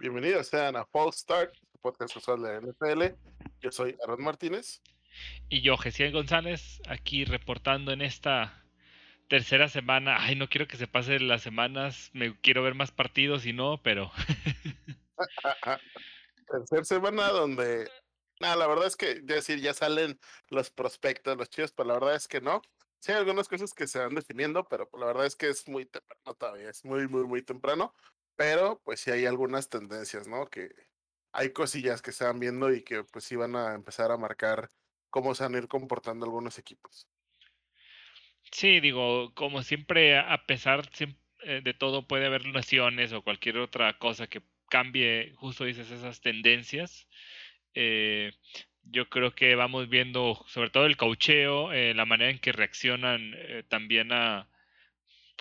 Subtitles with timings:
[0.00, 3.02] Bienvenidos sean a False Start, podcast casual de NFL.
[3.60, 4.80] Yo soy Aaron Martínez.
[5.48, 8.64] Y yo, Gesiel González, aquí reportando en esta
[9.28, 10.18] tercera semana.
[10.20, 13.82] Ay, no quiero que se pasen las semanas, me quiero ver más partidos y no,
[13.82, 14.12] pero...
[16.48, 17.90] Tercera semana donde...
[18.38, 22.14] Nada, la verdad es que, decir, ya salen los prospectos, los chicos, pero la verdad
[22.14, 22.62] es que no.
[23.00, 25.86] Sí hay algunas cosas que se van definiendo, pero la verdad es que es muy
[25.86, 27.96] temprano todavía, es muy, muy, muy temprano.
[28.38, 30.46] Pero pues sí hay algunas tendencias, ¿no?
[30.48, 30.70] Que
[31.32, 34.70] hay cosillas que se van viendo y que pues sí van a empezar a marcar
[35.10, 37.08] cómo se van a ir comportando algunos equipos.
[38.52, 40.88] Sí, digo, como siempre, a pesar
[41.40, 46.20] eh, de todo, puede haber lesiones o cualquier otra cosa que cambie, justo dices, esas
[46.20, 47.08] tendencias.
[47.74, 48.30] Eh,
[48.84, 53.34] yo creo que vamos viendo, sobre todo el caucheo, eh, la manera en que reaccionan
[53.68, 54.48] también a,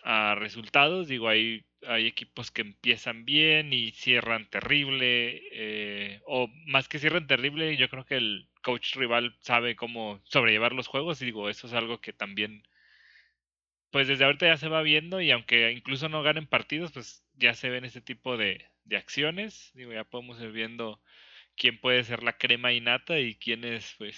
[0.09, 1.09] a resultados.
[1.09, 7.27] Digo, hay hay equipos que empiezan bien y cierran terrible, eh, o más que cierran
[7.27, 11.67] terrible, yo creo que el coach rival sabe cómo sobrellevar los juegos y digo, eso
[11.67, 12.63] es algo que también,
[13.91, 17.53] pues desde ahorita ya se va viendo y aunque incluso no ganen partidos, pues ya
[17.53, 21.01] se ven ese tipo de, de acciones, digo, ya podemos ir viendo
[21.55, 24.17] quién puede ser la crema innata y quiénes pues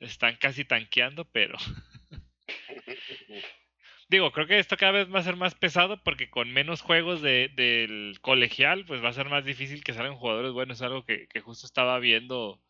[0.00, 1.58] están casi tanqueando, pero...
[4.10, 7.22] Digo, creo que esto cada vez va a ser más pesado porque con menos juegos
[7.22, 10.78] de, del colegial, pues va a ser más difícil que salgan jugadores buenos.
[10.78, 12.60] Es algo que, justo estaba viendo.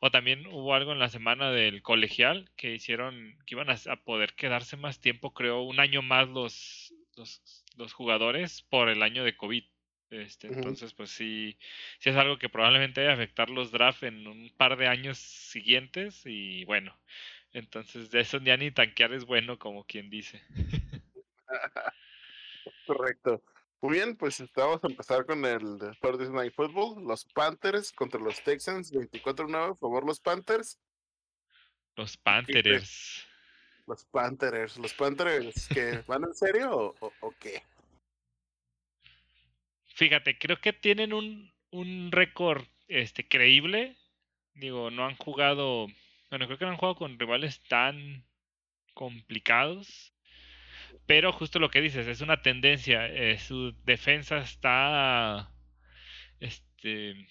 [0.00, 4.32] O también hubo algo en la semana del colegial que hicieron que iban a, poder
[4.32, 6.94] quedarse más tiempo, creo, un año más los,
[7.76, 9.64] los, jugadores por el año de COVID.
[10.10, 11.58] Este, Entonces, pues sí,
[11.98, 15.18] sí es algo que probablemente vaya a afectar los drafts en un par de años
[15.18, 16.22] siguientes.
[16.24, 16.96] Y bueno,
[17.52, 20.42] entonces, de eso ya ni tanquear es bueno, como quien dice.
[22.86, 23.42] Correcto.
[23.80, 27.04] Muy bien, pues vamos a empezar con el Thursday Night Football.
[27.06, 30.80] Los Panthers contra los Texans, 24-9, por favor, los Panthers.
[31.96, 33.26] Los Panthers.
[33.86, 34.78] Los Panthers.
[34.78, 37.62] Los Panthers, que van en serio o, qué?
[39.94, 43.96] Fíjate, creo que tienen un, un récord este, creíble.
[44.54, 45.86] Digo, no han jugado
[46.30, 48.24] bueno, creo que no han jugado con rivales tan
[48.94, 50.14] complicados.
[51.06, 53.06] Pero justo lo que dices, es una tendencia.
[53.06, 55.52] Eh, su defensa está
[56.40, 57.28] este,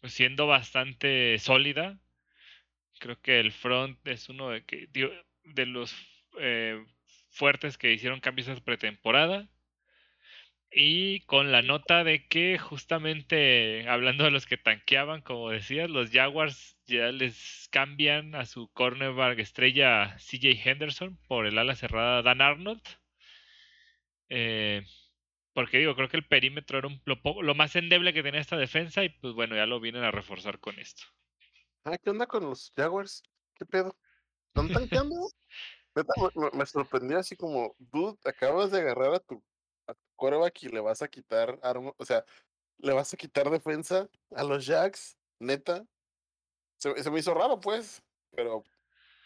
[0.00, 1.98] pues, siendo bastante sólida.
[3.00, 4.88] Creo que el front es uno de, que,
[5.44, 5.94] de los
[6.38, 6.84] eh,
[7.30, 9.48] fuertes que hicieron cambios en pretemporada.
[10.70, 16.10] Y con la nota de que justamente hablando de los que tanqueaban, como decías, los
[16.10, 22.40] Jaguars ya les cambian a su cornerback estrella CJ Henderson por el ala cerrada Dan
[22.40, 22.82] Arnold.
[24.30, 24.84] Eh,
[25.52, 29.04] porque digo, creo que el perímetro era un, lo, más endeble que tenía esta defensa
[29.04, 31.04] y pues bueno, ya lo vienen a reforzar con esto.
[31.84, 33.22] Ah, ¿qué onda con los Jaguars?
[33.54, 33.96] ¿Qué pedo?
[34.48, 35.14] ¿Están tanqueando?
[36.34, 39.42] me, me, sorprendió así como, dude, acabas de agarrar a tu
[40.16, 42.24] coreback y le vas a quitar arma, o sea,
[42.78, 45.84] le vas a quitar defensa a los Jacks, neta.
[46.78, 48.02] Se, me hizo raro, pues,
[48.34, 48.64] pero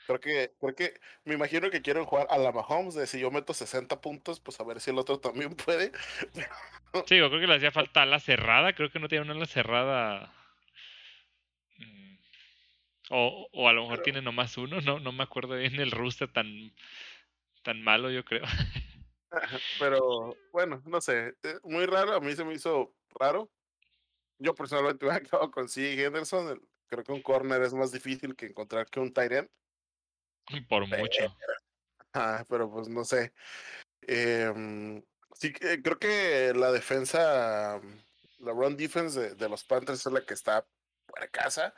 [0.06, 3.30] creo que, creo que, me imagino que quieren jugar a la Mahomes, de si yo
[3.30, 5.92] meto 60 puntos, pues a ver si el otro también puede.
[7.06, 9.46] Sí, yo creo que le hacía falta la cerrada, creo que no tiene una ala
[9.46, 10.32] cerrada.
[11.78, 12.16] Mm,
[13.10, 16.32] o, o a lo mejor tiene nomás uno, no, no me acuerdo bien el rooster
[16.32, 16.72] tan,
[17.62, 18.44] tan malo, yo creo.
[19.78, 23.50] Pero bueno, no sé, eh, muy raro, a mí se me hizo raro.
[24.38, 26.02] Yo personalmente me acabo con C.
[26.02, 26.60] Henderson,
[26.92, 29.48] creo que un corner es más difícil que encontrar que un tight end.
[30.68, 31.36] Por mucho.
[32.14, 33.32] Ah, pero pues no sé.
[34.02, 35.02] Eh,
[35.34, 37.80] sí, creo que la defensa,
[38.38, 40.66] la run defense de, los Panthers es la que está
[41.06, 41.74] por casa.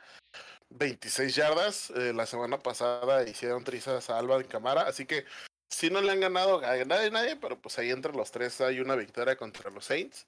[0.71, 1.89] 26 yardas.
[1.91, 5.23] Eh, la semana pasada hicieron trizas a Alba en Camara, así que
[5.69, 8.81] si no le han ganado a nadie, nadie, pero pues ahí entre los tres hay
[8.81, 10.27] una victoria contra los Saints,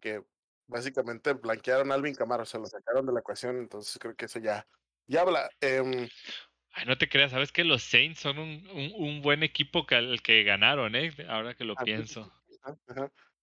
[0.00, 0.22] que
[0.68, 4.38] básicamente blanquearon a Alvin Camaro, se lo sacaron de la ecuación, entonces creo que eso
[4.38, 4.66] ya,
[5.06, 5.50] ya habla.
[5.60, 10.22] Ay, no te creas, sabes que los Saints son un, un, buen equipo que el
[10.22, 11.12] que ganaron, ¿eh?
[11.28, 12.32] Ahora que lo pienso.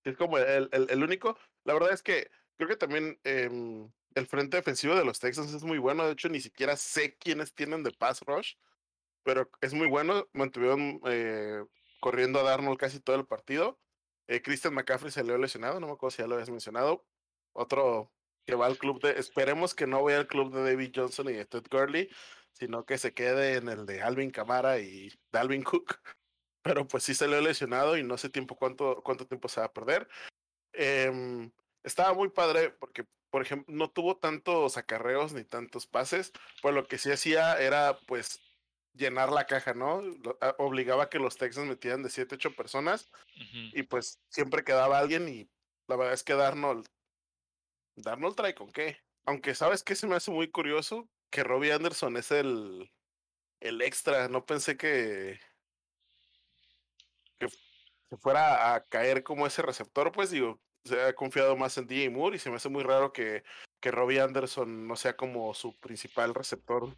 [0.03, 1.37] Es como el, el, único.
[1.63, 5.63] La verdad es que creo que también em, el frente defensivo de los Texans es
[5.63, 6.05] muy bueno.
[6.05, 8.53] De hecho, ni siquiera sé quiénes tienen de pass rush
[9.25, 10.27] pero es muy bueno.
[10.33, 11.65] Mantuvieron eh,
[11.99, 13.79] corriendo a Darnold casi todo el partido.
[14.27, 17.03] Eh, Christian McCaffrey se le ha lesionado, no me acuerdo si ya lo habías mencionado.
[17.55, 18.11] Otro
[18.45, 19.11] que va al club de.
[19.19, 22.09] Esperemos que no vaya al club de David Johnson y de Ted Gurley,
[22.51, 25.99] sino que se quede en el de Alvin Camara y Dalvin Cook.
[26.61, 29.59] Pero pues sí se le ha lesionado y no sé tiempo cuánto, cuánto tiempo se
[29.61, 30.07] va a perder.
[30.73, 31.51] Em,
[31.83, 33.05] estaba muy padre porque
[33.35, 36.31] por ejemplo, no tuvo tantos acarreos ni tantos pases,
[36.61, 38.39] pues lo que sí hacía era pues
[38.93, 40.01] llenar la caja, ¿no?
[40.57, 43.11] Obligaba a que los Texans metieran de 7, 8 personas
[43.73, 45.49] y pues siempre quedaba alguien y
[45.87, 46.87] la verdad es que Darnold,
[47.95, 48.97] Darnold trae con qué.
[49.25, 52.91] Aunque sabes que se me hace muy curioso que Robbie Anderson es el,
[53.59, 55.39] el extra, no pensé que,
[57.39, 57.47] que,
[58.19, 62.37] fuera a caer como ese receptor, pues digo, se ha confiado más en DJ Moore
[62.37, 63.43] y se me hace muy raro que,
[63.79, 66.95] que Robbie Anderson no sea como su principal receptor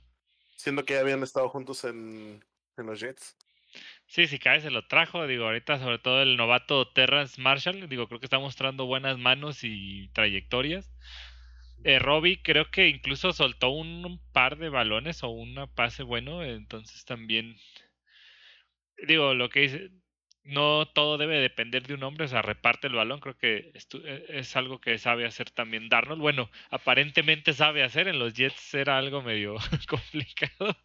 [0.58, 2.44] siendo que ya habían estado juntos en,
[2.76, 3.38] los Jets.
[4.06, 8.08] Sí, si cae se lo trajo, digo, ahorita sobre todo el novato Terrence Marshall, digo,
[8.08, 10.90] creo que está mostrando buenas manos y trayectorias.
[11.84, 17.06] Eh, Robbie creo que incluso soltó un, par de balones o un pase bueno, entonces
[17.06, 17.58] también,
[19.08, 19.92] digo, lo que dice,
[20.48, 24.26] no todo debe depender de un hombre, o sea, reparte el balón, creo que e,
[24.30, 26.22] es algo que sabe hacer también Darnold.
[26.22, 29.56] Bueno, aparentemente sabe hacer, en los Jets era algo medio
[29.90, 30.78] complicado.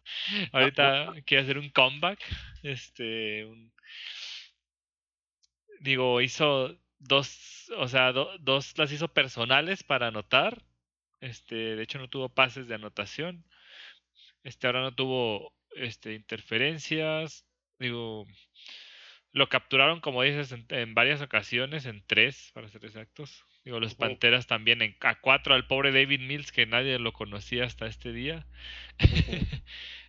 [0.51, 2.19] Ahorita quiere hacer un comeback,
[2.63, 3.47] este,
[5.79, 10.63] digo, hizo dos, o sea, dos las hizo personales para anotar.
[11.21, 13.45] Este, de hecho no tuvo pases de anotación.
[14.43, 17.45] Este, ahora no tuvo este interferencias.
[17.79, 18.25] Digo,
[19.33, 23.43] lo capturaron, como dices, en, varias ocasiones, en tres, para ser exactos.
[23.65, 27.65] Digo, los Panteras también, en, a cuatro al pobre David Mills, que nadie lo conocía
[27.65, 28.45] hasta este día.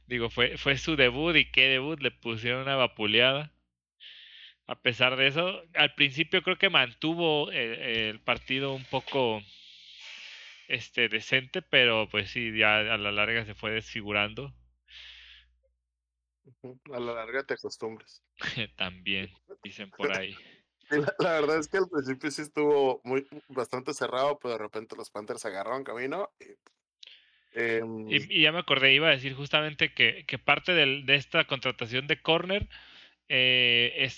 [0.07, 3.51] Digo, fue, fue su debut y qué debut, le pusieron una vapuleada.
[4.67, 9.43] A pesar de eso, al principio creo que mantuvo eh, el, partido un poco
[10.69, 14.55] este decente, pero pues sí, ya a la larga se fue desfigurando.
[16.93, 18.23] A la larga te acostumbras.
[18.77, 19.31] También,
[19.63, 20.37] dicen por ahí.
[21.19, 25.11] La, verdad es que al principio sí estuvo muy bastante cerrado, pero de repente los
[25.11, 26.31] Panthers agarraron camino.
[27.53, 32.07] Em, y, ya me acordé, iba a decir justamente que, que parte de esta contratación
[32.07, 32.69] de corner
[33.29, 34.09] eh,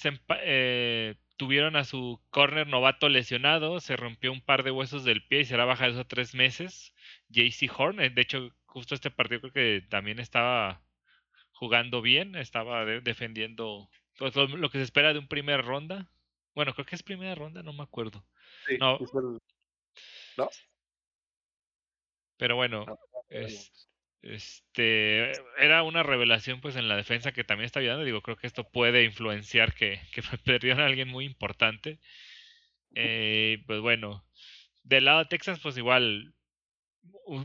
[0.43, 5.41] eh, tuvieron a su corner novato lesionado, se rompió un par de huesos del pie
[5.41, 6.95] y será bajado eso tres meses.
[7.29, 10.83] JC Horn, de hecho, justo este partido creo que también estaba
[11.57, 13.89] jugando bien, estaba defendiendo
[14.19, 16.09] pues, lo, que se espera de un primer ronda.
[16.55, 18.25] Bueno, creo que es primera ronda, no me acuerdo.
[18.79, 18.99] no.
[20.37, 20.51] no.
[22.37, 22.85] Pero bueno,
[23.31, 23.89] es,
[24.21, 28.05] este era una revelación pues en la defensa que también está ayudando.
[28.05, 31.99] Digo, creo que esto puede influenciar que, que perdieron a alguien muy importante.
[32.95, 34.27] Eh, pues bueno,
[34.83, 36.35] del lado de Texas, pues igual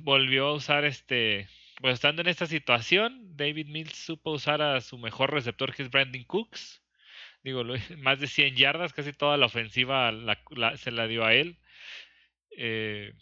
[0.02, 1.48] volvió a usar este
[1.81, 5.92] pues estando en esta situación, David Mills supo usar a su mejor receptor que es
[5.92, 6.83] Brandon Cooks.
[7.44, 7.63] Digo,
[7.98, 10.12] más de 100 yardas, casi toda la ofensiva
[10.78, 11.57] se la dio a él.
[12.57, 13.13] Eh,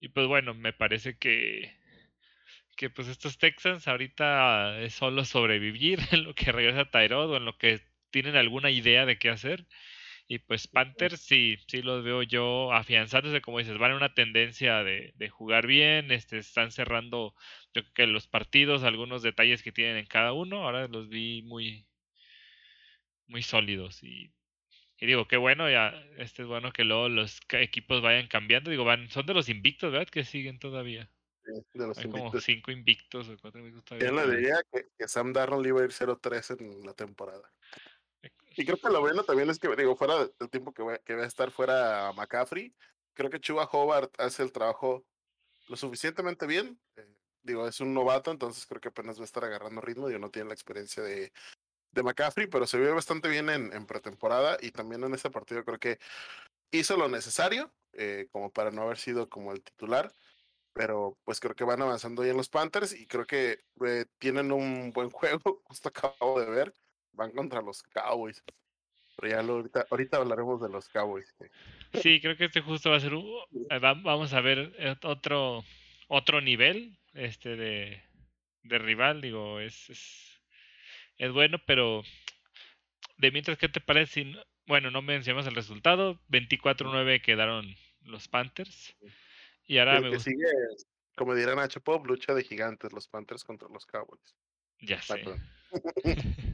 [0.00, 1.76] y pues bueno, me parece que,
[2.76, 7.44] que pues estos Texans ahorita es solo sobrevivir en lo que regresa Tyrod o en
[7.44, 7.80] lo que
[8.10, 9.66] tienen alguna idea de qué hacer.
[10.32, 14.84] Y pues Panthers sí, sí los veo yo afianzándose, como dices, van en una tendencia
[14.84, 17.34] de, de jugar bien, este, están cerrando
[17.74, 21.42] yo creo que los partidos, algunos detalles que tienen en cada uno, ahora los vi
[21.42, 21.84] muy,
[23.26, 24.32] muy sólidos y,
[25.00, 28.84] y digo, qué bueno, ya, este es bueno que luego los equipos vayan cambiando, digo,
[28.84, 30.06] van, son de los invictos, ¿verdad?
[30.06, 31.10] Que siguen todavía.
[31.74, 34.08] de los Hay como cinco invictos o cuatro invictos todavía.
[34.08, 37.50] Yo le diría que, que Sam Darnold iba a ir 0-3 en la temporada.
[38.60, 41.26] Y creo que lo bueno también es que, digo, fuera del tiempo que va, a
[41.26, 42.74] estar fuera McCaffrey,
[43.14, 45.02] creo que Chuba Hobart hace el trabajo
[45.68, 46.78] lo suficientemente bien.
[46.96, 50.08] Eh, digo, es un novato, entonces creo que apenas va a estar agarrando ritmo.
[50.08, 51.32] Digo, no tiene la experiencia de,
[51.92, 55.78] de McCaffrey, pero se vio bastante bien en, pretemporada y también en ese partido creo
[55.78, 55.98] que
[56.70, 60.12] hizo lo necesario, eh, como para no haber sido como el titular.
[60.74, 64.52] Pero pues creo que van avanzando ahí en los Panthers y creo que eh, tienen
[64.52, 65.08] un buen
[65.40, 65.62] juego.
[65.64, 66.74] Justo acabo de ver
[67.12, 68.42] van contra los Cowboys.
[69.16, 71.34] Pero ya lo, ahorita, ahorita hablaremos de los Cowboys.
[71.94, 73.26] Sí, creo que este justo va a ser un,
[73.70, 75.64] eh, vamos a ver eh, otro
[76.08, 78.02] otro nivel este de,
[78.64, 80.40] de rival, digo, es, es,
[81.18, 82.02] es bueno, pero
[83.16, 84.34] de mientras, ¿qué te parece?
[84.66, 88.96] bueno, no mencionamos el resultado, 24-9 quedaron los Panthers.
[89.66, 90.46] Y ahora me sigue,
[91.16, 94.34] como dirán Nacho Pop, lucha de gigantes, los Panthers contra los Cowboys.
[94.80, 95.24] Ya sé.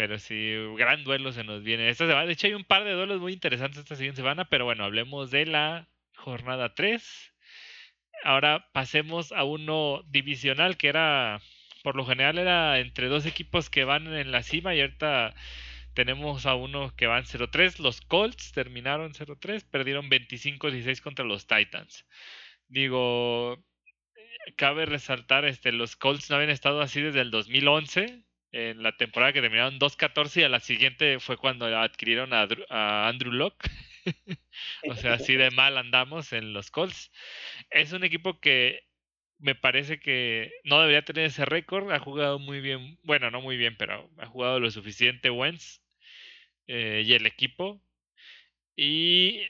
[0.00, 2.24] Pero sí, gran duelo se nos viene esta semana.
[2.24, 5.30] De hecho, hay un par de duelos muy interesantes esta siguiente semana, pero bueno, hablemos
[5.30, 7.34] de la jornada 3.
[8.24, 11.42] Ahora pasemos a uno divisional que era,
[11.82, 15.34] por lo general, era entre dos equipos que van en la cima y ahorita
[15.92, 17.78] tenemos a uno que van 0-3.
[17.80, 22.06] Los Colts terminaron 0-3, perdieron 25-16 contra los Titans.
[22.68, 23.62] Digo,
[24.56, 29.32] cabe resaltar, este, los Colts no habían estado así desde el 2011, en la temporada
[29.32, 33.68] que terminaron 2-14 y a la siguiente fue cuando adquirieron a, Andrew Locke.
[34.88, 37.12] o sea, así de mal andamos en los Colts.
[37.70, 38.80] Es un equipo que
[39.38, 41.90] me parece que no debería tener ese récord.
[41.92, 45.80] Ha jugado muy bien, bueno, no muy bien, pero ha jugado lo suficiente Wentz
[46.66, 47.82] eh, y el equipo.
[48.76, 49.48] Y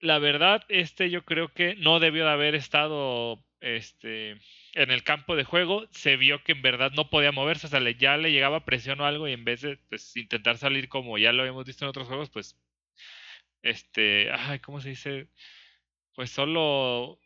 [0.00, 4.36] la verdad, este yo creo que no debió de haber estado este,
[4.74, 5.86] en el campo de juego.
[5.90, 9.06] Se vio que en verdad no podía moverse, o sea, ya le llegaba presión o
[9.06, 12.08] algo y en vez de pues, intentar salir como ya lo habíamos visto en otros
[12.08, 12.56] juegos, pues,
[13.62, 15.28] este, ay, ¿cómo se dice?
[16.14, 17.18] Pues solo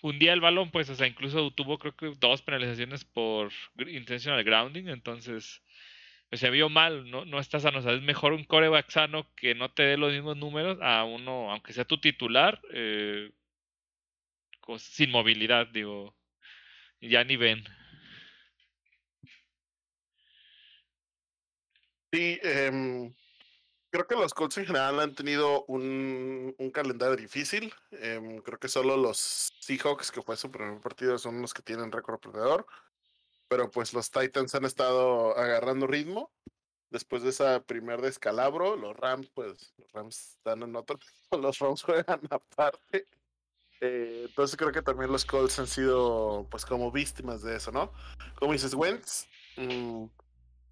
[0.00, 3.52] fundía el balón, pues, o sea, incluso tuvo creo que dos penalizaciones por
[3.88, 5.62] intentional grounding, entonces
[6.28, 9.26] pues, se vio mal, no, no está sano, o sea, es mejor un coreback sano
[9.34, 13.30] que no te dé los mismos números a uno, aunque sea tu titular, eh,
[14.78, 16.14] sin movilidad, digo,
[17.00, 17.64] ya ni ven.
[22.12, 23.12] Sí, eh,
[23.90, 27.72] Creo que los Colts en general han tenido un, un calendario difícil.
[27.92, 31.90] Em, creo que solo los Seahawks, que fue su primer partido, son los que tienen
[31.90, 32.66] récord perdedor.
[33.48, 36.30] Pero pues los Titans han estado agarrando ritmo.
[36.90, 40.98] Después de esa primer descalabro, los Rams, pues, los Rams están en otro.
[41.42, 43.06] Los Rams juegan aparte.
[43.80, 47.92] Eh, entonces creo que también los Colts han sido, pues, como víctimas de eso, ¿no?
[48.34, 50.06] Como dices, Wentz, mm,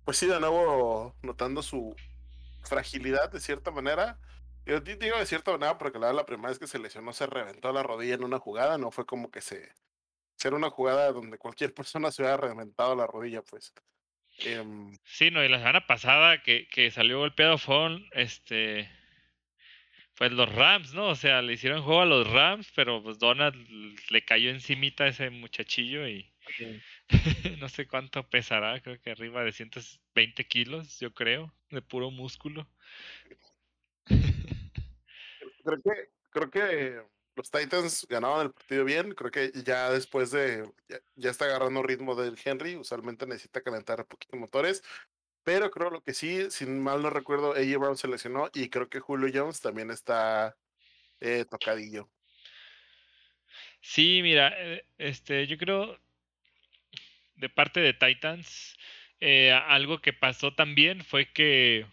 [0.04, 1.94] pues sí, de nuevo notando su,
[2.66, 4.18] fragilidad de cierta manera.
[4.66, 7.72] Yo digo de cierta manera porque la, la primera vez que se lesionó se reventó
[7.72, 9.72] la rodilla en una jugada, no fue como que se...
[10.36, 13.72] Ser una jugada donde cualquier persona se hubiera reventado la rodilla, pues.
[14.38, 18.90] Em, sí, no, y la semana pasada que, que salió golpeado fue este
[20.16, 21.08] pues los Rams, ¿no?
[21.08, 23.56] O sea, le hicieron juego a los Rams, pero pues Donald
[24.11, 26.32] le cayó encimita a ese muchachillo y
[27.61, 32.66] no sé cuánto pesará, creo que arriba de 120 kilos, yo creo, de puro músculo.
[35.64, 37.02] creo que, creo que
[37.35, 40.66] los Titans ganaban el partido bien, creo que ya después de,
[41.16, 44.82] ya, está agarrando ritmo del Henry, usualmente necesita calentar un poquito motores,
[45.46, 48.88] pero creo lo que sí, sin mal no recuerdo, AJ Brown se lesionó y creo
[48.88, 50.56] que Julio Jones también está
[51.20, 52.10] eh, tocadillo.
[53.80, 56.00] Sí, mira, eh, este, yo creo
[57.36, 58.76] de parte de Titans,
[59.20, 61.86] eh, algo que pasó también fue que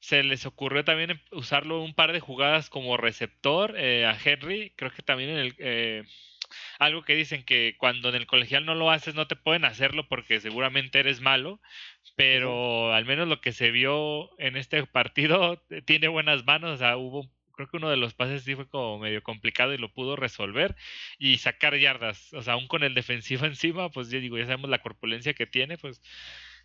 [0.00, 4.72] se les ocurrió también usarlo un par de jugadas como receptor a Henry.
[4.74, 6.08] Creo que también en el,
[6.78, 10.08] algo que dicen que cuando en el colegial no lo haces no te pueden hacerlo
[10.08, 11.60] porque seguramente eres malo,
[12.16, 16.96] pero al menos lo que se vio en este partido tiene buenas manos, o sea,
[16.96, 20.16] hubo creo que uno de los pases sí fue como medio complicado y lo pudo
[20.16, 20.76] resolver
[21.18, 22.32] y sacar yardas.
[22.34, 25.46] O sea, aún con el defensivo encima, pues ya digo, ya sabemos la corpulencia que
[25.46, 26.02] tiene, pues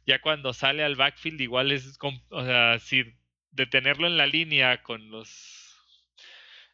[0.06, 1.98] ya cuando sale al backfield igual es,
[2.30, 3.04] o sea, si
[3.52, 5.59] detenerlo en la línea con los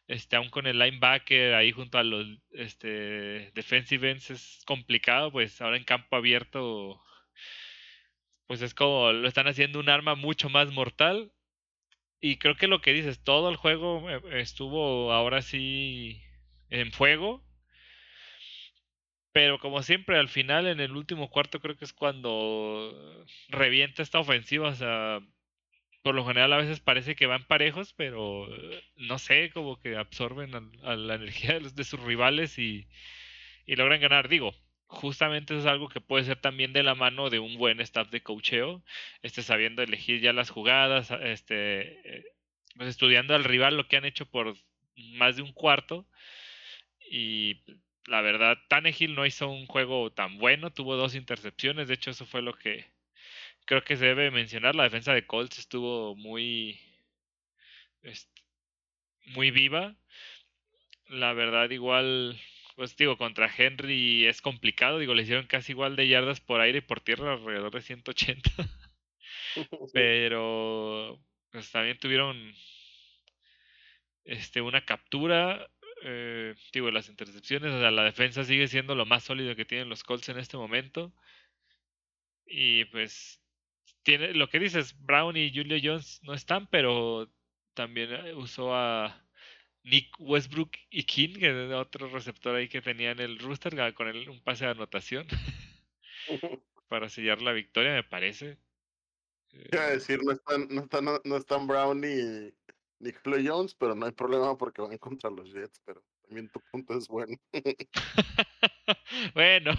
[0.08, 5.60] este, aún con el linebacker ahí junto a los este, defensive ends es complicado, pues
[5.60, 7.02] ahora en campo abierto,
[8.46, 11.32] pues es como lo están haciendo un arma mucho más mortal
[12.20, 16.22] y creo que lo que dices, todo el juego eh, estuvo ahora sí
[16.70, 17.44] en fuego.
[19.32, 24.18] Pero como siempre, al final, en el último cuarto, creo que es cuando revienta esta
[24.18, 24.68] ofensiva.
[24.68, 25.20] O sea,
[26.06, 28.48] por lo general a veces parece que van parejos, pero
[28.94, 30.52] no sé, como que absorben
[30.84, 32.86] a, la energía de, de sus rivales y,
[33.66, 34.28] logran ganar.
[34.28, 34.54] Digo,
[34.86, 38.08] justamente eso es algo que puede ser también de la mano de un buen staff
[38.10, 38.84] de coacheo,
[39.22, 42.24] este, sabiendo elegir ya las jugadas, este, eh,
[42.76, 44.54] pues estudiando al rival lo que han hecho por
[44.94, 46.06] más de un cuarto.
[47.10, 47.62] Y
[48.06, 52.26] la verdad, Tannehill no hizo un juego tan bueno, tuvo dos intercepciones, de hecho eso
[52.26, 52.94] fue lo que
[53.66, 56.80] creo que se debe mencionar, la defensa de Colts estuvo muy,
[59.26, 59.96] muy viva.
[61.08, 62.38] La verdad, igual
[62.76, 66.78] pues digo, contra Henry es complicado, digo, le hicieron casi igual de yardas por aire
[66.78, 68.50] y por tierra, alrededor de 180.
[69.94, 71.18] Pero
[71.50, 72.54] pues también tuvieron
[74.24, 75.70] este una captura,
[76.02, 79.88] eh, digo, las intercepciones, o sea, la defensa sigue siendo lo más sólido que tienen
[79.88, 81.14] los Colts en este momento.
[82.46, 83.40] Y pues
[84.06, 87.28] tiene lo que dices, Brown y Julio Jones no están, pero
[87.74, 89.26] también eh, usó a
[89.82, 94.28] Nick Westbrook y King, que otro receptor ahí que tenía en el rooster, con él
[94.28, 95.26] un pase de anotación
[96.88, 98.58] para sellar la victoria, me parece.
[99.72, 102.52] A decir, no están, no están, no están Brown ni,
[103.00, 106.60] ni Julio Jones, pero no hay problema porque van contra los Jets, pero también tu
[106.70, 107.36] punto es bueno.
[109.34, 109.72] bueno,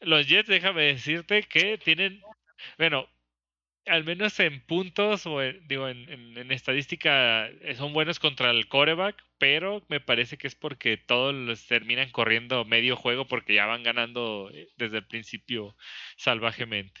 [0.00, 2.22] los Jets, déjame decirte que tienen,
[2.78, 3.08] bueno,
[3.86, 8.68] al menos en puntos o en, digo en, en, estadística eh, son buenos contra el
[8.68, 13.66] coreback, pero me parece que es porque todos los terminan corriendo medio juego porque ya
[13.66, 15.76] van ganando eh, desde el principio
[16.16, 17.00] salvajemente.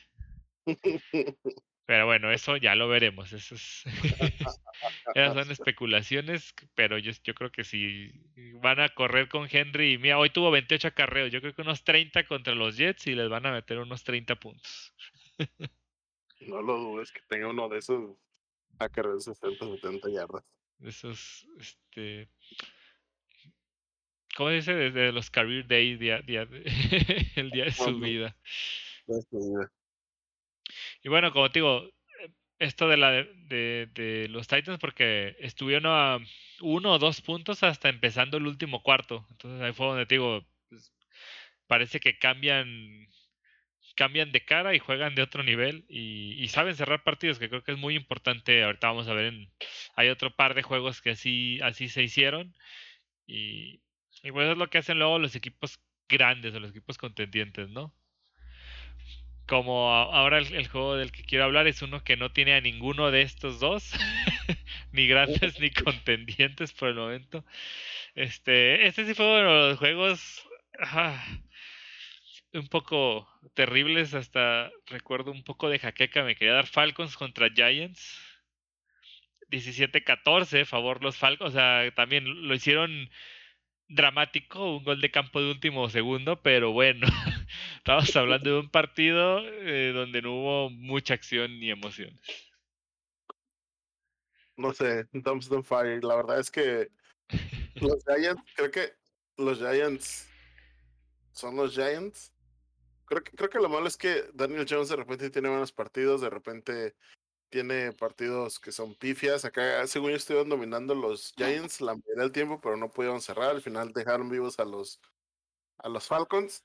[1.86, 3.32] Pero bueno, eso ya lo veremos.
[3.32, 3.82] Eso es
[5.14, 8.12] Esas son especulaciones, pero yo, yo creo que si
[8.62, 12.24] van a correr con Henry, mira, hoy tuvo 28 acarreos, yo creo que unos 30
[12.26, 14.94] contra los Jets y les van a meter unos 30 puntos.
[16.40, 18.16] No lo dudes que tenga uno de esos
[18.78, 20.44] acarreos de 60, 70 yardas.
[20.80, 22.30] Esos, este...
[24.34, 24.72] ¿Cómo dice?
[24.72, 26.48] Desde los career days, día, día,
[27.36, 28.34] el día de su vida.
[29.06, 29.70] De su vida.
[31.02, 31.90] Y bueno, como te digo,
[32.58, 36.18] esto de la de, de, los Titans porque estuvieron a
[36.60, 39.26] uno o dos puntos hasta empezando el último cuarto.
[39.30, 40.92] Entonces ahí fue donde te digo, pues,
[41.66, 43.08] parece que cambian
[44.00, 47.72] cambian de cara y juegan de otro nivel y, saben cerrar partidos, que creo que
[47.72, 48.62] es muy importante.
[48.64, 49.50] Ahorita vamos a ver, en,
[49.94, 52.56] hay otro par de juegos que así, así se hicieron
[53.26, 53.82] y,
[54.22, 57.94] y pues es lo que hacen luego los equipos grandes o los equipos contendientes, ¿no?
[59.46, 63.10] como ahora el, juego del que quiero hablar es uno que no tiene a ninguno
[63.10, 63.92] de estos dos,
[64.92, 67.44] ni grandes ni contendientes por el momento.
[68.14, 70.46] Este, este sí fue uno de los juegos
[72.52, 78.18] un poco terribles, hasta recuerdo un poco de jaqueca, me quería dar Falcons contra Giants.
[79.48, 83.10] 17-14, favor los Falcons, o sea, también lo hicieron
[83.88, 87.06] dramático, un gol de campo de último segundo, pero bueno,
[87.78, 92.20] estamos hablando de un partido eh, donde no hubo mucha acción ni emociones.
[94.56, 96.90] No sé, Dumpster Fire, la verdad es que
[97.80, 98.92] los Giants, creo que
[99.36, 100.28] los Giants
[101.32, 102.32] son los Giants.
[103.10, 106.20] Creo que, creo que lo malo es que Daniel Jones de repente tiene buenos partidos,
[106.20, 106.94] de repente
[107.48, 109.44] tiene partidos que son pifias.
[109.44, 113.50] Acá, según yo, estuvieron dominando los Giants la mayoría del tiempo, pero no pudieron cerrar.
[113.50, 115.00] Al final dejaron vivos a los,
[115.78, 116.64] a los Falcons.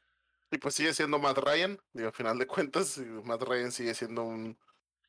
[0.51, 1.79] Y pues sigue siendo Matt Ryan.
[1.93, 4.55] Digo, al final de cuentas, Matt Ryan sigue siendo un,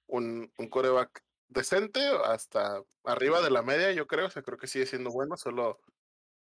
[0.07, 4.29] un, un coreback decente, hasta arriba de la media, yo creo.
[4.29, 5.81] O sea, creo que sigue siendo bueno, solo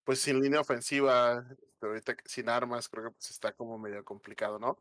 [0.04, 4.60] pues sin línea ofensiva, este, ahorita sin armas, creo que pues está como medio complicado,
[4.60, 4.78] ¿no?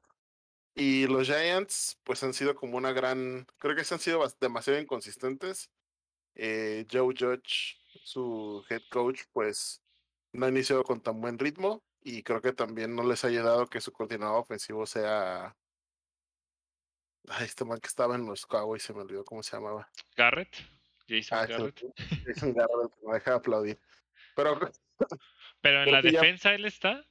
[0.75, 4.81] Y los Giants, pues han sido como una gran, creo que se han sido demasiado
[4.81, 5.71] inconsistentes.
[6.35, 9.83] Eh, Joe Judge, su head coach, pues
[10.33, 13.67] no ha iniciado con tan buen ritmo y creo que también no les ha ayudado
[13.67, 15.57] que su coordinador ofensivo sea...
[17.29, 19.89] Ay, este man que estaba en los Cowboys, se me olvidó cómo se llamaba.
[20.17, 20.57] Garrett.
[21.07, 21.81] Jason ah, Garrett.
[22.27, 23.79] Jason Garrett, me deja aplaudir.
[24.35, 24.59] Pero,
[25.61, 27.05] Pero en la defensa él está.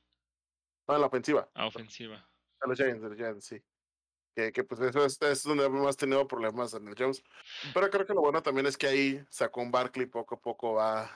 [0.87, 1.49] No, en la ofensiva.
[1.53, 2.27] Ah, ofensiva.
[2.61, 3.61] A los Giants, los Giants, sí.
[4.35, 7.23] Que, que pues eso es, es, donde hemos tenido problemas en el Jones.
[7.73, 10.73] Pero creo que lo bueno también es que ahí sacó un Barkley poco a poco
[10.75, 11.09] va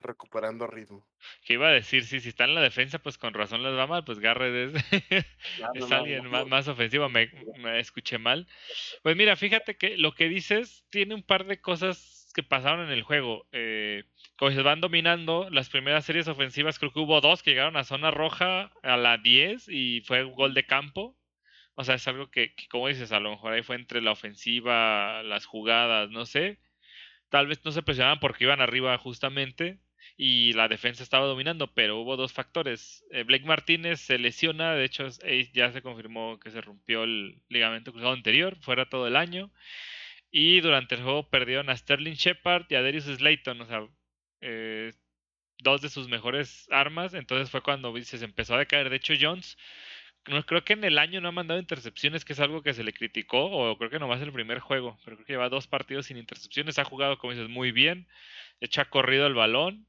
[0.00, 1.06] recuperando ritmo.
[1.44, 3.86] Que iba a decir, sí, si está en la defensa, pues con razón les va
[3.86, 4.84] mal, pues Garrett es,
[5.74, 8.46] es alguien más, más, ofensivo, me, me, escuché mal.
[9.02, 12.92] Pues mira, fíjate que lo que dices tiene un par de cosas que pasaron en
[12.92, 13.48] el juego.
[13.50, 14.04] Eh,
[14.36, 17.82] como se van dominando las primeras series ofensivas, creo que hubo dos que llegaron a
[17.82, 21.16] zona roja a la 10 y fue un gol de campo.
[21.74, 25.24] O sea, es algo que, como dices, a lo mejor ahí fue entre la ofensiva,
[25.24, 26.60] las jugadas, no sé.
[27.28, 29.80] Tal vez no se presionaban porque iban arriba justamente
[30.16, 33.04] y la defensa estaba dominando, pero hubo dos factores.
[33.10, 35.08] Eh, Blake Martínez se lesiona, de hecho
[35.52, 39.50] ya se confirmó que se rompió el ligamento cruzado anterior, fuera todo el año.
[40.30, 43.60] Y durante el juego perdieron a Sterling Shepard y a Darius Slayton.
[43.60, 43.88] O sea,
[44.40, 44.92] eh,
[45.58, 47.14] dos de sus mejores armas.
[47.14, 48.90] Entonces fue cuando se empezó a decaer.
[48.90, 49.56] De hecho, Jones,
[50.28, 52.84] no, creo que en el año no ha mandado intercepciones, que es algo que se
[52.84, 54.98] le criticó, o creo que nomás el primer juego.
[55.04, 56.78] Pero creo que lleva dos partidos sin intercepciones.
[56.78, 58.06] Ha jugado, como dices, muy bien.
[58.60, 59.86] De hecho, ha corrido el balón.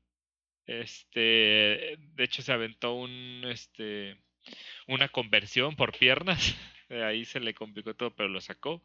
[0.65, 4.17] Este, de hecho, se aventó un, este,
[4.87, 6.55] una conversión por piernas.
[6.89, 8.83] Ahí se le complicó todo, pero lo sacó.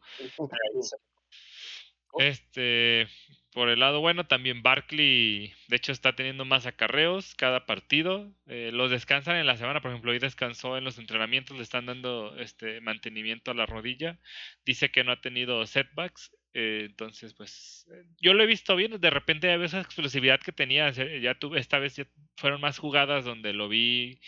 [2.17, 3.07] Este,
[3.53, 8.31] por el lado bueno, también Barkley, de hecho, está teniendo más acarreos cada partido.
[8.47, 11.85] Eh, los descansan en la semana, por ejemplo, hoy descansó en los entrenamientos, le están
[11.87, 14.19] dando este mantenimiento a la rodilla.
[14.65, 16.31] Dice que no ha tenido setbacks.
[16.53, 18.99] Eh, entonces, pues, eh, yo lo he visto bien.
[18.99, 20.89] De repente había esa explosividad que tenía.
[20.91, 24.19] Ya tuve, esta vez ya fueron más jugadas donde lo vi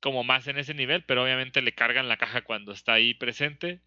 [0.00, 3.80] como más en ese nivel, pero obviamente le cargan la caja cuando está ahí presente.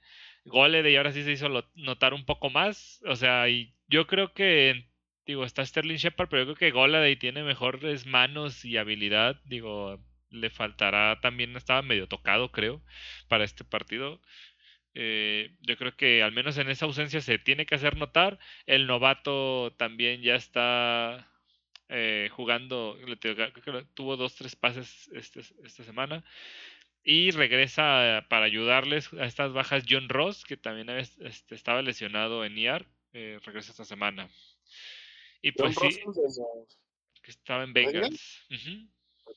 [0.47, 3.01] Golede y ahora sí se hizo notar un poco más.
[3.05, 4.85] O sea, y yo creo que,
[5.25, 9.41] digo, está Sterling Shepard, pero yo creo que Golede tiene mejores manos y habilidad.
[9.45, 12.81] Digo, le faltará también, estaba medio tocado, creo,
[13.27, 14.21] para este partido.
[14.93, 18.39] Eh, yo creo que al menos en esa ausencia se tiene que hacer notar.
[18.65, 21.29] El novato también ya está
[21.89, 22.97] eh, jugando,
[23.93, 26.23] tuvo dos, tres pases este, esta semana.
[27.03, 32.57] Y regresa para ayudarles a estas bajas John Ross, que también este, estaba lesionado en
[32.57, 32.85] IAR.
[33.13, 34.29] Eh, regresa esta semana.
[35.41, 36.01] Y pues sí,
[37.21, 38.45] que estaba en Bengals.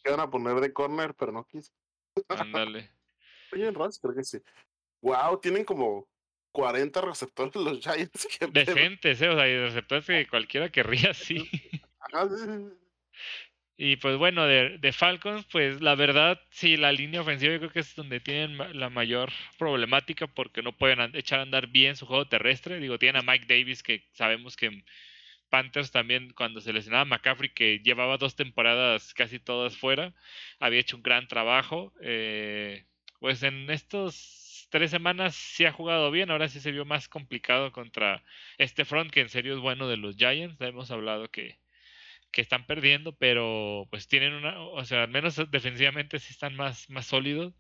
[0.05, 1.73] Me a poner de corner, pero no quise.
[2.29, 2.90] Ándale.
[3.53, 4.38] John Ross, creo que sí.
[5.03, 6.09] Wow, tienen como
[6.53, 8.29] 40 receptores los Giants.
[8.53, 9.29] Decentes, ¿eh?
[9.29, 11.49] O sea, hay receptores que cualquiera querría, sí.
[13.83, 17.73] Y pues bueno, de, de, Falcons, pues la verdad, sí, la línea ofensiva yo creo
[17.73, 22.05] que es donde tienen la mayor problemática porque no pueden echar a andar bien su
[22.05, 22.79] juego terrestre.
[22.79, 24.85] Digo, tienen a Mike Davis que sabemos que
[25.49, 30.12] Panthers también cuando se lesionaba McCaffrey que llevaba dos temporadas casi todas fuera,
[30.59, 31.95] había hecho un gran trabajo.
[32.03, 32.85] Eh,
[33.19, 37.73] pues en estos tres semanas sí ha jugado bien, ahora sí se vio más complicado
[37.73, 38.23] contra
[38.59, 40.61] este front que en serio es bueno de los Giants.
[40.61, 41.59] hemos hablado que
[42.33, 46.88] que están perdiendo, pero pues tienen una, o sea, al menos defensivamente sí están más,
[46.90, 47.55] más sólidos.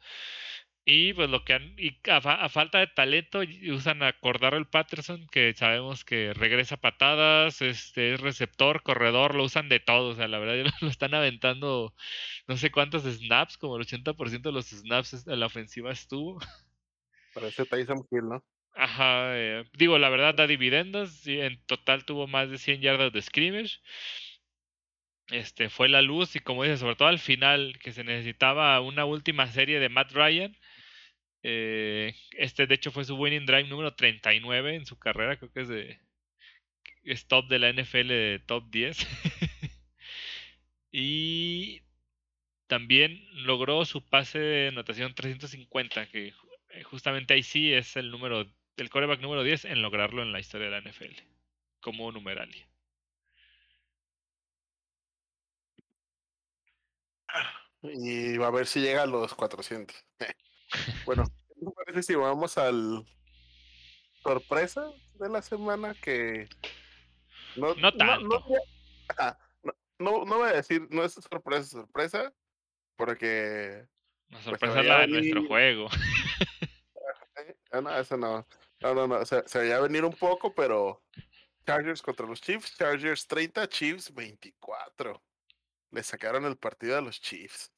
[0.84, 4.14] Y pues lo que han, y a, falta de talento, usan a
[4.52, 10.08] el Patterson, que sabemos que regresa patadas, este es receptor, corredor, lo usan de todo,
[10.08, 11.94] o sea, la verdad lo, están aventando
[12.48, 16.40] no sé cuántos snaps, como el 80% de los snaps de la ofensiva estuvo.
[17.34, 18.44] Parece Tyson Hill, ¿no?
[18.74, 23.12] Ajá, eh, digo, la verdad da dividendos, y en total tuvo más de 100 yardas
[23.12, 23.80] de scrimmage
[25.30, 29.04] este, fue la luz y como dices, sobre todo al final, que se necesitaba una
[29.04, 30.56] última serie de Matt Ryan.
[31.42, 35.60] Eh, este, de hecho, fue su winning drive número 39 en su carrera, creo que
[35.62, 36.00] es de
[37.28, 38.98] top de la NFL de top 10.
[40.92, 41.82] y
[42.66, 46.34] también logró su pase de anotación 350, que
[46.70, 50.40] eh, justamente ahí sí es el número, el coreback número 10 en lograrlo en la
[50.40, 51.14] historia de la NFL,
[51.80, 52.68] como numeralia.
[57.82, 59.96] Y va a ver si llega a los 400.
[61.06, 63.04] bueno, ¿qué parece si vamos al
[64.22, 66.48] sorpresa de la semana que
[67.56, 68.44] no, no tanto.
[69.98, 72.32] No, no, voy a decir, no es sorpresa, sorpresa,
[72.96, 73.86] porque...
[74.28, 75.88] La pues, sorpresa es la de nuestro juego.
[77.72, 78.44] Ah, no, eso no.
[78.80, 79.24] No, no, no.
[79.24, 81.04] Se, se veía venir un poco, pero
[81.64, 82.76] Chargers contra los Chiefs.
[82.76, 85.22] Chargers 30, Chiefs 24
[85.92, 87.72] le sacaron el partido a los Chiefs.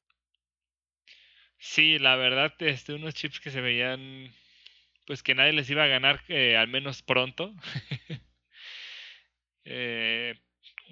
[1.57, 4.33] Sí, la verdad, este, unos Chiefs que se veían,
[5.07, 7.53] pues que nadie les iba a ganar, eh, al menos pronto.
[9.65, 10.35] eh,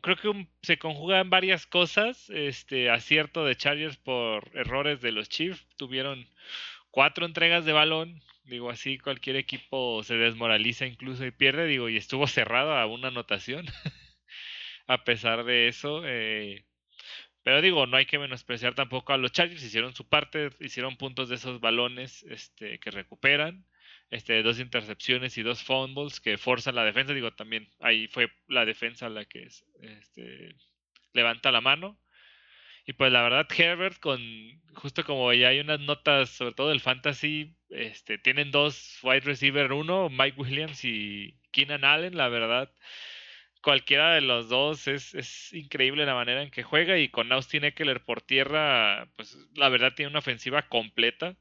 [0.02, 2.30] creo que se conjugan varias cosas.
[2.30, 5.68] Este acierto de Chargers por errores de los Chiefs.
[5.78, 6.28] Tuvieron
[6.90, 8.22] cuatro entregas de balón.
[8.46, 11.68] Digo, así cualquier equipo se desmoraliza incluso y pierde.
[11.68, 13.66] Digo, y estuvo cerrado a una anotación.
[14.88, 16.66] a pesar de eso, eh,
[17.44, 21.30] pero digo, no hay que menospreciar tampoco a los Chargers, hicieron su parte, hicieron puntos
[21.30, 23.66] de esos balones este, que recuperan,
[24.12, 28.66] este, dos intercepciones y dos fumbles que forzan la defensa, digo, también ahí fue la
[28.66, 29.48] defensa la que
[29.82, 30.56] este,
[31.14, 31.98] levanta la mano.
[32.86, 34.20] Y pues la verdad, Herbert, con
[34.74, 39.72] justo como ya hay unas notas, sobre todo del fantasy, este, tienen dos wide receiver,
[39.72, 42.72] uno, Mike Williams y Keenan Allen, la verdad
[43.62, 47.64] cualquiera de los dos es, es, increíble la manera en que juega y con Austin
[47.66, 51.36] Eckler por tierra, pues la verdad tiene una ofensiva completa.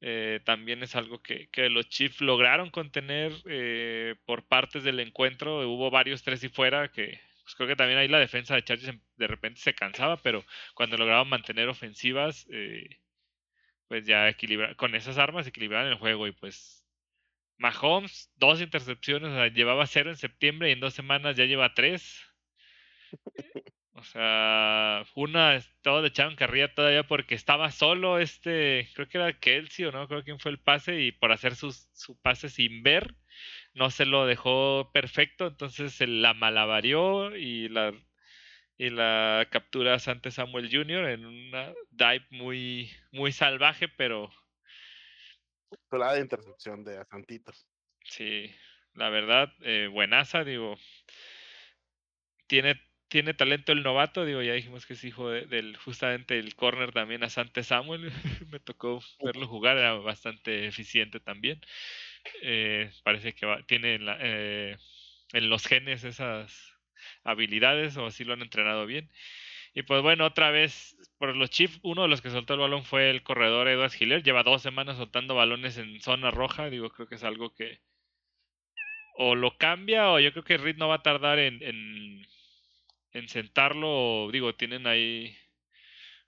[0.00, 5.68] Eh, también es algo que, los Chiefs lograron contener eh, por partes del encuentro.
[5.68, 8.98] Hubo varios tres y fuera que pues creo que también ahí la defensa de Chargers
[9.16, 13.00] de repente se cansaba, pero cuando lograban mantener ofensivas, eh,
[13.88, 16.83] pues ya equilibra con esas armas equilibraban el juego y pues
[17.58, 22.20] Mahomes, dos intercepciones, llevaba cero en septiembre y en dos semanas ya lleva tres.
[23.96, 29.38] O sea, una, todo le echaron carrilla todavía porque estaba solo este, creo que era
[29.38, 31.72] Kelsey o no, creo quién fue el pase y por hacer su
[32.20, 33.14] pase sin ver,
[33.72, 37.92] no se lo dejó perfecto, entonces se la malavarió y la,
[38.76, 41.10] y la captura Sante Samuel Jr.
[41.10, 44.30] en una dive muy, muy salvaje, pero
[45.90, 47.66] la de intercepción de Santitos.
[48.04, 48.54] Sí,
[48.94, 50.76] la verdad, eh, buenaza, digo.
[52.46, 56.92] Tiene, tiene talento el novato, digo, ya dijimos que es hijo del justamente el corner
[56.92, 58.12] también a Sante Samuel.
[58.48, 61.60] Me tocó verlo jugar, era bastante eficiente también.
[62.42, 64.76] Eh, parece que va, tiene en, eh,
[65.32, 66.74] en los genes esas
[67.24, 69.10] habilidades o así lo han entrenado bien.
[69.74, 72.84] Y pues bueno, otra vez, por los Chiefs, uno de los que soltó el balón
[72.84, 74.22] fue el corredor Edward Hiller.
[74.22, 76.70] Lleva dos semanas soltando balones en zona roja.
[76.70, 77.80] Digo, creo que es algo que
[79.16, 82.26] o lo cambia o yo creo que Reed no va a tardar en, en,
[83.12, 83.88] en sentarlo.
[84.26, 85.36] O, digo, tienen ahí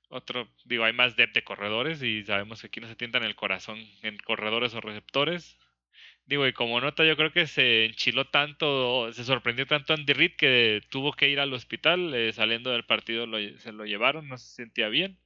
[0.09, 3.37] otro, digo, hay más depth de corredores y sabemos que aquí no se tientan el
[3.37, 5.59] corazón en corredores o receptores.
[6.27, 10.33] Digo, y como nota, yo creo que se enchiló tanto, se sorprendió tanto Andy Reid
[10.37, 12.13] que tuvo que ir al hospital.
[12.15, 13.27] eh, saliendo del partido
[13.59, 15.19] se lo llevaron, no se sentía bien.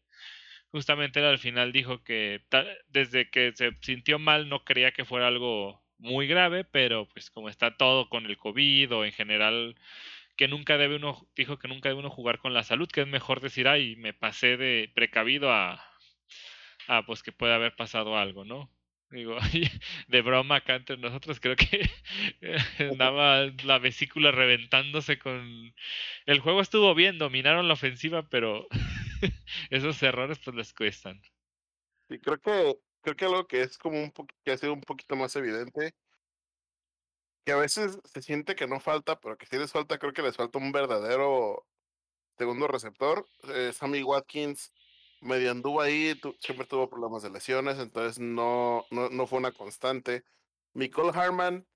[0.73, 2.43] Justamente él al final dijo que
[2.89, 7.49] desde que se sintió mal no creía que fuera algo muy grave, pero pues como
[7.49, 9.77] está todo con el COVID o en general
[10.37, 13.09] que nunca debe uno, dijo que nunca debe uno jugar con la salud, que es
[13.09, 15.85] mejor decir, ay, me pasé de precavido a,
[16.89, 18.71] a pues que puede haber pasado algo, ¿no?
[19.11, 19.37] Digo,
[20.09, 21.91] de broma acá entre nosotros, creo que
[22.93, 25.75] andaba la vesícula reventándose con...
[26.27, 28.69] El juego estuvo bien, dominaron la ofensiva, pero
[29.71, 31.21] esos errores pues les cuestan.
[32.09, 34.81] Y creo que, creo que algo que es como un poquito, que ha sido un
[34.81, 35.95] poquito más evidente,
[37.45, 40.23] que a veces se siente que no falta, pero que sí les falta, creo que
[40.23, 41.67] les falta un verdadero
[42.39, 43.27] segundo receptor.
[43.49, 44.73] Eh, Sammy Watkins
[45.21, 49.53] medio anduvo ahí, tu- siempre tuvo problemas de lesiones, entonces no, no, no fue una
[49.53, 50.25] constante.
[50.75, 51.67] Nicole Harman,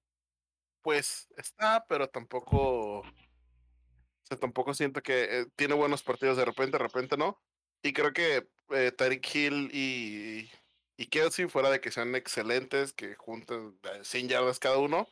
[0.83, 3.05] pues está, pero tampoco, o
[4.23, 7.41] sea, tampoco siento que eh, tiene buenos partidos de repente, de repente no.
[7.83, 10.51] Y creo que eh, Tyreek Hill y,
[10.97, 15.07] y Kelsey, fuera de que sean excelentes, que juntan eh, 100 yardas cada uno,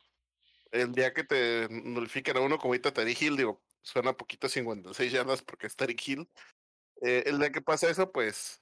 [0.71, 5.11] el día que te nulifiquen a uno como ahorita Tyreek Hill, digo, suena poquito 56
[5.11, 6.29] yardas porque es Tyreek Hill.
[7.05, 8.61] Eh, el día que pasa eso, pues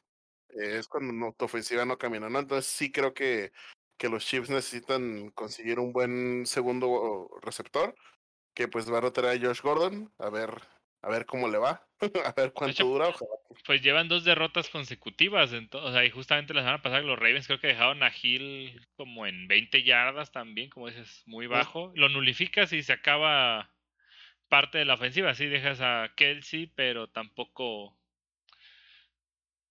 [0.49, 2.39] eh, es cuando no, tu ofensiva no camina, ¿no?
[2.39, 3.51] Entonces sí creo que,
[3.97, 7.95] que los Chiefs necesitan conseguir un buen segundo receptor,
[8.53, 10.61] que pues va a rotar a Josh Gordon, a ver,
[11.01, 11.87] a ver cómo le va,
[12.25, 13.31] a ver De cuánto hecho, dura, ojalá.
[13.65, 15.53] pues llevan dos derrotas consecutivas.
[15.53, 18.87] Entonces, o sea, y justamente la semana pasada los Ravens creo que dejaron a Hill
[18.95, 21.91] como en 20 yardas también, como dices, muy bajo.
[21.95, 23.71] Lo nulificas y se acaba
[24.49, 25.33] parte de la ofensiva.
[25.33, 27.97] Sí, dejas a Kelsey, pero tampoco,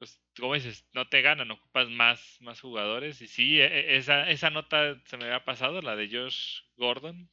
[0.01, 3.23] pues, como dices, no te ganan, ocupas más, más jugadores.
[3.23, 7.31] Y sí, e- e- esa, esa nota se me había pasado, la de Josh Gordon.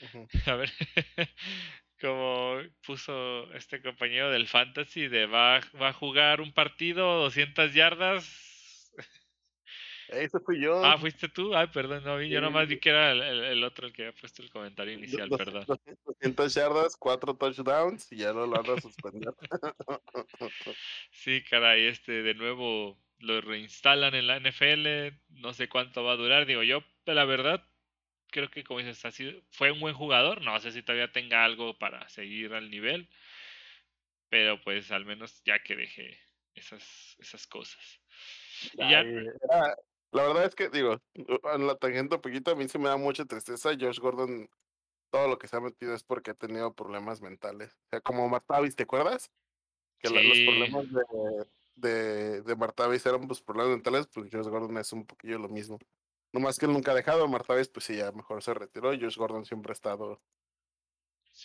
[0.46, 0.70] A ver,
[2.00, 8.24] como puso este compañero del Fantasy de va, va a jugar un partido, 200 yardas.
[10.08, 10.84] Ese fui yo.
[10.84, 11.54] Ah, fuiste tú.
[11.54, 12.28] Ay, perdón, no vi.
[12.28, 14.94] Yo nomás vi que era el, el- el otro el que había puesto el comentario
[14.94, 15.66] inicial, perdón.
[16.04, 19.34] 200 yardas, 4 touchdowns y ya lo van a suspender.
[21.10, 25.16] Sí, caray, este de nuevo lo reinstalan en la NFL.
[25.30, 26.46] No sé cuánto va a durar.
[26.46, 27.66] Digo, yo, la verdad,
[28.30, 30.42] creo que como dices, así fue un buen jugador.
[30.42, 33.08] No sé si todavía tenga algo para seguir al nivel.
[34.28, 36.20] Pero pues al menos ya que deje
[36.54, 38.00] esas, esas cosas.
[38.74, 39.76] Ya, era-
[40.12, 42.96] la verdad es que, digo, en la tangente un poquito, a mí se me da
[42.96, 43.70] mucha tristeza.
[43.78, 44.48] Josh Gordon,
[45.10, 47.72] todo lo que se ha metido es porque ha tenido problemas mentales.
[47.72, 49.30] O sea, como Martavis, ¿te acuerdas?
[50.00, 51.46] Que la- los problemas de,
[51.88, 55.78] de, de Martavis eran pues, problemas mentales, pues Josh Gordon es un poquillo lo mismo.
[56.32, 58.90] No más que él nunca ha dejado, Martavis, pues sí, ya mejor se retiró.
[58.90, 60.20] Josh Gordon siempre ha estado.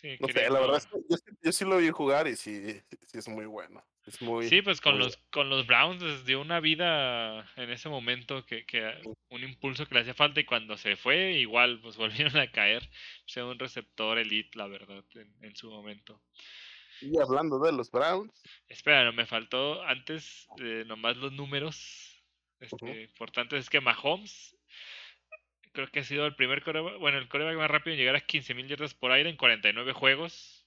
[0.01, 2.35] Sí, No sé, la verdad es que yo, sí- yo sí lo vi jugar y
[2.35, 3.83] sí, sí es muy bueno.
[4.05, 4.47] Es muy.
[4.49, 8.45] Sí, pues con muy los, con los Browns les dio una vida en ese momento
[8.45, 11.97] que, que un impulso que le hacía falta y cuando se fue igual pues
[12.35, 12.89] volvieron a caer.
[13.25, 16.21] Sea un receptor elite, la verdad, en, en su momento.
[17.01, 18.31] Y hablando de los Browns,
[18.67, 22.23] Espera, no me faltó antes eh, nomás los números
[22.59, 22.93] este, Ujú.
[22.93, 23.59] importantes.
[23.59, 24.55] Es que Mahomes
[25.73, 28.25] creo que ha sido el primer coreback, bueno, el coreback más rápido en llegar a
[28.25, 30.61] 15.000 yardas por aire en 49 juegos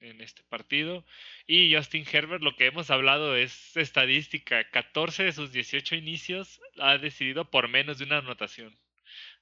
[0.00, 1.04] en este partido.
[1.46, 4.68] Y Justin Herbert, lo que hemos hablado es estadística.
[4.70, 8.76] 14 de sus 18 inicios ha decidido por menos de una anotación.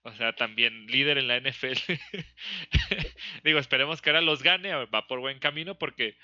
[0.03, 1.79] O sea, también líder en la NFL.
[3.45, 6.17] digo, esperemos que ahora los gane, va por buen camino porque,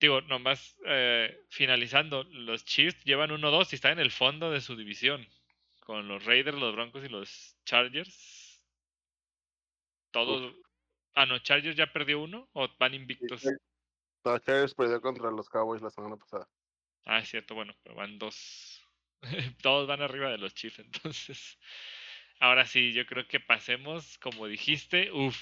[0.00, 4.76] digo, nomás eh, finalizando, los Chiefs llevan 1-2 y están en el fondo de su
[4.76, 5.26] división.
[5.90, 8.64] Con los Raiders, los Broncos y los Chargers.
[10.12, 10.54] Todos...
[11.14, 13.44] Ah, no, Chargers ya perdió uno o van invictos.
[14.24, 16.48] no, Chargers perdió contra los Cowboys la semana pasada.
[17.06, 18.86] Ah, es cierto, bueno, pero van dos.
[19.62, 21.58] Todos van arriba de los Chiefs, entonces.
[22.38, 25.36] Ahora sí, yo creo que pasemos, como dijiste, uff.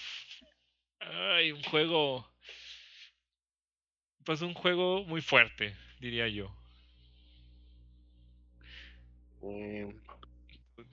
[1.00, 2.26] Ay, un juego.
[4.24, 6.50] Pues un juego muy fuerte, diría yo.
[9.42, 10.07] Mm,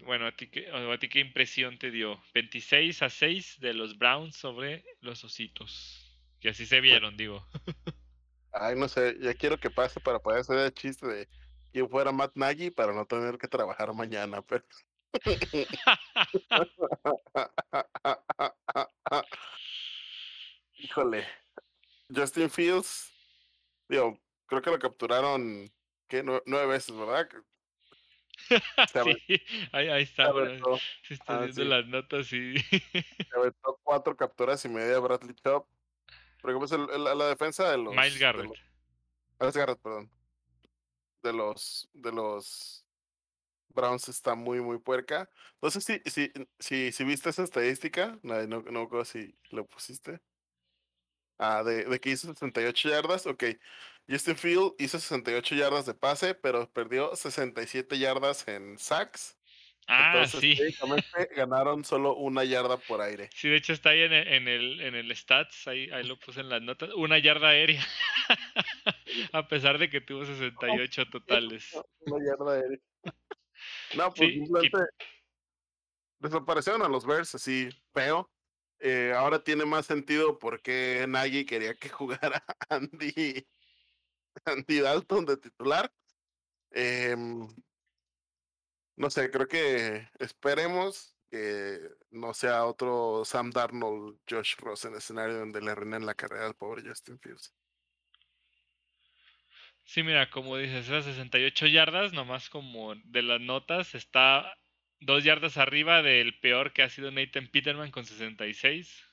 [0.03, 2.19] bueno, ¿a ti, qué, ¿a ti qué impresión te dio?
[2.33, 6.01] 26 a 6 de los Browns sobre los Ositos.
[6.39, 7.45] Que así se vieron, digo.
[8.51, 11.27] Ay, no sé, ya quiero que pase para poder hacer el chiste de
[11.71, 14.63] quién fuera Matt Nagy para no tener que trabajar mañana, pero...
[20.77, 21.25] Híjole.
[22.13, 23.11] Justin Fields,
[23.89, 25.69] digo, creo que lo capturaron,
[26.07, 26.23] ¿qué?
[26.23, 27.27] nueve veces, ¿verdad?
[29.27, 30.31] sí, ahí, ahí está,
[31.03, 32.57] se está ah, las notas y...
[32.59, 33.03] se
[33.35, 35.67] aventó cuatro capturas y media Bradley Chop.
[36.41, 37.95] Porque pues el, la defensa de los...
[37.95, 38.51] Miles Garrett.
[39.39, 40.11] Miles Garrett, perdón.
[41.23, 42.85] De los, de los
[43.69, 45.29] Browns está muy, muy puerca.
[45.61, 50.19] No sé si, si, si, si viste esa estadística, no, no, no si lo pusiste.
[51.37, 53.43] Ah, de, de, que hizo 68 yardas, ok.
[54.07, 59.37] Justin Field hizo 68 yardas de pase, pero perdió 67 yardas en sacks.
[59.87, 60.57] Ah, Entonces, sí.
[61.35, 63.29] ganaron solo una yarda por aire.
[63.33, 66.17] Sí, de hecho está ahí en el, en el, en el stats, ahí, ahí lo
[66.17, 67.85] puse en las notas, una yarda aérea.
[69.33, 71.77] A pesar de que tuvo 68 totales.
[71.99, 72.79] Una yarda aérea.
[73.95, 74.77] No, pues simplemente
[76.19, 78.29] desaparecieron a los Bears así feo.
[78.87, 83.47] Eh, ahora tiene más sentido porque Nagy quería que jugara Andy,
[84.45, 85.91] Andy Dalton de titular.
[86.69, 87.47] Em,
[88.95, 91.79] no sé, creo que esperemos que
[92.11, 96.53] no sea otro Sam Darnold, Josh Ross en escenario donde le arruinen la carrera al
[96.53, 97.55] pobre Justin Fields.
[99.83, 104.55] Sí, mira, como dices, esas 68 yardas, nomás como de las notas, está
[105.05, 109.03] dos yardas arriba del peor que ha sido Nathan Peterman con 66.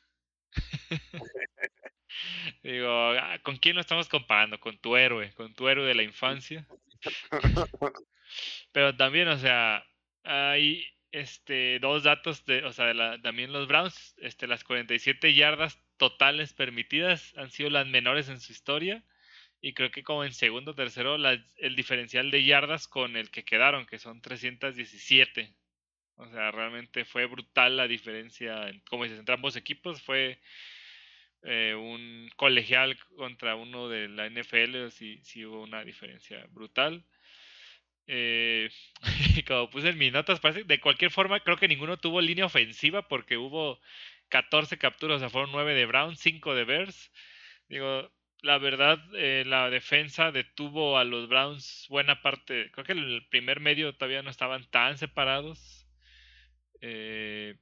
[2.63, 4.59] Digo, ah, ¿con quién lo estamos comparando?
[4.59, 6.67] Con tu héroe, con tu héroe de la infancia.
[8.73, 9.87] Pero también, o sea,
[10.25, 15.35] hay este dos datos de, o sea, de la, también los Browns, este las 47
[15.35, 19.05] yardas totales permitidas han sido las menores en su historia
[19.61, 23.45] y creo que como en segundo o tercero el diferencial de yardas con el que
[23.45, 25.55] quedaron, que son 317.
[26.23, 30.41] O sea, realmente fue brutal la diferencia, como dices, entre ambos equipos fue
[31.43, 37.05] eh, un colegial contra uno de la NFL, sí, sí hubo una diferencia brutal.
[38.07, 38.71] Eh,
[39.47, 43.09] como puse en mis notas, parece, de cualquier forma creo que ninguno tuvo línea ofensiva
[43.09, 43.81] porque hubo
[44.29, 47.13] 14 capturas, o sea, fueron 9 de Brown, 5 de Bears.
[47.69, 48.11] Digo,
[48.43, 52.71] la verdad, eh, la defensa detuvo a los Browns buena parte.
[52.73, 55.82] Creo que el primer medio todavía no estaban tan separados.
[56.83, 57.57] Eh,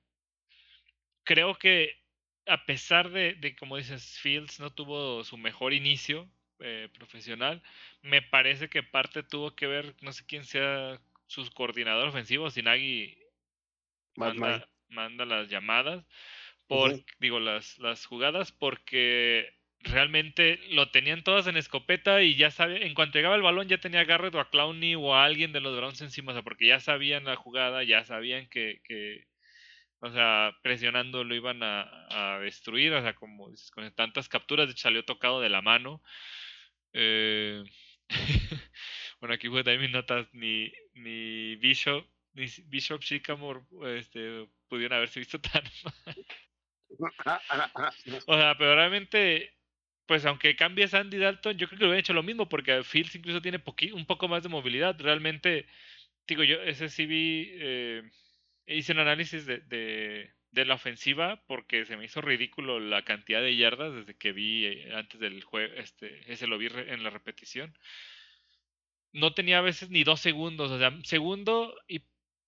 [1.23, 2.01] creo que
[2.47, 6.29] a pesar de, de, como dices, Fields no tuvo su mejor inicio
[6.59, 7.63] eh, profesional,
[8.03, 13.17] me parece que parte tuvo que ver, no sé quién sea su coordinador ofensivo, Sinagi
[14.17, 16.05] manda, manda las llamadas,
[16.67, 22.79] por, digo, las, las jugadas, porque realmente lo tenían todas en escopeta y ya sabía,
[22.79, 25.53] en cuanto llegaba el balón ya tenía a Garrett o a Clowney o a alguien
[25.53, 29.27] de los Browns encima, o sea, porque ya sabían la jugada, ya sabían que, que
[30.01, 34.73] o sea, presionando lo iban a, destruir, o sea, como dices, con tantas capturas, de
[34.73, 36.03] hecho salió tocado de la mano.
[36.93, 37.63] Eh,
[39.21, 43.61] bueno, aquí fue también mis notas, ni, ni Bishop, ni Bishop Shikamore
[43.99, 45.63] este, pudieron haberse visto tan
[46.07, 46.27] mal.
[48.27, 49.55] O sea, pero realmente
[50.11, 53.15] pues aunque cambie Sandy Dalton, yo creo que lo hubiera hecho lo mismo, porque Fields
[53.15, 54.99] incluso tiene un poco más de movilidad.
[54.99, 55.69] Realmente,
[56.27, 58.03] digo, yo ese sí vi, eh,
[58.67, 59.61] hice un análisis de,
[60.51, 64.67] de, la ofensiva, porque se me hizo ridículo la cantidad de yardas desde que vi
[64.67, 67.73] eh, antes del juego, este, ese lo vi en la repetición.
[69.13, 72.03] No tenía a veces ni dos segundos, o sea, segundo y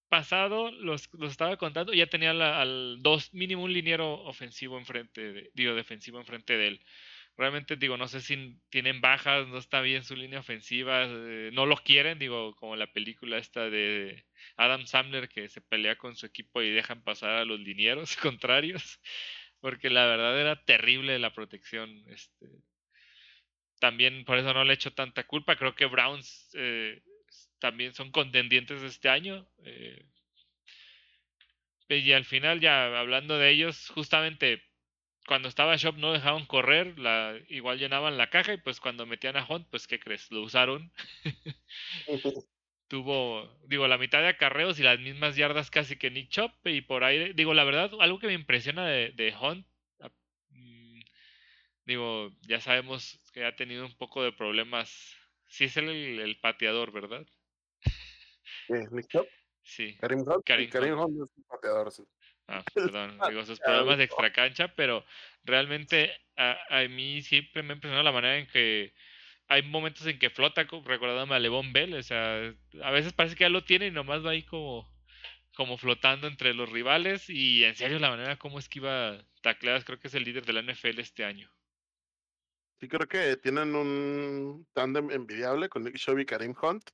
[0.09, 5.77] pasado los, los estaba contando, ya tenía al dos, mínimo un liniero ofensivo enfrente, digo,
[5.77, 6.85] defensivo enfrente de él
[7.37, 11.67] realmente digo, no sé si tienen bajas, no está bien su línea ofensiva, eh, no
[11.67, 14.25] lo quieren, digo, como la película esta de
[14.57, 19.01] Adam Sandler que se pelea con su equipo y dejan pasar a los linieros contrarios,
[19.61, 22.05] porque la verdad era terrible la protección.
[22.09, 22.47] Este,
[23.81, 27.03] también por eso no le echo tanta culpa, creo que Browns eh,
[27.59, 29.49] también son contendientes este año.
[29.65, 30.05] Eh,
[31.89, 34.63] y al final, ya hablando de ellos, justamente
[35.27, 39.37] cuando estaba Shop no dejaban correr, la, igual llenaban la caja y pues cuando metían
[39.37, 40.31] a Hunt, pues ¿qué crees?
[40.31, 40.93] Lo usaron.
[42.89, 46.83] Tuvo, digo, la mitad de acarreos y las mismas yardas casi que Nick Chop y
[46.83, 49.67] por ahí, digo, la verdad, algo que me impresiona de, de Hunt,
[50.01, 50.11] ah,
[50.51, 51.01] mm,
[51.87, 55.17] digo, ya sabemos que ha tenido un poco de problemas.
[55.49, 57.27] Sí es el, el pateador, ¿verdad?
[58.69, 59.27] ¿Nick Chop?
[59.63, 59.97] Sí.
[60.01, 61.17] Karim Hunt, Karim Karim Hunt.
[61.17, 62.03] Hunt es un pateador, sí.
[62.53, 65.05] Ah, perdón, digo, sus problemas de extra cancha, pero
[65.45, 68.93] realmente a, a mí siempre me impresionó la manera en que
[69.49, 73.37] hay momentos en que flota, co- recordándome a Levon Bell, o sea, a veces parece
[73.37, 74.89] que ya lo tiene y nomás va ahí como,
[75.55, 80.09] como flotando entre los rivales y en serio la manera como esquiva tacleadas, creo que
[80.09, 81.51] es el líder de la NFL este año.
[82.81, 86.91] Sí, creo que tienen un tándem envidiable con Nick Chubb y Karim Hunt.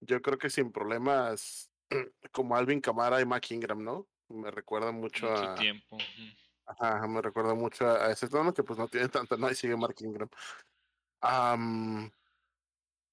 [0.00, 1.70] Yo creo que sin problemas,
[2.32, 4.08] como Alvin Kamara y Mac Ingram, ¿no?
[4.28, 5.54] Me recuerda mucho Mucho a.
[5.54, 5.98] tiempo.
[6.66, 9.76] Ajá, me recuerda mucho a ese tono que pues no tiene tanto, no, y sigue
[9.76, 10.28] Mark Ingram.
[11.20, 12.10] Am,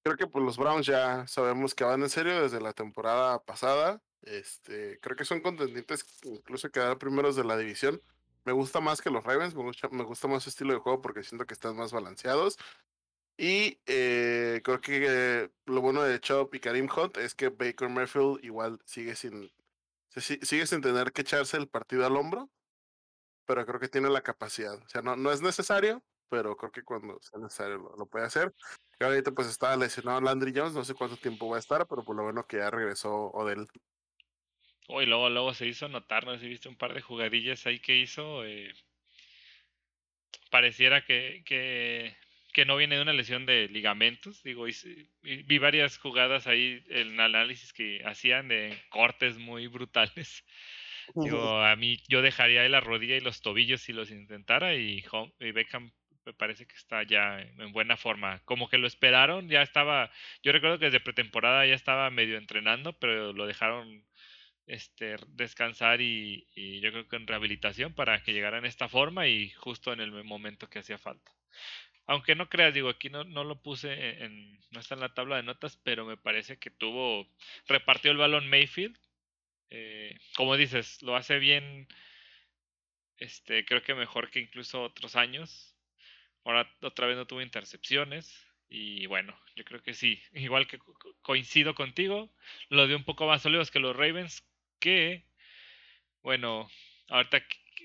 [0.02, 4.02] creo que pues los Browns ya sabemos que van en serio desde la temporada pasada.
[4.22, 8.00] Este, creo que son contendientes incluso quedar primeros de la división.
[8.44, 11.00] Me gusta más que los Ravens, me gusta, me gusta más su estilo de juego
[11.02, 12.58] porque siento que están más balanceados.
[13.36, 17.88] Y eh, creo que eh, lo bueno de Chop y Karim Hunt es que Baker
[17.88, 19.50] Mayfield igual sigue sin,
[20.20, 22.50] si- sigue sin tener que echarse el partido al hombro,
[23.46, 24.74] pero creo que tiene la capacidad.
[24.74, 28.52] O sea, no, no es necesario, pero creo que cuando sea necesario lo, puede hacer.
[29.00, 32.04] Y ahorita pues está lesionado Landry Jones, no sé cuánto tiempo va a estar, pero
[32.04, 33.66] por lo bueno que ya regresó Odell.
[34.88, 37.66] Oh, y luego, luego se hizo notar, no sé si viste un par de jugadillas
[37.66, 38.44] ahí que hizo.
[38.44, 38.72] eh,
[40.50, 42.16] pareciera que, que,
[42.52, 44.42] que no viene de una lesión de ligamentos.
[44.42, 50.44] Digo, hice- y vi varias jugadas ahí, el análisis que hacían de cortes muy brutales.
[51.22, 55.04] Digo, a mí yo dejaría ahí la rodilla y los tobillos si los intentara y,
[55.40, 55.92] y Beckham
[56.24, 58.40] me parece que está ya en en buena forma.
[58.44, 60.10] Como que lo esperaron, ya estaba,
[60.42, 64.06] yo recuerdo que desde pretemporada ya estaba medio entrenando, pero lo dejaron
[64.66, 69.26] este descansar y, y yo creo que en rehabilitación para que llegara en esta forma
[69.28, 71.32] y justo en el momento que hacía falta.
[72.06, 75.14] Aunque no creas, digo, aquí no, no lo puse en, en- no está en la
[75.14, 77.26] tabla de notas, pero me parece que tuvo,
[77.66, 78.96] repartió el balón Mayfield.
[79.70, 81.88] eh, como dices, lo hace bien,
[83.18, 85.76] este, creo que mejor que incluso otros años.
[86.44, 88.46] Ahora otra vez no tuvo intercepciones.
[88.68, 90.22] Y bueno, yo creo que sí.
[90.34, 92.32] Igual que co- co- coincido contigo,
[92.70, 94.44] lo dio un poco más sólidos que los Ravens,
[94.80, 95.26] que,
[96.22, 96.68] bueno,
[97.08, 97.42] ahorita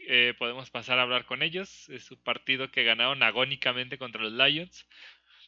[0.10, 1.90] eh, podemos pasar a hablar con ellos.
[1.90, 4.88] Es un partido que ganaron agónicamente contra los Lions.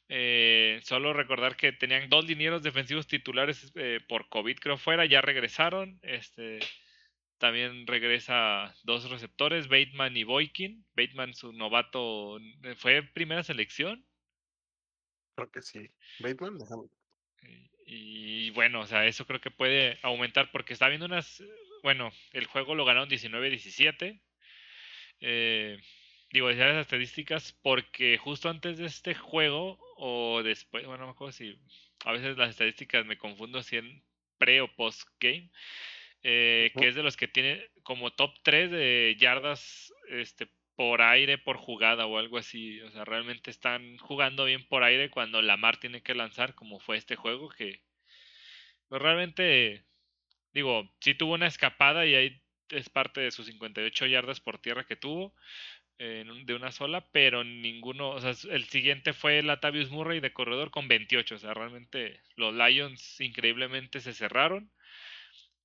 [0.10, 5.22] Eh, solo recordar que tenían dos linieros defensivos titulares eh, por COVID, creo fuera, ya
[5.22, 5.98] regresaron.
[6.02, 6.60] Este,
[7.38, 10.86] también regresa dos receptores, Bateman y Boykin.
[10.94, 12.38] Bateman, su novato,
[12.76, 14.06] fue primera selección.
[15.36, 15.90] Creo que sí.
[16.20, 16.58] Bateman.
[17.44, 21.42] Y, y bueno, o sea, eso creo que puede aumentar porque está viendo unas.
[21.82, 24.20] Bueno, el juego lo ganaron 19-17.
[25.22, 25.78] Eh,
[26.32, 31.12] digo, decía las estadísticas porque justo antes de este juego o después, bueno, no me
[31.12, 31.60] acuerdo si
[32.06, 34.04] a veces las estadísticas me confundo si en
[34.38, 35.52] pre o post game,
[36.24, 41.38] eh, que es de los que tiene como top 3 de yardas este, por aire
[41.38, 42.82] por jugada o algo así.
[42.82, 46.98] O sea, realmente están jugando bien por aire cuando Lamar tiene que lanzar, como fue
[46.98, 47.82] este juego, que
[48.88, 49.86] pues, realmente,
[50.54, 52.42] digo, sí tuvo una escapada y ahí
[52.72, 55.34] es parte de sus 58 yardas por tierra que tuvo
[56.00, 60.88] de una sola, pero ninguno, o sea, el siguiente fue Latavius Murray de corredor con
[60.88, 64.72] 28, o sea, realmente los Lions increíblemente se cerraron,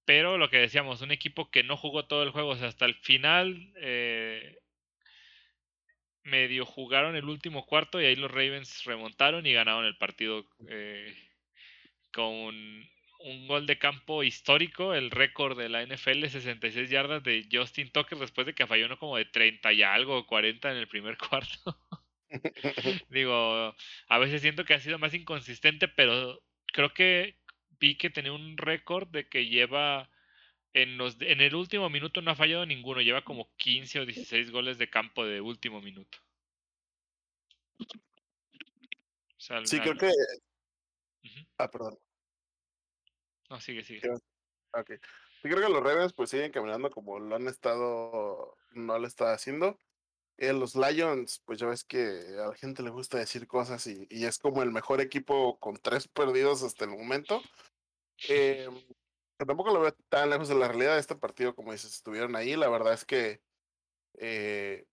[0.04, 2.84] pero lo que decíamos, un equipo que no jugó todo el juego, o sea, hasta
[2.84, 4.58] el final eh,
[6.24, 11.14] medio jugaron el último cuarto y ahí los Ravens remontaron y ganaron el partido eh,
[12.12, 12.88] con
[13.24, 18.18] un gol de campo histórico, el récord de la NFL, 66 yardas de Justin Tucker
[18.18, 21.78] después de que falló uno como de 30 y algo, 40 en el primer cuarto.
[23.08, 23.74] Digo,
[24.08, 27.36] a veces siento que ha sido más inconsistente, pero creo que
[27.80, 30.10] vi que tenía un récord de que lleva
[30.74, 34.50] en los en el último minuto no ha fallado ninguno, lleva como 15 o 16
[34.50, 36.18] goles de campo de último minuto.
[37.78, 37.86] O
[39.40, 40.10] sea, al- Sí, creo que.
[41.58, 41.98] Ah, perdón.
[43.50, 44.00] No, sigue, sigue.
[44.00, 44.22] ¿Qué vas-
[44.76, 44.90] Ok.
[45.42, 49.32] Sí, creo que los Ravens pues siguen caminando como lo han estado, no lo está
[49.32, 49.78] haciendo.
[50.36, 52.00] Eh, los Lions, pues ya ves que
[52.42, 55.76] a la gente le gusta decir cosas y, y es como el mejor equipo con
[55.76, 57.40] tres perdidos hasta el momento.
[58.28, 58.68] Eh,
[59.36, 62.56] tampoco lo veo tan lejos de la realidad este partido, como dices, estuvieron ahí.
[62.56, 63.40] La verdad es que,
[64.18, 64.86] eh,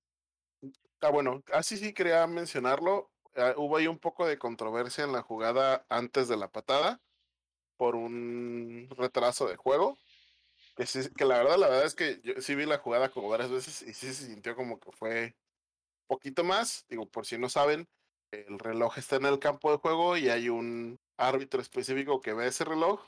[1.02, 3.10] ah, bueno, así sí quería mencionarlo.
[3.36, 7.02] ah, hubo ahí un poco de controversia en la jugada antes de la patada
[7.82, 9.98] por un retraso de juego.
[10.78, 13.28] Que, sí, que la verdad, la verdad es que yo sí vi la jugada como
[13.28, 15.36] varias veces y sí se sintió como que fue
[16.06, 16.86] poquito más.
[16.90, 17.88] Digo, por si no saben,
[18.30, 22.46] el reloj está en el campo de juego y hay un árbitro específico que ve
[22.46, 23.04] ese reloj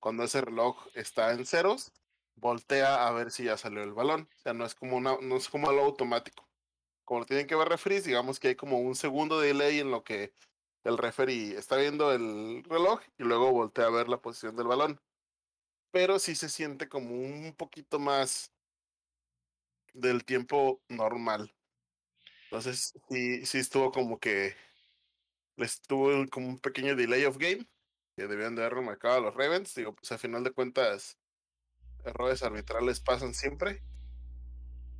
[0.00, 1.92] cuando ese reloj está en ceros,
[2.34, 4.30] voltea a ver si ya salió el balón.
[4.38, 6.48] O sea, no es como una, no es como algo automático.
[7.04, 9.90] Como lo tienen que ver referees, digamos que hay como un segundo de delay en
[9.90, 10.32] lo que
[10.84, 15.00] el referee está viendo el reloj y luego voltea a ver la posición del balón.
[15.90, 18.52] Pero sí se siente como un poquito más
[19.94, 21.54] del tiempo normal.
[22.44, 24.54] Entonces, sí, sí estuvo como que
[25.56, 27.66] les tuvo como un pequeño delay of game
[28.16, 29.74] que debían de haber remarcado a los Ravens.
[29.74, 31.18] Digo, pues a final de cuentas,
[32.04, 33.82] errores arbitrales pasan siempre.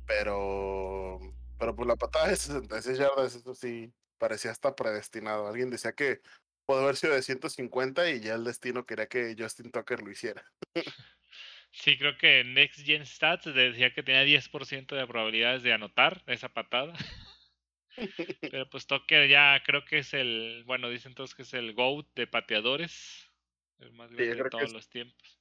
[0.07, 1.19] Pero,
[1.59, 5.47] pero pues la patada de 66 yardas, eso sí, parecía hasta predestinado.
[5.47, 6.21] Alguien decía que
[6.65, 10.43] puede haber sido de 150 y ya el destino quería que Justin Tucker lo hiciera.
[11.71, 16.49] Sí, creo que Next Gen Stats decía que tenía 10% de probabilidades de anotar esa
[16.49, 16.93] patada.
[18.41, 22.07] Pero pues Tucker ya creo que es el, bueno, dicen todos que es el GOAT
[22.15, 23.29] de pateadores.
[23.79, 25.37] El más grande de todos los tiempos.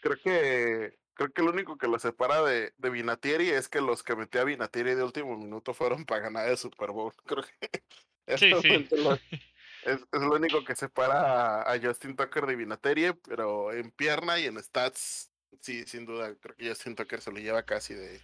[0.00, 4.02] Creo que creo que lo único que lo separa de, de Vinatieri es que los
[4.02, 7.12] que metía Vinatieri de último minuto fueron para ganar el Super Bowl.
[7.26, 8.88] Creo que sí, sí.
[9.84, 14.38] es, es, lo único que separa a, a Justin Tucker de Vinatieri, pero en pierna
[14.38, 18.20] y en stats sí, sin duda, creo que siento que se lo lleva casi de.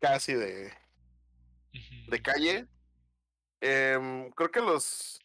[0.00, 0.72] casi de.
[2.08, 2.66] de calle.
[3.60, 5.18] Eh, creo que los.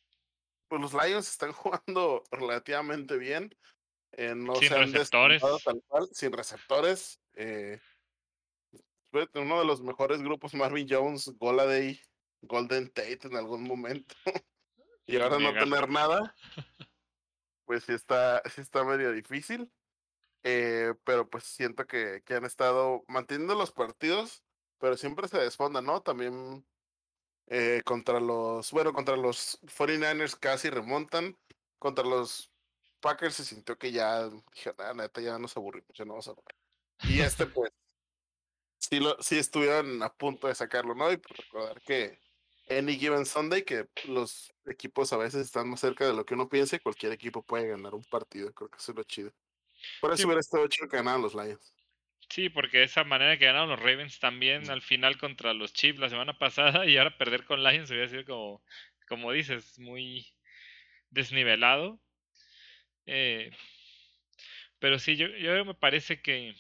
[0.68, 3.56] Pues los Lions están jugando relativamente bien.
[4.18, 5.42] Eh, no sin se han receptores.
[5.64, 7.22] tal cual, sin receptores.
[7.36, 7.80] Eh,
[9.36, 12.00] uno de los mejores grupos, Marvin Jones, Goladay,
[12.42, 14.16] Golden Tate en algún momento.
[15.06, 16.36] y ahora no tener nada.
[17.66, 19.70] Pues sí está, sí está medio difícil.
[20.44, 24.42] Eh, pero pues siento que, que, han estado manteniendo los partidos,
[24.78, 26.02] pero siempre se desfondan, ¿no?
[26.02, 26.66] También
[27.48, 31.38] eh, contra los, bueno, contra los 49ers casi remontan,
[31.80, 32.52] contra los
[33.00, 36.34] Packers se sintió que ya, dije, ah, neta, ya nos aburrimos, ya no vamos a
[36.34, 36.56] ver.
[37.10, 37.72] Y este pues,
[38.78, 41.12] sí, lo, sí estuvieron a punto de sacarlo, ¿no?
[41.12, 42.20] Y pues recordar que
[42.70, 46.50] Any Given Sunday, que los equipos a veces están más cerca de lo que uno
[46.50, 49.32] piensa y cualquier equipo puede ganar un partido, creo que eso es lo chido.
[50.02, 50.26] Por eso sí.
[50.26, 51.74] hubiera estado chido que ganaran los Lions.
[52.30, 56.10] Sí, porque esa manera que ganaron los Ravens también al final contra los Chiefs la
[56.10, 58.64] semana pasada y ahora perder con Lions hubiera sido como,
[59.08, 60.34] como dices, muy
[61.10, 62.00] desnivelado.
[63.08, 63.52] Eh,
[64.80, 66.56] pero sí, yo, yo me parece que,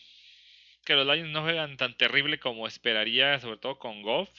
[0.85, 4.29] que los Lions no juegan tan terrible como esperaría, sobre todo con Goff.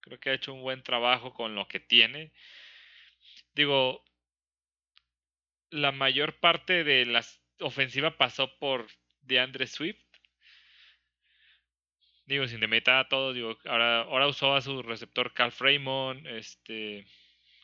[0.00, 2.32] Creo que ha hecho un buen trabajo con lo que tiene.
[3.54, 4.04] Digo,
[5.70, 8.86] la mayor parte de las ofensiva pasó por
[9.22, 9.98] DeAndre Swift.
[12.26, 16.26] Digo, sin de meta a todo, digo, ahora, ahora usó a su receptor Carl Raymond,
[16.26, 17.06] este,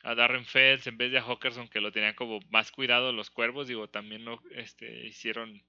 [0.04, 3.30] a Darren Fells en vez de a Hawkerson que lo tenían como más cuidado los
[3.30, 5.64] cuervos, digo, también no, este, hicieron,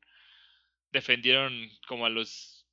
[0.91, 2.67] defendieron como a los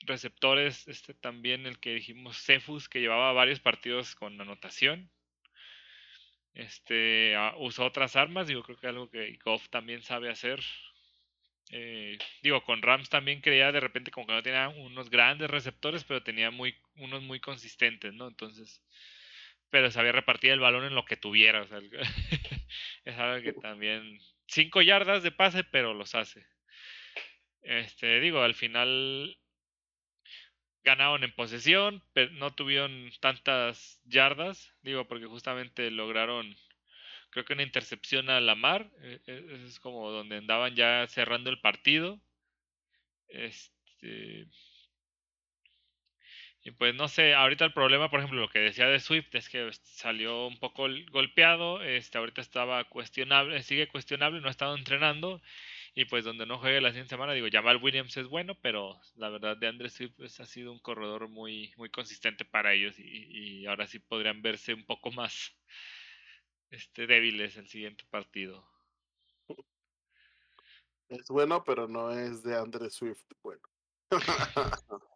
[0.00, 5.10] receptores, este, también el que dijimos Cephus, que llevaba varios partidos con anotación,
[6.54, 10.60] este usó otras armas, digo, creo que algo que Goff también sabe hacer.
[11.70, 16.04] Eh, digo, con Rams también creía de repente como que no tenía unos grandes receptores,
[16.04, 18.28] pero tenía muy, unos muy consistentes, ¿no?
[18.28, 18.82] Entonces,
[19.76, 21.60] pero sabía repartir el balón en lo que tuviera.
[21.60, 21.80] O sea,
[23.04, 24.18] es algo que también.
[24.46, 26.46] Cinco yardas de pase, pero los hace.
[27.60, 29.38] Este, digo, al final
[30.82, 36.56] ganaron en posesión, pero no tuvieron tantas yardas, digo, porque justamente lograron,
[37.28, 38.90] creo que una intercepción a la mar,
[39.26, 42.18] es como donde andaban ya cerrando el partido.
[43.28, 44.46] Este.
[46.66, 49.48] Y pues no sé, ahorita el problema, por ejemplo, lo que decía de Swift es
[49.48, 55.40] que salió un poco golpeado, este ahorita estaba cuestionable, sigue cuestionable, no ha estado entrenando
[55.94, 59.28] y pues donde no juegue la siguiente semana, digo, Jamal Williams es bueno, pero la
[59.28, 63.64] verdad de Andrés Swift pues, ha sido un corredor muy, muy consistente para ellos y,
[63.66, 65.54] ahora sí podrían verse un poco más
[66.70, 68.68] este, débiles el siguiente partido.
[71.10, 73.62] Es bueno, pero no es de Andrés Swift bueno.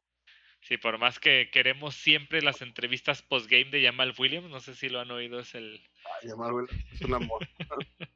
[0.62, 4.88] sí, por más que queremos siempre las entrevistas post-game de Jamal Williams, no sé si
[4.88, 5.80] lo han oído, es el...
[6.22, 7.48] Ay, Jamal Williams es un amor.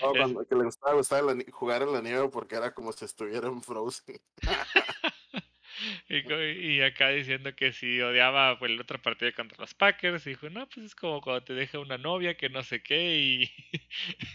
[0.00, 3.04] No, cuando, que le gustaba, gustaba la, jugar en la nieve porque era como si
[3.04, 4.20] estuviera en Frozen.
[6.08, 10.30] y, y, acá diciendo que si odiaba pues, el otro partido contra los Packers, y
[10.30, 13.50] dijo, no, pues es como cuando te deja una novia que no sé qué, y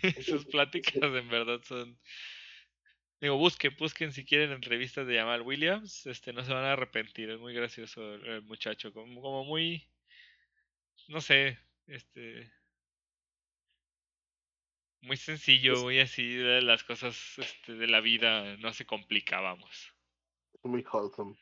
[0.21, 1.97] sus pláticas en verdad son...
[3.23, 7.29] Digo, busquen, busquen si quieren entrevistas de Jamal Williams, este no se van a arrepentir,
[7.29, 9.87] es muy gracioso el, el muchacho, como, como muy,
[11.07, 11.57] no sé,
[11.87, 12.51] este
[15.03, 19.93] muy sencillo, muy así de las cosas este, de la vida, no se complicábamos.
[20.63, 21.37] Muy wholesome.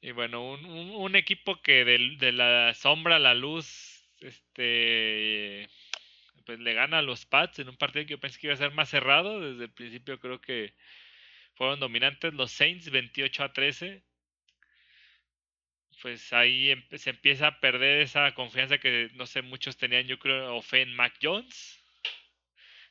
[0.00, 5.68] Y bueno, un, un, un equipo que de, de, la sombra a la luz, este,
[6.44, 8.58] pues le gana a los Pats en un partido que yo pensé que iba a
[8.58, 9.40] ser más cerrado.
[9.40, 10.74] Desde el principio creo que
[11.54, 14.04] fueron dominantes los Saints 28 a 13.
[16.02, 20.54] Pues ahí se empieza a perder esa confianza que no sé, muchos tenían, yo creo,
[20.56, 21.80] o fe en Mac Jones.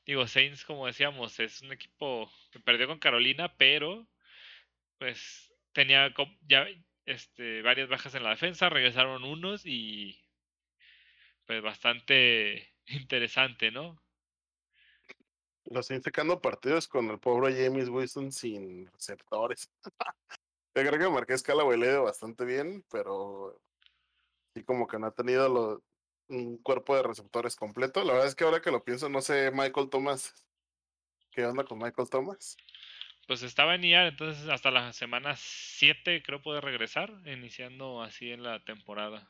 [0.05, 4.07] Digo, Saints, como decíamos, es un equipo que perdió con Carolina, pero
[4.97, 6.67] pues tenía ya
[7.05, 10.19] este, varias bajas en la defensa, regresaron unos y
[11.45, 14.01] pues bastante interesante, ¿no?
[15.65, 19.69] Los siguen sacando partidos con el pobre James Wilson sin receptores.
[20.75, 23.61] Yo creo que Marqués Callaway le bastante bien, pero
[24.53, 25.83] sí como que no ha tenido lo,
[26.27, 28.03] un cuerpo de receptores completo.
[28.03, 30.45] La verdad es que ahora que lo pienso, no sé Michael Thomas.
[31.31, 32.57] ¿Qué onda con Michael Thomas?
[33.27, 38.43] Pues estaba en IAR, entonces hasta la semana 7 creo puede regresar, iniciando así en
[38.43, 39.29] la temporada.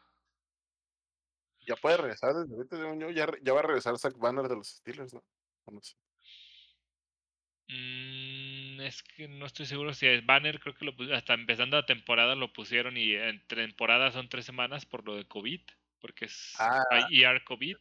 [1.66, 5.14] Ya puede regresar desde ahorita, ya, ya va a regresar Zach Banner de los Steelers,
[5.14, 5.24] ¿no?
[5.72, 5.96] no sé.
[7.70, 11.86] Mm, es que no estoy seguro si es Banner, creo que lo hasta empezando la
[11.86, 15.62] temporada lo pusieron y en temporada son tres semanas por lo de COVID,
[16.00, 16.84] porque es ah.
[17.10, 17.78] IR COVID.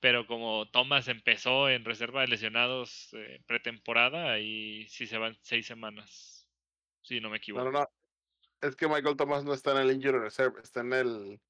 [0.00, 5.66] Pero como Thomas empezó en reserva de lesionados eh, pretemporada, ahí sí se van seis
[5.66, 6.46] semanas.
[7.02, 7.64] Si no me equivoco.
[7.64, 7.88] No, no, no.
[8.60, 11.40] Es que Michael Thomas no está en el Injury Reserve, está en el,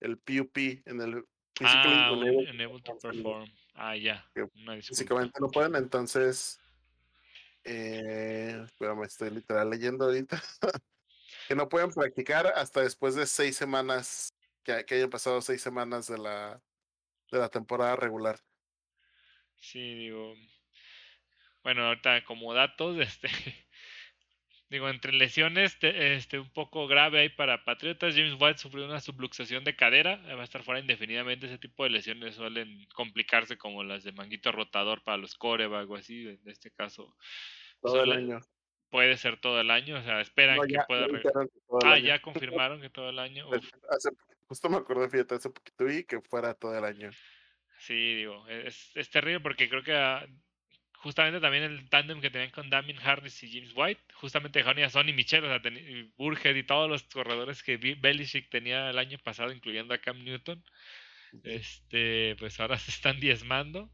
[0.00, 1.24] el PUP, en el
[1.60, 3.50] ah, unable, to perform.
[3.74, 4.24] Ah, ya.
[4.82, 6.60] Físicamente no pueden, entonces.
[7.64, 10.42] Eh, me estoy literal leyendo ahorita.
[11.48, 16.06] que no pueden practicar hasta después de seis semanas, que, que hayan pasado seis semanas
[16.06, 16.60] de la,
[17.30, 18.38] de la temporada regular.
[19.56, 20.34] Sí, digo.
[21.62, 23.28] Bueno, ahorita como datos, este.
[24.70, 28.14] Digo, entre lesiones, este, un poco grave ahí para Patriotas.
[28.14, 30.22] James White sufrió una subluxación de cadera.
[30.36, 31.46] Va a estar fuera indefinidamente.
[31.46, 35.96] Ese tipo de lesiones suelen complicarse como las de manguito rotador para los coreback o
[35.96, 36.28] así.
[36.28, 37.16] En este caso.
[37.82, 38.38] Todo el año.
[38.90, 39.98] Puede ser todo el año.
[39.98, 41.08] O sea, esperan que pueda.
[41.84, 43.48] ah, ya confirmaron que todo el año.
[44.46, 47.10] Justo me acordé, fíjate, hace poquito vi que fuera todo el año.
[47.78, 50.26] Sí, digo, es, es terrible porque creo que ah,
[51.00, 54.90] justamente también el tándem que tenían con Damien Harris y James White, justamente dejaron a
[54.90, 55.60] Sonny Michel, o sea,
[56.16, 60.62] Burhead y todos los corredores que Belichick tenía el año pasado, incluyendo a Cam Newton,
[61.44, 63.90] este, pues ahora se están diezmando.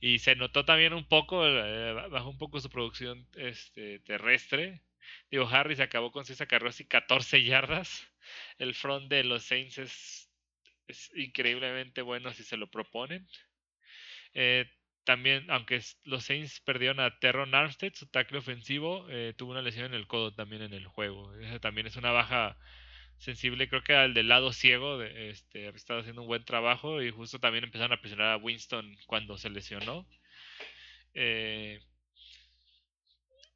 [0.00, 4.82] Y se notó también un poco, eh, bajó un poco su producción este, terrestre.
[5.30, 8.08] Digo, Harris acabó con 6 acarreos y 14 yardas
[8.58, 10.28] el front de los Saints es,
[11.14, 13.26] increíblemente bueno si se lo proponen.
[14.34, 14.66] Eh,
[15.04, 19.86] también, aunque los Saints perdieron a Terron Armstead, su tackle ofensivo, eh, tuvo una lesión
[19.86, 21.32] en el codo también en el juego.
[21.60, 22.56] También es una baja
[23.18, 27.10] sensible, creo que al del lado ciego, de, este, estado haciendo un buen trabajo y
[27.10, 30.06] justo también empezaron a presionar a Winston cuando se lesionó.
[31.14, 31.80] Eh,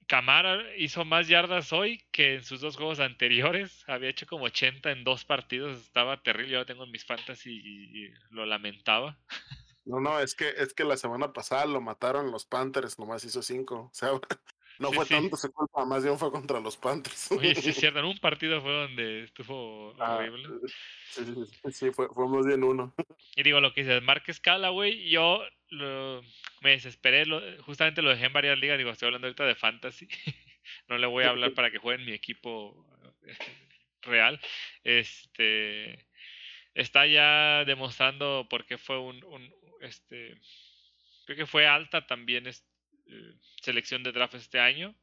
[0.07, 3.85] Camara hizo más yardas hoy que en sus dos juegos anteriores.
[3.89, 5.79] Había hecho como 80 en dos partidos.
[5.79, 6.53] Estaba terrible.
[6.53, 9.19] Yo lo tengo en mis fantasy y, lo lamentaba.
[9.87, 12.99] No, no, es que, es que la semana pasada lo mataron los Panthers.
[12.99, 13.75] Nomás hizo 5.
[13.75, 14.11] O sea,
[14.81, 15.85] no fue tanto su culpa.
[15.85, 17.31] Más bien fue contra los Panthers.
[17.31, 18.01] Oye, sí es cierto.
[18.01, 20.49] En un partido fue donde estuvo ah, horrible.
[21.11, 21.25] Sí,
[21.71, 22.93] sí, fue, fue más bien uno.
[23.37, 25.09] Y digo lo que dices, Marques güey.
[25.09, 26.21] Yo lo,
[26.63, 27.25] me desesperé,
[27.61, 30.09] justamente lo dejé en varias ligas, digo, estoy hablando ahorita de fantasy,
[30.89, 32.87] no le voy a hablar para que jueguen mi equipo
[34.03, 34.41] real.
[34.85, 36.07] Este
[36.75, 39.53] está ya demostrando por qué fue un, un
[39.87, 40.41] este
[41.27, 42.65] creo que fue alta también es,
[43.09, 44.95] eh, selección de draft este año.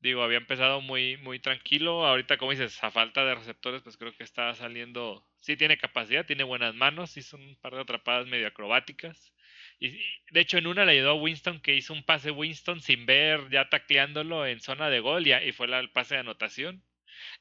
[0.00, 2.04] Digo, había empezado muy, muy tranquilo.
[2.06, 5.24] Ahorita, como dices, a falta de receptores, pues creo que está saliendo.
[5.40, 9.32] Sí, tiene capacidad, tiene buenas manos, hizo un par de atrapadas medio acrobáticas.
[9.78, 9.90] Y
[10.30, 13.48] de hecho, en una le ayudó a Winston, que hizo un pase Winston sin ver,
[13.50, 16.84] ya tacleándolo en zona de gol, y, y fue el pase de anotación.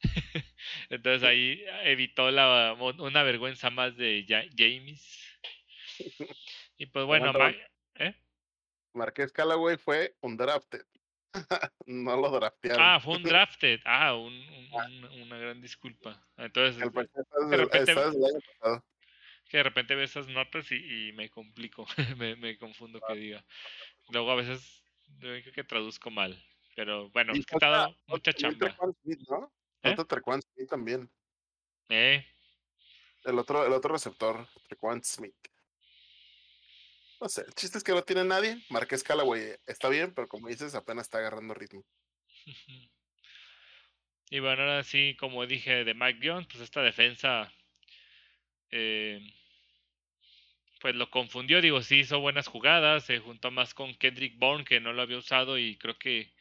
[0.89, 5.30] Entonces ahí evitó la, una vergüenza más de James.
[6.77, 7.31] Y pues bueno,
[7.95, 8.15] ¿eh?
[8.93, 10.83] Marqués Callaway fue un drafted.
[11.85, 12.81] no lo draftearon.
[12.81, 13.79] Ah, fue un drafted.
[13.85, 14.33] Ah, un,
[14.73, 14.87] ah.
[15.21, 16.19] una gran disculpa.
[16.37, 16.85] Entonces, de
[17.57, 17.93] repente,
[19.47, 21.85] que de repente veo esas notas y, me complico,
[22.17, 23.45] me, me, confundo que diga.
[24.09, 24.83] Luego a veces
[25.19, 26.41] creo que traduzco mal.
[26.75, 28.75] Pero bueno, es que ha dado mucha chamba.
[28.79, 29.51] ¿no?
[29.83, 29.95] ¿Eh?
[29.95, 31.09] Smith también.
[31.89, 32.25] Eh.
[33.25, 35.35] El otro, el otro receptor, Trequan Smith.
[37.21, 38.57] No sé, el chiste es que no tiene nadie.
[38.69, 41.83] Marqués Callaway está bien, pero como dices, apenas está agarrando ritmo.
[44.33, 47.51] Y bueno, ahora sí, como dije de Mike Jones, pues esta defensa
[48.71, 49.19] eh,
[50.79, 54.79] pues lo confundió, digo, sí hizo buenas jugadas, se juntó más con Kendrick Bourne que
[54.79, 56.33] no lo había usado y creo que,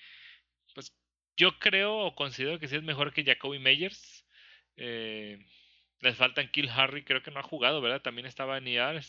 [0.74, 0.94] pues
[1.36, 4.24] yo creo o considero que sí es mejor que Jacoby Meyers.
[4.76, 5.38] Eh,
[6.00, 8.02] les faltan Kill Harry, creo que no ha jugado, ¿verdad?
[8.02, 9.00] También estaba en IR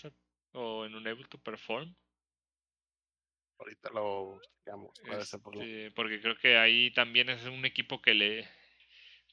[0.54, 1.96] o en Unable to Perform.
[3.60, 8.50] Ahorita lo digamos, este, porque creo que ahí también es un equipo que le,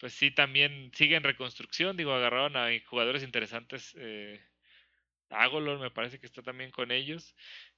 [0.00, 1.96] pues sí, también sigue en reconstrucción.
[1.96, 3.94] Digo, agarraron a jugadores interesantes.
[3.98, 4.40] Eh,
[5.30, 7.34] Agolor me parece que está también con ellos.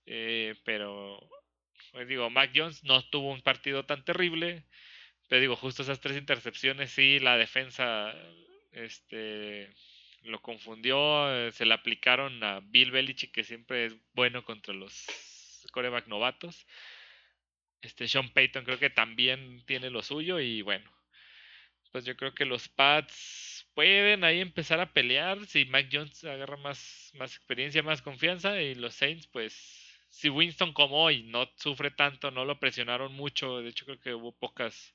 [0.06, 1.18] Eh, pero,
[1.92, 4.66] pues digo, Mac Jones no tuvo un partido tan terrible.
[5.28, 8.12] Pero digo, justo esas tres intercepciones, sí, la defensa
[8.72, 9.72] este,
[10.22, 11.32] lo confundió.
[11.34, 15.06] Eh, se le aplicaron a Bill Belichick, que siempre es bueno contra los
[15.72, 16.66] coreback novatos.
[17.82, 20.90] Este Sean Payton creo que también tiene lo suyo y bueno,
[21.92, 26.56] pues yo creo que los Pats pueden ahí empezar a pelear si Mac Jones agarra
[26.58, 31.90] más, más experiencia, más confianza y los Saints pues si Winston como hoy no sufre
[31.90, 34.94] tanto, no lo presionaron mucho, de hecho creo que hubo pocas,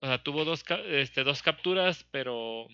[0.00, 2.68] o sea, tuvo dos, este, dos capturas, pero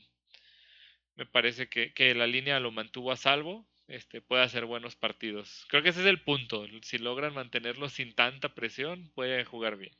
[1.16, 5.66] me parece que, que la línea lo mantuvo a salvo, este, puede hacer buenos partidos.
[5.68, 9.96] Creo que ese es el punto, si logran mantenerlo sin tanta presión, puede jugar bien.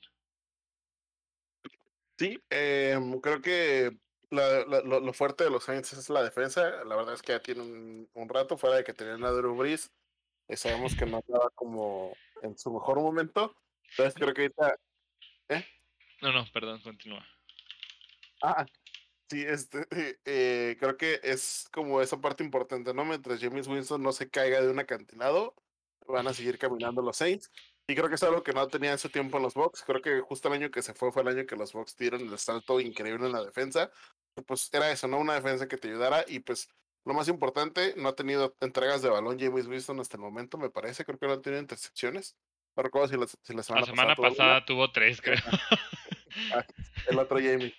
[2.20, 3.96] Sí, em, creo que
[4.30, 6.84] lo, fuerte de los Saints es la defensa.
[6.84, 9.90] La verdad es que ya tienen un, rato fuera de que tenían a Drew Brees.
[10.46, 13.56] Eh, sabemos que no estaba como en su mejor momento.
[13.90, 14.76] Entonces creo que ahorita...
[15.48, 15.64] ¿Eh?
[16.20, 17.26] No, no, perdón, continúa.
[18.42, 18.66] Ah,
[19.30, 19.86] sí, este,
[20.24, 23.04] eh, creo que es como esa parte importante, ¿no?
[23.04, 25.54] Mientras James Winston no se caiga de un acantilado,
[26.08, 27.50] van a seguir caminando los Saints.
[27.86, 29.82] Y creo que es algo que no tenía en su tiempo en los Bucks.
[29.82, 32.20] Creo que justo el año que se fue fue el año que los Bucks dieron
[32.20, 33.90] el salto increíble en la defensa.
[34.46, 35.18] Pues era eso, ¿no?
[35.18, 36.24] Una defensa que te ayudara.
[36.28, 36.68] Y pues
[37.04, 40.70] lo más importante, no ha tenido entregas de balón James Winston hasta el momento, me
[40.70, 41.04] parece.
[41.04, 42.36] Creo que no ha tenido intercepciones.
[42.76, 45.36] No recuerdo si, si la semana, la semana pasada, tuvo tres, creo.
[46.54, 46.64] Ah,
[47.08, 47.74] el otro Jamie.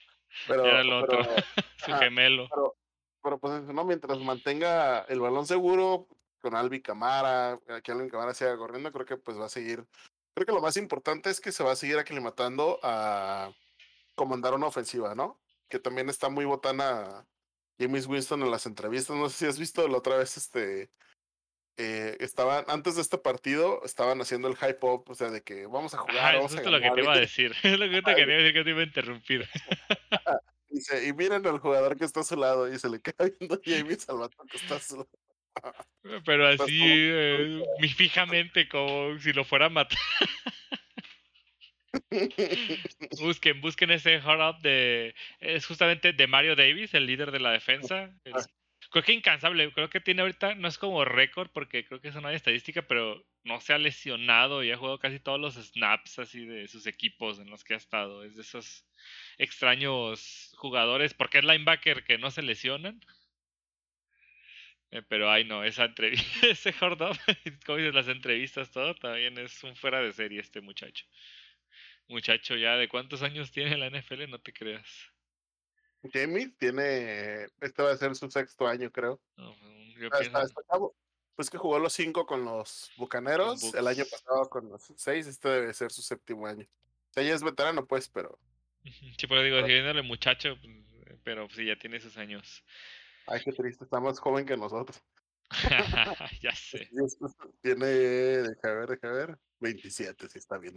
[0.48, 1.20] Pero, Era el otro,
[1.78, 2.48] su gemelo.
[2.50, 2.76] Pero,
[3.24, 6.08] pero pues no, mientras mantenga el balón seguro,
[6.42, 9.86] con Albi Camara, que Albi Camara siga corriendo, creo que pues va a seguir.
[10.34, 13.52] Creo que lo más importante es que se va a seguir aclimatando a
[14.16, 15.40] comandar una ofensiva, ¿no?
[15.70, 17.28] Que también está muy botana
[17.80, 19.16] James Winston en las entrevistas.
[19.16, 20.92] No sé si has visto la otra vez, este.
[21.78, 25.66] Eh, estaban, antes de este partido, estaban haciendo el hype up, o sea, de que
[25.66, 26.36] vamos a jugar.
[26.36, 27.56] es lo que te iba a decir.
[27.64, 29.50] Es lo que te quería decir que te iba a interrumpir.
[30.70, 33.60] Dice, y miren al jugador que está a su lado, y se le queda viendo
[33.66, 35.10] James al que está a su lado.
[36.26, 37.64] Pero así, eh,
[37.96, 40.00] fijamente, como si lo fuera a matar.
[43.20, 45.14] busquen, busquen ese hard up de.
[45.40, 48.14] Es justamente de Mario Davis, el líder de la defensa.
[48.34, 48.46] Ah.
[48.92, 49.72] Creo que incansable.
[49.74, 53.26] Creo que tiene ahorita, no es como récord, porque creo que es una estadística, pero
[53.44, 57.40] no se ha lesionado y ha jugado casi todos los snaps así de sus equipos
[57.40, 58.24] en los que ha estado.
[58.24, 58.86] Es de esos
[59.38, 63.02] extraños jugadores, porque es linebacker que no se lesionan.
[64.92, 67.16] Eh, pero ay no, esa entrevista, ese Hordop,
[67.66, 71.06] como dices, las entrevistas, todo, también es un fuera de serie este muchacho.
[72.08, 74.30] Muchacho ya, ¿de cuántos años tiene la NFL?
[74.30, 75.11] No te creas.
[76.12, 79.20] Jamie tiene, este va a ser su sexto año, creo.
[81.36, 85.50] pues que jugó los cinco con los Bucaneros, el año pasado con los seis, este
[85.50, 86.66] debe ser su séptimo año.
[86.66, 88.40] O sea, ya es veterano, pues, pero...
[88.84, 92.64] Sí, pero digo, siguiéndole muchacho, pues, pero sí, ya tiene sus años.
[93.28, 95.02] Ay, qué triste, está más joven que nosotros.
[96.42, 96.90] ya sé.
[97.62, 100.74] Tiene, deja ver, deja ver, 27, si está bien.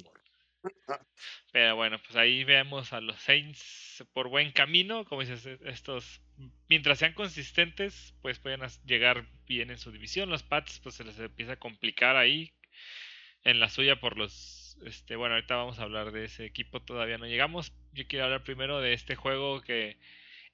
[1.53, 6.23] Pero bueno, pues ahí vemos a los Saints por buen camino, como dices, e, estos,
[6.69, 10.31] mientras sean consistentes, pues pueden llegar bien en su división.
[10.31, 12.55] Los Pats, pues se les empieza a complicar ahí
[13.45, 17.19] en la suya por los, este, bueno, ahorita vamos a hablar de ese equipo, todavía
[17.19, 17.73] no llegamos.
[17.93, 19.99] Yo quiero hablar primero de este juego que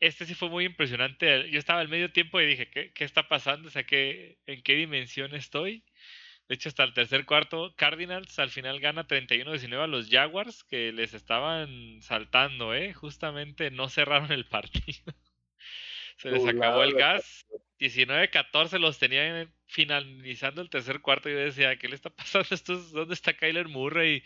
[0.01, 1.51] este sí fue muy impresionante.
[1.51, 3.69] Yo estaba al medio tiempo y dije, ¿qué, qué está pasando?
[3.69, 5.85] O sea, ¿qué, ¿en qué dimensión estoy?
[6.51, 10.91] De hecho, hasta el tercer cuarto, Cardinals al final gana 31-19 a los Jaguars, que
[10.91, 12.93] les estaban saltando, ¿eh?
[12.93, 15.15] Justamente no cerraron el partido.
[16.19, 17.47] Se les acabó el gas.
[17.79, 21.31] 19-14 los tenían finalizando el tercer cuarto.
[21.31, 22.49] Y yo decía, ¿qué le está pasando?
[22.51, 24.25] Estos, ¿Dónde está Kyler Murray?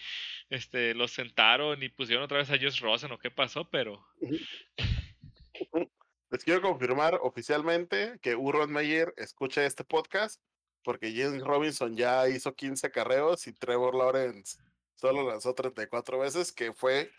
[0.48, 4.02] Este, los sentaron y pusieron otra vez a Josh Rosen o qué pasó, pero
[6.30, 10.40] Les quiero confirmar oficialmente que Urban Meyer escucha este podcast
[10.84, 14.58] porque James Robinson ya hizo 15 carreos y Trevor Lawrence
[14.94, 17.10] solo lanzó 34 veces, que fue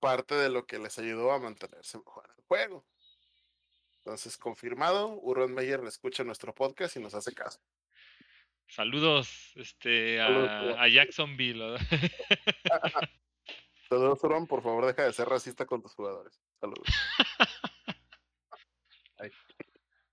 [0.00, 2.86] parte de lo que les ayudó a mantenerse mejor en el juego.
[3.98, 7.60] Entonces, confirmado, Urban Meyer escucha nuestro podcast y nos hace caso.
[8.66, 11.76] Saludos este, a, a Jacksonville.
[13.88, 14.46] Saludos, Urban.
[14.46, 16.40] Por favor, deja de ser racista con tus jugadores.
[16.58, 16.88] Saludos.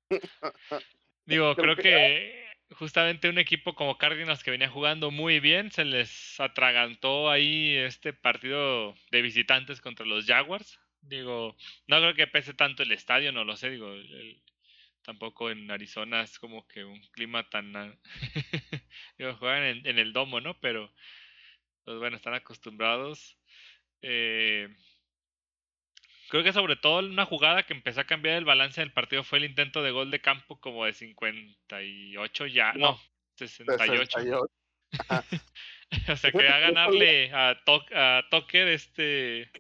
[1.26, 6.40] Digo, creo que justamente un equipo como Cardinals que venía jugando muy bien, se les
[6.40, 10.80] atragantó ahí este partido de visitantes contra los Jaguars.
[11.02, 11.56] Digo,
[11.88, 13.94] no creo que pese tanto el estadio, no lo sé, digo,
[15.02, 17.74] tampoco en Arizona es como que un clima tan...
[19.18, 20.60] digo, juegan en, en, el domo, ¿no?
[20.60, 20.94] Pero,
[21.86, 23.38] pues bueno, están acostumbrados.
[24.02, 24.70] Eh,
[26.30, 29.40] Creo que sobre todo una jugada que empezó a cambiar el balance del partido fue
[29.40, 33.00] el intento de gol de campo como de 58 ya, no,
[33.36, 34.50] 68.
[36.10, 39.52] o sea, que a ganarle a, a Tucker, este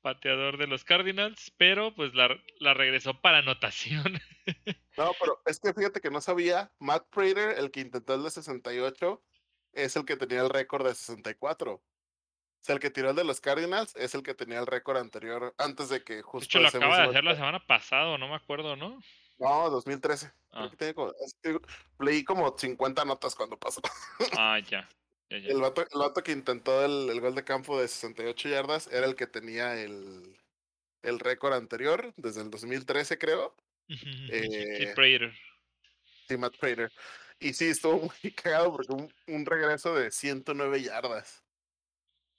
[0.00, 4.18] pateador de los Cardinals, pero pues la, la regresó para anotación.
[4.96, 8.30] no, pero es que fíjate que no sabía, Matt Prater, el que intentó el de
[8.30, 9.22] 68,
[9.72, 11.82] es el que tenía el récord de 64.
[12.60, 14.98] O sea, el que tiró el de los Cardinals es el que tenía el récord
[14.98, 16.58] anterior, antes de que justo.
[16.58, 19.00] De hecho, lo acaba de hacer la semana pasada, no me acuerdo, ¿no?
[19.38, 20.30] No, 2013.
[20.52, 20.70] Ah.
[20.94, 21.12] Como,
[21.98, 23.80] leí como 50 notas cuando pasó.
[24.36, 24.86] Ah, ya.
[25.30, 29.14] El, vato, el, que intentó el, el, gol de campo de 68 yardas era el
[29.14, 30.36] que tenía el,
[31.02, 33.54] el récord anterior, desde el 2013, creo.
[33.88, 35.32] eh, Prater.
[36.28, 36.92] Sí, Matt Prater.
[37.38, 41.42] Y sí, estuvo muy cagado porque un, un regreso de 109 yardas.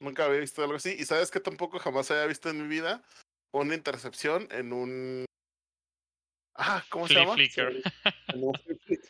[0.02, 0.96] Nunca había visto algo así.
[0.98, 3.04] Y sabes que tampoco jamás había visto en mi vida
[3.52, 5.26] una intercepción en un.
[6.56, 7.36] Ah, ¿cómo se llama?
[7.36, 7.84] Flicker.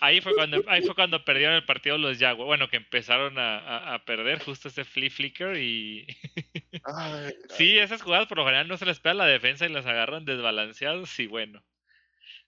[0.00, 2.46] ahí fue cuando ahí fue cuando perdieron el partido los Jaguars.
[2.46, 6.06] Bueno, que empezaron a, a, perder justo ese flip flicker y.
[7.50, 10.24] sí, esas jugadas por lo general no se les pega la defensa y las agarran
[10.24, 11.62] desbalanceados y bueno.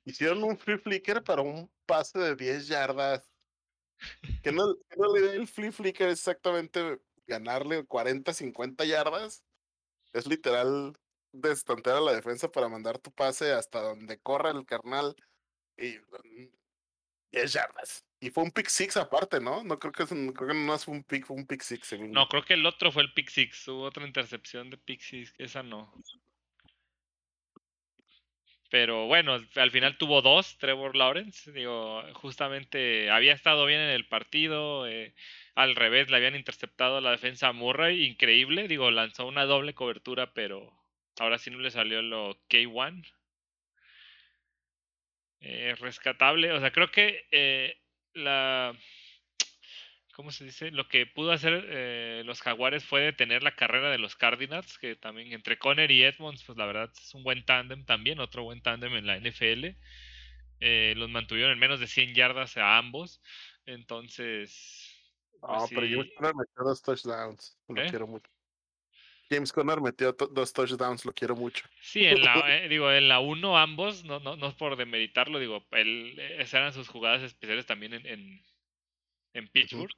[0.06, 3.30] Hicieron un flip flicker para un pase de 10 yardas.
[4.42, 6.98] Que no, que no le dé el flip flicker exactamente
[7.30, 9.42] ganarle 40, 50 yardas,
[10.12, 10.92] es literal
[11.32, 15.14] destantear a la defensa para mandar tu pase hasta donde corra el carnal
[15.78, 15.96] y
[17.32, 18.04] 10 yardas.
[18.22, 19.64] Y fue un pick six aparte, ¿no?
[19.64, 21.98] No creo que, creo no es un pick, fue un pick six.
[21.98, 23.66] No, creo que el otro fue el pick six.
[23.68, 25.90] Hubo otra intercepción de pick six, esa no.
[28.70, 31.50] Pero bueno, al final tuvo dos, Trevor Lawrence.
[31.50, 34.86] Digo, justamente había estado bien en el partido.
[34.86, 35.14] Eh,
[35.62, 38.04] al revés, le habían interceptado la defensa a Murray.
[38.04, 38.68] Increíble.
[38.68, 40.72] Digo, lanzó una doble cobertura, pero
[41.18, 43.04] ahora sí no le salió lo K1.
[45.40, 46.52] Eh, rescatable.
[46.52, 47.78] O sea, creo que eh,
[48.14, 48.74] la
[50.14, 50.70] ¿cómo se dice?
[50.70, 54.96] Lo que pudo hacer eh, los Jaguares fue detener la carrera de los Cardinals, que
[54.96, 58.60] también entre Conner y Edmonds, pues la verdad es un buen tándem también, otro buen
[58.60, 59.76] tándem en la NFL.
[60.96, 63.22] Los mantuvieron en menos de 100 yardas a ambos.
[63.66, 64.89] Entonces.
[65.40, 67.58] Pues pero James Conner metió dos touchdowns.
[67.68, 68.30] Lo quiero mucho.
[69.30, 71.64] James Conner metió dos touchdowns, lo quiero mucho.
[71.80, 75.38] Sí, en la, eh, digo, en la 1 ambos, no, no, no es por demeritarlo,
[75.38, 78.42] digo, él, esas eran sus jugadas especiales también en, en,
[79.34, 79.92] en Pittsburgh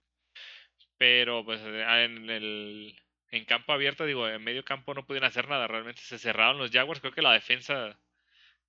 [1.03, 2.97] pero pues eh, en el
[3.33, 6.71] en campo abierto, digo, en medio campo no pudieron hacer nada, realmente se cerraron los
[6.71, 7.99] Jaguars, creo que la defensa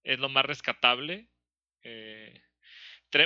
[0.03, 1.29] es lo más rescatable.
[1.83, 2.41] Eh,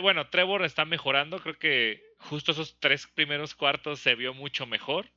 [0.02, 5.10] bueno, Trevor está mejorando, creo que justo esos tres primeros cuartos se vio mucho mejor.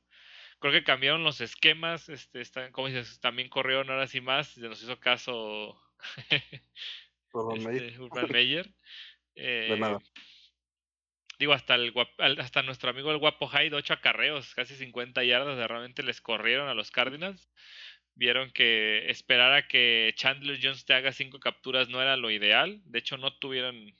[0.59, 4.81] Creo que cambiaron los esquemas, este, como dices, también corrieron horas y más, se nos
[4.81, 5.81] hizo caso
[6.29, 8.69] este, Urban Meyer.
[9.35, 9.97] de nada.
[9.97, 10.05] Eh,
[11.39, 11.93] digo, hasta el
[12.37, 16.67] hasta nuestro amigo el guapo Hyde, ocho acarreos, casi 50 yardas, de realmente les corrieron
[16.67, 17.49] a los Cardinals.
[18.13, 22.81] Vieron que esperar a que Chandler Jones te haga cinco capturas no era lo ideal.
[22.85, 23.93] De hecho, no tuvieron.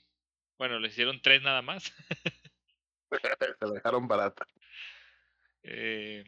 [0.62, 1.92] Bueno, le hicieron tres nada más.
[3.10, 4.46] Se dejaron barata.
[5.64, 6.22] Eh,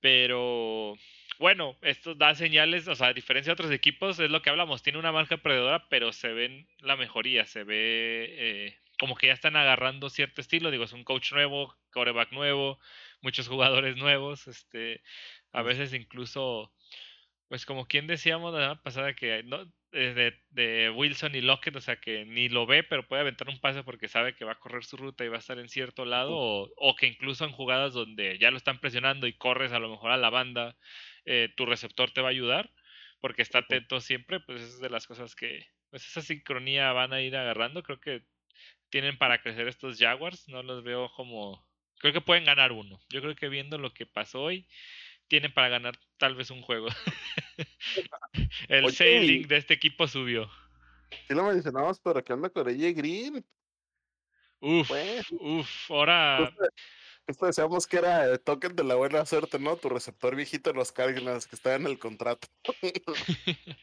[0.00, 0.96] pero
[1.38, 4.82] bueno, esto da señales, o sea, a diferencia de otros equipos, es lo que hablamos,
[4.82, 9.32] tiene una marca perdedora, pero se ven la mejoría, se ve eh, como que ya
[9.32, 12.78] están agarrando cierto estilo, digo, es un coach nuevo, coreback nuevo,
[13.22, 15.02] muchos jugadores nuevos, este,
[15.52, 16.70] a veces incluso,
[17.48, 21.80] pues como quien decíamos la semana pasada que no, de, de, Wilson y Lockett, o
[21.80, 24.58] sea que ni lo ve, pero puede aventar un pase porque sabe que va a
[24.58, 27.52] correr su ruta y va a estar en cierto lado, o, o que incluso en
[27.52, 30.76] jugadas donde ya lo están presionando y corres a lo mejor a la banda,
[31.24, 32.70] eh, tu receptor te va a ayudar,
[33.20, 37.20] porque está atento siempre, pues es de las cosas que, pues esa sincronía van a
[37.20, 38.22] ir agarrando, creo que
[38.90, 40.48] tienen para crecer estos Jaguars.
[40.48, 41.64] No los veo como.
[41.98, 43.00] Creo que pueden ganar uno.
[43.08, 44.66] Yo creo que viendo lo que pasó hoy,
[45.30, 46.88] tienen para ganar tal vez un juego.
[48.68, 50.50] El Oye, sailing de este equipo subió.
[51.28, 53.46] Sí lo mencionamos, pero ¿qué onda con AJ Green?
[54.58, 55.90] Uf, Pues, uf.
[55.90, 56.52] Ahora,
[57.26, 59.76] justo decíamos que era el token de la buena suerte, ¿no?
[59.76, 62.48] Tu receptor viejito en los Cardinals que está en el contrato.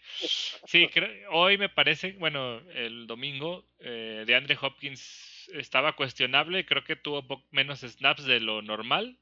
[0.68, 6.66] sí, creo- hoy me parece, bueno, el domingo, eh, de Andre Hopkins estaba cuestionable.
[6.66, 9.18] Creo que tuvo menos snaps de lo normal.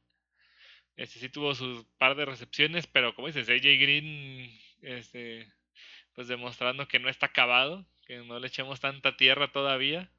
[0.97, 4.49] Este sí tuvo sus par de recepciones, pero como dices, AJ Green,
[4.81, 5.51] este,
[6.13, 10.09] pues demostrando que no está acabado, que no le echemos tanta tierra todavía.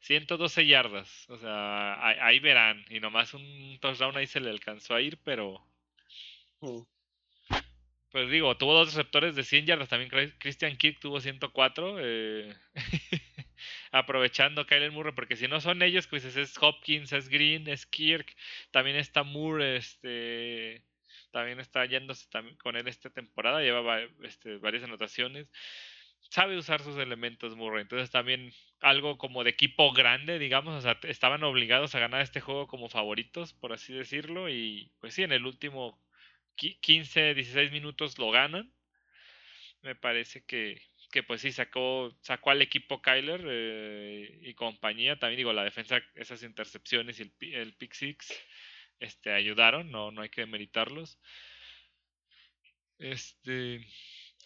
[0.00, 2.84] 112 yardas, o sea, ahí, verán.
[2.88, 5.62] Y nomás un touchdown ahí se le alcanzó a ir, pero
[6.60, 6.80] Mm.
[8.10, 9.88] pues digo, tuvo dos receptores de 100 yardas.
[9.90, 11.96] También Chris- Christian Kirk tuvo 104.
[12.00, 12.54] eh,
[13.98, 18.34] aprovechando Kyler Murray, porque si no son ellos, pues es Hopkins, es Green, es Kirk.
[18.70, 20.84] También está Moore, este.
[21.32, 23.60] También está yéndose también con él esta temporada.
[23.60, 25.48] Lleva va- este, varias anotaciones.
[26.30, 27.82] Sabe usar sus elementos Murray.
[27.82, 30.74] Entonces también algo como de equipo grande, digamos.
[30.76, 34.48] O sea, estaban obligados a ganar este juego como favoritos, por así decirlo.
[34.48, 36.00] Y pues sí, en el último
[36.56, 38.72] qui- 15, 16 minutos lo ganan.
[39.82, 40.80] Me parece que,
[41.14, 45.16] que pues sí, sacó, sacó al equipo Kyler eh, y compañía.
[45.16, 48.32] También digo, la defensa, esas intercepciones y el, el pick six
[48.98, 51.20] este, ayudaron, no, no hay que demeritarlos.
[52.98, 53.86] Este,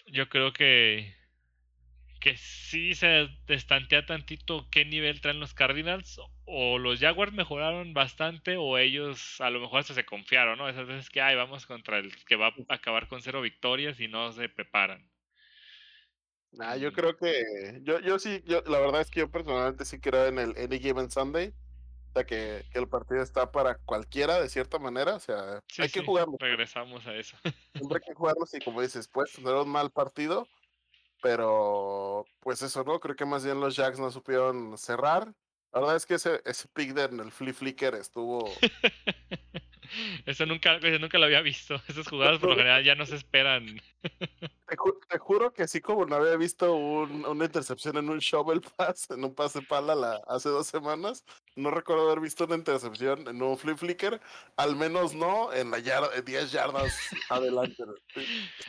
[0.08, 1.16] yo creo que,
[2.20, 6.20] que sí se destantea tantito qué nivel traen los Cardinals.
[6.44, 10.68] O los Jaguars mejoraron bastante, o ellos a lo mejor hasta se confiaron, ¿no?
[10.68, 14.08] Esas veces que, ay, vamos contra el que va a acabar con cero victorias y
[14.08, 15.08] no se preparan.
[16.58, 20.00] Ah, yo creo que yo, yo sí, yo, la verdad es que yo personalmente sí
[20.00, 21.54] creo en el Any Given Sunday.
[22.10, 25.16] O sea, que, que el partido está para cualquiera de cierta manera.
[25.16, 26.36] O sea, Sí, hay que sí, jugarlo.
[26.38, 27.36] regresamos a eso.
[27.74, 30.48] Siempre hay que jugarlos y como dices, puedes tener un mal partido,
[31.22, 33.00] pero pues eso, ¿no?
[33.00, 35.34] Creo que más bien los Jacks no supieron cerrar.
[35.72, 38.50] La verdad es que ese, ese pick de en el flea flicker estuvo...
[40.26, 41.80] Eso nunca, eso nunca lo había visto.
[41.88, 43.80] Esas jugadas por lo general ya no se esperan.
[44.68, 48.18] Te, ju- te juro que así como no había visto un- una intercepción en un
[48.18, 51.24] shovel pass, en un pase pala la, hace dos semanas,
[51.56, 54.20] no recuerdo haber visto una intercepción en un flea flicker,
[54.58, 56.94] al menos no en la yarda, en 10 yardas
[57.30, 57.82] adelante.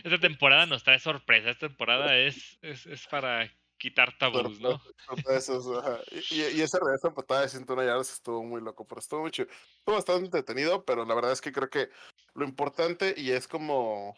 [0.03, 1.49] Esta temporada nos trae sorpresa.
[1.49, 4.79] Esta temporada es, es, es para quitar tabús, ¿no?
[5.07, 6.01] Sorpresas, ajá.
[6.11, 9.21] Y, y- y ese regreso a patada de 101 yardas estuvo muy loco, pero estuvo
[9.21, 9.47] muy chido.
[9.79, 11.89] Estuvo bastante entretenido, pero la verdad es que creo que
[12.35, 14.15] lo importante y es como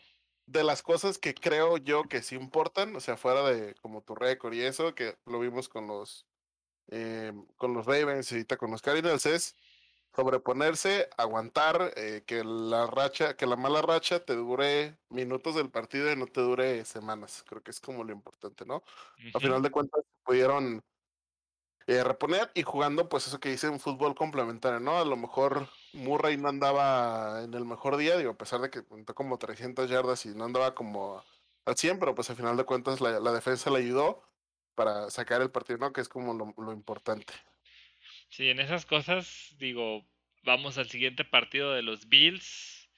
[0.48, 4.16] de las cosas que creo yo que sí importan, o sea, fuera de como tu
[4.16, 6.28] récord y eso, que lo vimos con los
[6.92, 9.56] eh, con los Ravens y ahorita con los Cardinals, es
[10.16, 16.12] sobreponerse, aguantar, eh, que la racha, que la mala racha te dure minutos del partido
[16.12, 17.44] y no te dure semanas.
[17.48, 18.84] Creo que es como lo importante, ¿no?
[19.34, 19.40] A Ujú.
[19.40, 20.82] final de cuentas pudieron
[21.88, 24.98] eh, reponer y jugando, pues eso que dice un fútbol complementario, ¿no?
[25.00, 28.84] A lo mejor Murray no andaba en el mejor día, digo, a pesar de que
[28.86, 31.24] contó como 300 yardas y no andaba como
[31.66, 34.24] al 100, pero pues al final de cuentas la, la defensa le ayudó
[34.76, 35.92] para sacar el partido, ¿no?
[35.94, 37.34] Que es como lo, lo importante.
[38.32, 40.08] Sí, en esas cosas, digo,
[40.44, 42.90] vamos al siguiente partido de los Bills.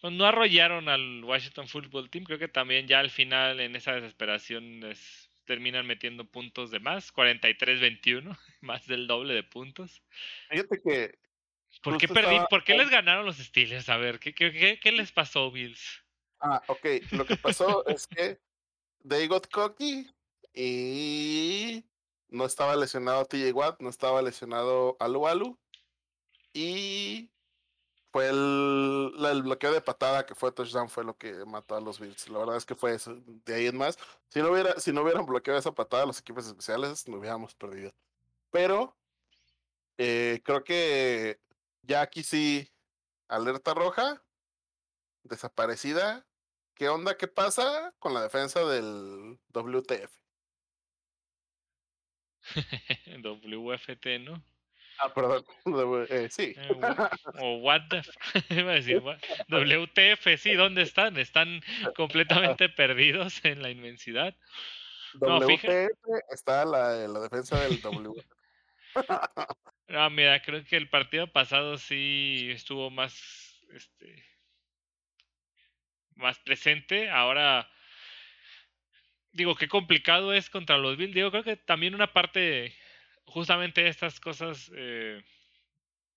[0.00, 2.24] Pues no arrollaron al Washington Football Team.
[2.24, 7.12] Creo que también ya al final, en esa desesperación, les terminan metiendo puntos de más.
[7.14, 10.02] 43-21, más del doble de puntos.
[10.50, 11.18] Fíjate que
[11.82, 13.88] ¿Por qué, perdí, estaba- ¿por qué les ganaron los Steelers?
[13.88, 16.02] A ver, ¿qué, qué, qué, qué les pasó, Bills?
[16.40, 16.86] Ah, ok.
[17.12, 18.38] Lo que pasó es que
[19.08, 20.06] they got cocky
[20.52, 21.84] y
[22.30, 25.58] no estaba lesionado TJ Watt, no estaba lesionado Alu Alu.
[26.52, 27.30] Y
[28.12, 32.28] fue el, bloqueo de patada que fue touchdown fue lo que mató a los Bills.
[32.28, 33.16] La verdad es que fue eso.
[33.44, 33.98] De ahí en más.
[34.28, 37.92] Si no hubiera, si no hubieran bloqueado esa patada los equipos especiales, no hubiéramos perdido.
[38.50, 38.96] Pero
[39.98, 41.40] eh, creo que
[41.82, 42.72] ya aquí sí,
[43.28, 44.22] alerta roja,
[45.24, 46.26] desaparecida.
[46.74, 47.16] ¿Qué onda?
[47.16, 50.19] ¿Qué pasa con la defensa del WTF?
[53.22, 54.42] WFT, ¿no?
[54.98, 55.44] Ah, perdón.
[56.10, 56.54] eh, sí.
[56.56, 56.68] Eh,
[57.40, 58.02] o what the
[58.60, 61.16] iba a decir what- WTF, sí, ¿dónde están?
[61.16, 61.62] Están
[61.96, 64.36] completamente perdidos en la inmensidad.
[65.20, 65.88] No, WTF
[66.30, 68.26] está la, la defensa del WTF.
[69.88, 74.24] No, mira, creo que el partido pasado sí estuvo más, este,
[76.14, 77.10] más presente.
[77.10, 77.68] Ahora,
[79.32, 81.14] digo, qué complicado es contra los Bills.
[81.14, 82.74] Digo, creo que también una parte
[83.24, 85.22] justamente estas cosas eh,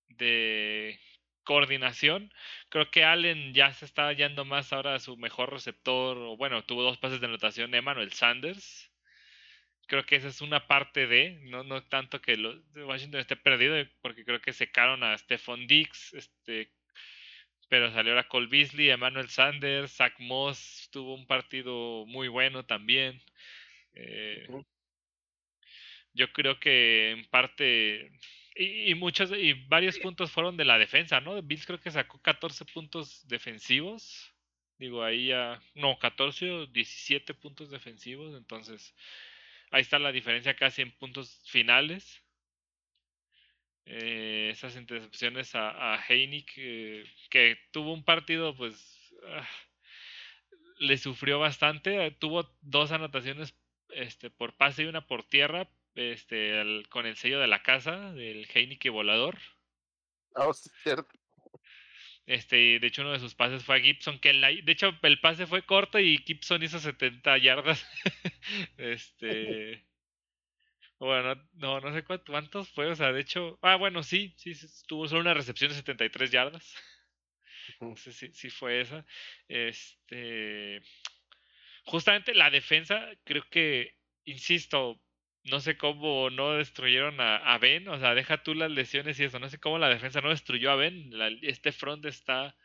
[0.09, 0.99] de
[1.43, 2.33] coordinación,
[2.69, 6.63] creo que Allen ya se está yendo más ahora a su mejor receptor, o bueno,
[6.63, 8.89] tuvo dos pases de anotación de Emmanuel Sanders.
[9.87, 12.35] Creo que esa es una parte de, no, no tanto que
[12.75, 16.71] Washington esté perdido, porque creo que secaron a Stephon Dix, este,
[17.69, 23.21] pero salió a Cole Beasley, Emmanuel Sanders, Zach Moss tuvo un partido muy bueno también.
[23.93, 24.47] Eh,
[26.13, 28.11] yo creo que en parte
[28.55, 31.41] y, muchos y varios puntos fueron de la defensa, ¿no?
[31.41, 34.31] Bills creo que sacó 14 puntos defensivos.
[34.77, 38.93] Digo, ahí ya no, 14 o 17 puntos defensivos, entonces
[39.71, 42.22] ahí está la diferencia casi en puntos finales.
[43.85, 49.47] Eh, esas intercepciones a, a que tuvo un partido, pues ah,
[50.79, 52.11] le sufrió bastante.
[52.11, 53.55] Tuvo dos anotaciones
[53.89, 58.47] este, por pase y una por tierra, este, con el sello de la casa del
[58.53, 59.37] Heineke volador.
[60.35, 61.09] Ah, oh, cierto.
[62.25, 65.45] Este, de hecho, uno de sus pases fue a Gibson, que de hecho el pase
[65.45, 67.85] fue corto y Gibson hizo 70 yardas.
[68.77, 69.85] este.
[71.03, 74.53] Bueno, no, no sé cuántos fue, o sea, de hecho, ah, bueno, sí, sí,
[74.87, 76.75] tuvo solo una recepción de 73 yardas.
[77.81, 79.05] No sé si, si fue esa.
[79.49, 80.81] Este,
[81.85, 85.01] justamente la defensa, creo que, insisto,
[85.43, 89.39] no sé cómo no destruyeron a, Ben, o sea, deja tú las lesiones y eso,
[89.39, 92.55] no sé cómo la defensa no destruyó a Ben, este front está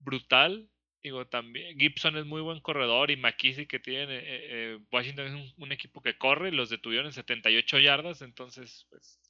[0.00, 0.68] brutal,
[1.02, 5.54] digo, también Gibson es muy buen corredor y McKissick que tiene, eh, eh, Washington es
[5.56, 9.20] un, equipo que corre, los detuvieron en 78 yardas, entonces, pues,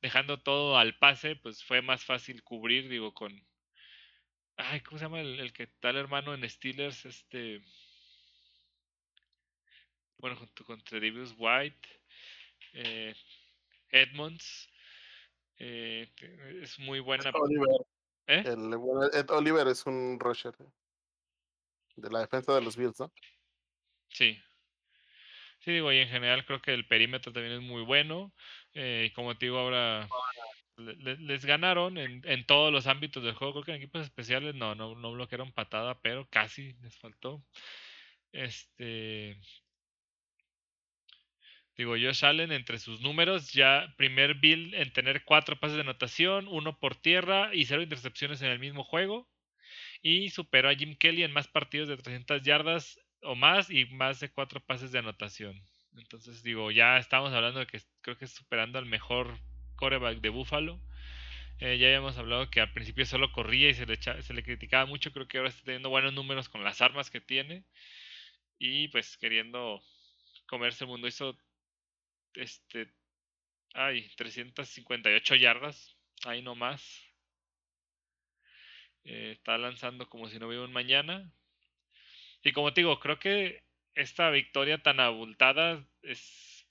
[0.00, 3.32] dejando todo al pase, pues fue más fácil cubrir, digo, con,
[4.56, 7.62] ay, ¿cómo se llama el, el que tal hermano en Steelers, este,
[10.18, 11.88] bueno, junto con Tredavious White,
[12.72, 13.14] eh,
[13.90, 14.68] Edmonds.
[15.56, 17.30] Es muy buena.
[17.34, 17.86] Oliver.
[18.26, 20.54] Ed Oliver es un rusher
[21.96, 23.12] de la defensa de los Bills, ¿no?
[24.08, 24.38] Sí.
[25.60, 28.32] Sí, digo, y en general creo que el perímetro también es muy bueno.
[28.74, 30.08] y como te digo, ahora
[30.76, 33.54] les ganaron en, en, todos los ámbitos del juego.
[33.54, 37.44] Creo que en equipos especiales no, no, no bloquearon patada, pero casi les faltó.
[38.32, 39.38] Este,
[41.76, 46.46] Digo, Josh Allen entre sus números, ya primer Bill en tener cuatro pases de anotación,
[46.48, 49.28] uno por tierra y cero intercepciones en el mismo juego.
[50.02, 54.20] Y superó a Jim Kelly en más partidos de 300 yardas o más y más
[54.20, 55.62] de cuatro pases de anotación.
[55.96, 59.38] Entonces, digo, ya estamos hablando de que creo que es superando al mejor
[59.76, 60.80] coreback de Buffalo.
[61.60, 64.86] Eh, ya habíamos hablado que al principio solo corría y se le, se le criticaba
[64.86, 65.12] mucho.
[65.12, 67.64] Creo que ahora está teniendo buenos números con las armas que tiene.
[68.58, 69.82] Y pues queriendo
[70.46, 71.06] comerse el mundo.
[71.08, 71.36] Hizo
[72.34, 72.88] este,
[73.74, 77.11] ay, 358 yardas, ahí nomás.
[79.04, 81.30] Eh, está lanzando como si no hubiera un mañana.
[82.42, 83.62] Y como te digo, creo que
[83.94, 86.66] esta victoria tan abultada es,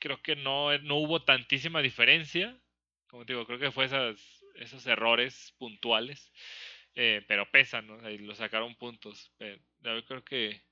[0.00, 2.58] creo que no, no hubo tantísima diferencia.
[3.08, 6.32] Como te digo, creo que fue esas, esos errores puntuales.
[6.94, 8.00] Eh, pero pesan, ¿no?
[8.06, 9.32] Ahí lo sacaron puntos.
[9.38, 10.62] Pero yo creo que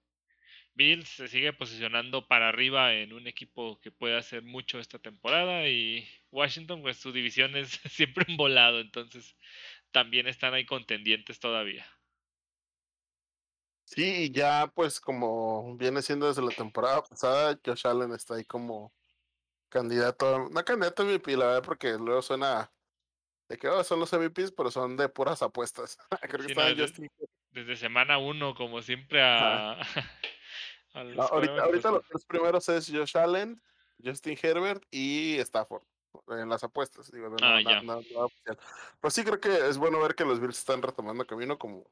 [0.75, 5.69] Bills se sigue posicionando para arriba en un equipo que puede hacer mucho esta temporada
[5.69, 9.37] y Washington pues su división es siempre un volado, entonces
[9.95, 11.87] también están ahí contendientes todavía.
[13.85, 18.93] Sí, ya pues como viene siendo desde la temporada pasada, Josh Allen está ahí como
[19.69, 22.73] candidato, no candidato a MVP, la verdad, porque luego suena
[23.49, 25.97] de que oh, son los MVPs, pero son de puras apuestas.
[26.29, 27.11] Creo que desde,
[27.53, 29.79] desde, semana uno, como siempre, a,
[30.93, 33.63] ahorita, los, primeros es Josh Allen,
[34.03, 35.85] Justin Herbert y Stafford
[36.29, 37.11] en las apuestas.
[37.11, 37.61] Digo, ah,
[39.01, 41.85] Pero sí creo que es bueno ver que los Bills están retomando camino como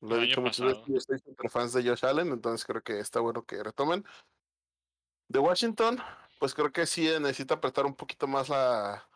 [0.00, 0.82] lo he dicho muchas veces.
[0.86, 4.04] Yo estoy entre fans de Josh Allen, entonces creo que está bueno que retomen.
[5.28, 5.98] De Washington,
[6.38, 9.08] pues creo que sí necesita apretar un poquito más la,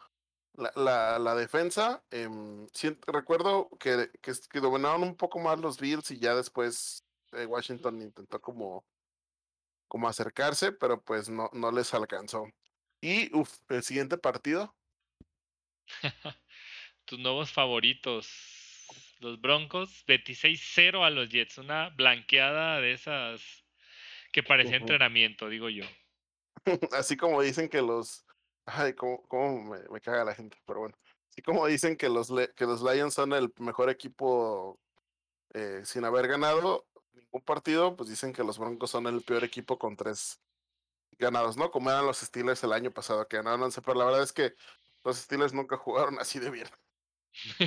[0.54, 2.02] la, la, defensa.
[2.10, 2.28] Eh,
[3.06, 8.00] recuerdo que, que, que, dominaron un poco más los Bills y ya después eh, Washington
[8.00, 8.84] intentó como,
[9.88, 12.46] como acercarse, pero pues no, no les alcanzó.
[13.00, 14.74] Y uff, el siguiente partido.
[17.04, 18.28] Tus nuevos favoritos.
[19.20, 21.58] Los Broncos, 26-0 a los Jets.
[21.58, 23.64] Una blanqueada de esas
[24.32, 25.84] que parecía entrenamiento, digo yo.
[26.92, 28.24] Así como dicen que los.
[28.66, 30.96] Ay, cómo, cómo me, me, caga la gente, pero bueno.
[31.30, 34.78] Así como dicen que los, que los Lions son el mejor equipo
[35.54, 39.78] eh, sin haber ganado, ningún partido, pues dicen que los Broncos son el peor equipo
[39.78, 40.40] con tres,
[41.18, 41.70] ganados, ¿no?
[41.70, 44.54] Como eran los Steelers el año pasado que ganaron 11, pero la verdad es que
[45.04, 46.68] los Steelers nunca jugaron así de bien.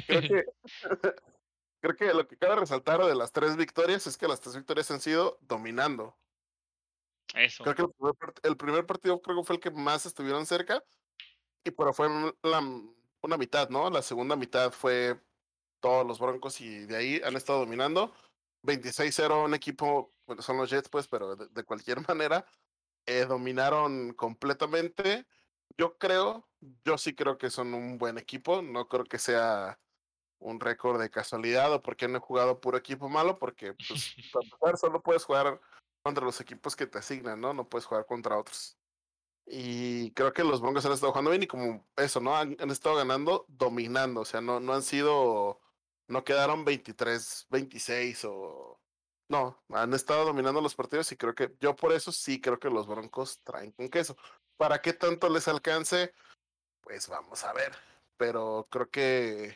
[0.08, 0.46] Creo que,
[1.82, 4.90] creo que lo que cabe resaltar de las tres victorias es que las tres victorias
[4.92, 6.18] han sido dominando.
[7.34, 7.64] Eso.
[7.64, 10.84] Creo que el primer, el primer partido creo que fue el que más estuvieron cerca,
[11.64, 12.10] y pero fue
[12.44, 12.62] la,
[13.22, 13.90] una mitad, ¿no?
[13.90, 15.20] La segunda mitad fue
[15.80, 18.14] todos los Broncos y de ahí han estado dominando.
[18.64, 22.46] 26-0 un equipo, bueno, son los Jets pues, pero de, cualquier manera,
[23.06, 25.26] eh, dominaron completamente.
[25.78, 26.48] Yo creo,
[26.86, 29.80] yo sí creo que son un buen equipo, no creo que sea
[30.40, 34.46] un récord de casualidad o porque no he jugado puro equipo malo, porque pues para
[34.46, 35.62] empezar solo puedes jugar
[36.04, 37.54] contra los equipos que te asignan, ¿no?
[37.54, 38.78] No puedes jugar contra otros.
[39.46, 42.36] Y creo que los Broncos han estado jugando bien y como eso, ¿no?
[42.36, 45.60] Han, estado ganando, dominando, o sea, no, no han sido,
[46.08, 48.81] no quedaron 23, 26 o...
[49.32, 52.70] No, han estado dominando los partidos y creo que yo por eso sí creo que
[52.70, 54.18] los Broncos traen con queso.
[54.58, 56.14] ¿Para qué tanto les alcance?
[56.82, 57.72] Pues vamos a ver.
[58.18, 59.56] Pero creo que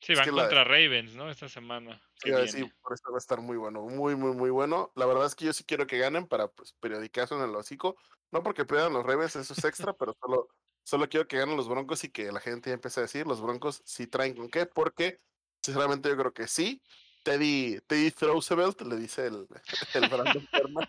[0.00, 1.28] Sí, van contra Ravens, ¿no?
[1.28, 2.00] Esta semana.
[2.14, 4.90] Sí, sí, por eso va a estar muy bueno, muy, muy, muy bueno.
[4.96, 7.98] La verdad es que yo sí quiero que ganen para pues, periodicazo en el hocico.
[8.30, 10.48] No porque pierdan los Ravens, eso es extra, pero solo,
[10.84, 13.42] solo quiero que ganen los Broncos y que la gente ya empiece a decir, los
[13.42, 15.20] Broncos sí traen con qué, porque
[15.62, 16.80] sinceramente yo creo que sí.
[17.22, 19.46] Teddy, Teddy Roosevelt, le dice el,
[19.94, 20.48] el Brandon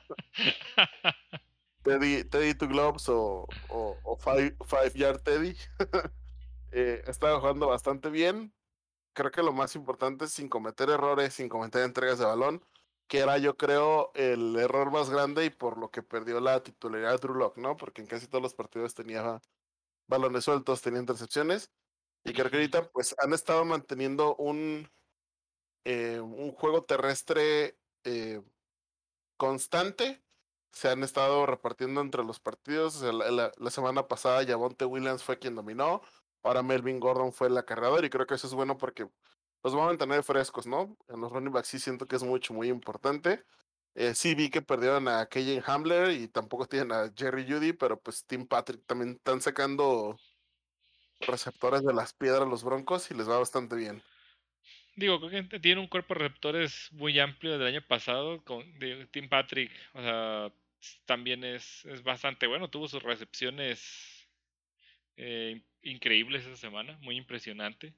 [1.83, 5.55] Teddy, Teddy to Gloves o, o, five, five, Yard Teddy.
[6.71, 8.53] eh, está jugando bastante bien
[9.13, 12.63] creo que lo más importante es sin cometer errores, sin cometer entregas de balón,
[13.07, 17.11] que era yo creo el error más grande y por lo que perdió la titularidad
[17.11, 17.75] de Drew Lock, ¿no?
[17.77, 19.41] Porque en casi todos los partidos tenía
[20.07, 21.69] balones sueltos, tenía intercepciones.
[22.23, 24.89] Y creo que ahorita pues han estado manteniendo un,
[25.83, 28.41] eh, un juego terrestre eh,
[29.37, 30.23] constante.
[30.71, 33.01] Se han estado repartiendo entre los partidos.
[33.01, 36.01] La, semana pasada Javonte Williams fue quien dominó.
[36.43, 39.07] Ahora Melvin Gordon fue el acarreador y creo que eso es bueno porque
[39.63, 40.97] los va a mantener frescos, ¿no?
[41.09, 43.43] En los running backs sí siento que es mucho, muy importante.
[43.95, 47.99] Eh, sí vi que perdieron a Kejen Hamler y tampoco tienen a Jerry Judy, pero
[47.99, 50.17] pues Tim Patrick también están sacando
[51.19, 54.01] receptores de las piedras los Broncos y les va bastante bien.
[54.95, 58.43] Digo, creo que tiene un cuerpo de receptores muy amplio del año pasado.
[58.43, 58.65] Con
[59.11, 60.51] Tim Patrick, o sea,
[61.05, 62.69] también es, es bastante bueno.
[62.69, 64.29] Tuvo sus recepciones
[65.17, 67.93] eh, increíbles esa semana, muy impresionante.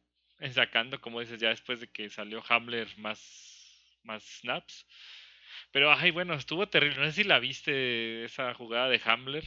[0.51, 4.85] Sacando, como dices, ya después de que salió Hamler más, más snaps.
[5.71, 6.97] Pero, ay, bueno, estuvo terrible.
[6.99, 9.45] No sé si la viste, esa jugada de Hamler.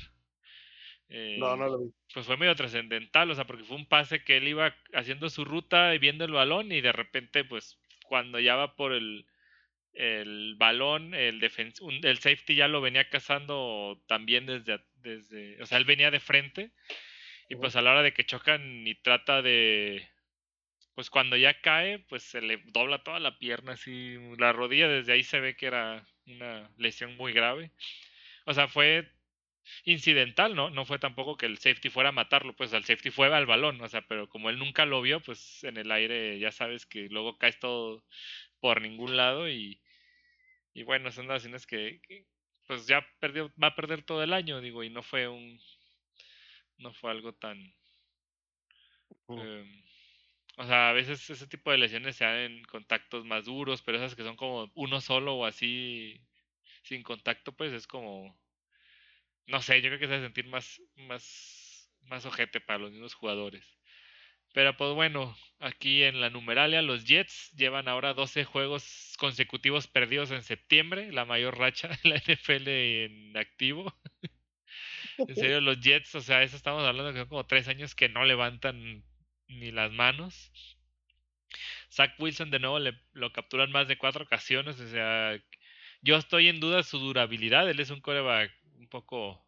[1.08, 1.92] No, no lo vi.
[2.12, 5.44] Pues fue medio trascendental, o sea, porque fue un pase que él iba haciendo su
[5.44, 9.26] ruta y viendo el balón y de repente, pues, cuando ya va por el,
[9.92, 15.84] el balón, el, el safety ya lo venía cazando también desde, desde, o sea, él
[15.84, 16.72] venía de frente
[17.48, 20.08] y pues a la hora de que chocan y trata de.
[20.94, 24.16] Pues cuando ya cae, pues se le dobla toda la pierna, así.
[24.38, 27.72] La rodilla, desde ahí se ve que era una lesión muy grave.
[28.46, 29.15] O sea, fue
[29.84, 30.70] incidental, ¿no?
[30.70, 33.80] No fue tampoco que el safety fuera a matarlo, pues el safety fue al balón,
[33.80, 37.08] o sea, pero como él nunca lo vio, pues en el aire ya sabes que
[37.08, 38.04] luego caes todo
[38.60, 39.80] por ningún lado y,
[40.74, 42.26] y bueno, son las escenas que, que,
[42.66, 45.60] pues ya perdió, va a perder todo el año, digo, y no fue un,
[46.78, 47.74] no fue algo tan...
[49.28, 49.82] Em,
[50.58, 53.98] o sea, a veces ese tipo de lesiones se dan en contactos más duros, pero
[53.98, 56.20] esas que son como uno solo o así
[56.82, 58.38] sin contacto, pues es como...
[59.46, 62.90] No sé, yo creo que se va a sentir más, más, más ojete para los
[62.92, 63.78] mismos jugadores.
[64.52, 70.30] Pero pues bueno, aquí en la numeralia los Jets llevan ahora 12 juegos consecutivos perdidos
[70.30, 73.94] en septiembre, la mayor racha de la NFL en activo.
[75.18, 78.08] En serio, los Jets, o sea, eso estamos hablando que son como tres años que
[78.08, 79.04] no levantan
[79.48, 80.52] ni las manos.
[81.90, 85.38] Zach Wilson de nuevo le, lo capturan más de cuatro ocasiones, o sea,
[86.02, 87.68] yo estoy en duda su durabilidad.
[87.68, 88.52] Él es un coreback
[88.86, 89.44] un poco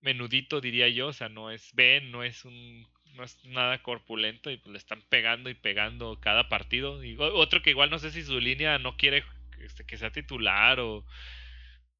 [0.00, 4.52] menudito, diría yo, o sea, no es Ben, no es un no es nada corpulento
[4.52, 7.02] y pues le están pegando y pegando cada partido.
[7.02, 9.24] Y otro que igual no sé si su línea no quiere
[9.60, 11.04] este, que sea titular o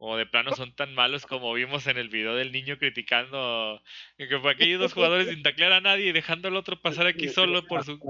[0.03, 3.83] o de plano son tan malos como vimos en el video del niño criticando
[4.17, 7.29] que fue aquellos dos jugadores sin taclear a nadie y dejando al otro pasar aquí
[7.29, 8.01] solo por su...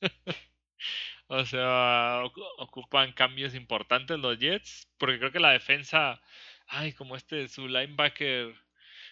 [1.28, 2.22] o sea,
[2.58, 6.22] ocupan cambios importantes los Jets, porque creo que la defensa,
[6.68, 8.54] ay, como este, su linebacker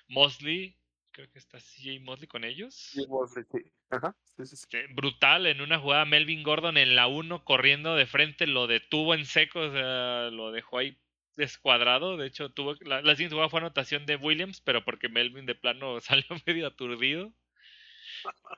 [0.09, 0.77] Mosley,
[1.11, 2.75] creo que está CJ Mosley con ellos.
[2.75, 3.59] Sí, Mosley, sí.
[3.91, 4.17] Ajá.
[4.39, 9.15] Este, brutal en una jugada Melvin Gordon en la 1 corriendo de frente, lo detuvo
[9.15, 10.99] en seco, o sea, lo dejó ahí
[11.37, 12.17] descuadrado.
[12.17, 15.55] De hecho, tuvo la, la siguiente jugada fue anotación de Williams, pero porque Melvin de
[15.55, 17.33] plano salió medio aturdido.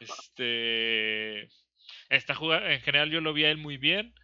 [0.00, 1.48] Este.
[2.08, 4.14] Esta jugada, en general, yo lo vi a él muy bien.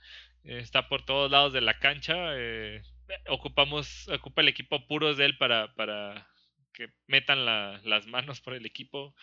[0.44, 2.15] está por todos lados de la cancha.
[2.36, 2.82] Eh,
[3.28, 6.28] ocupamos, ocupa el equipo puros de él para, para
[6.72, 9.14] que metan la, las manos por el equipo.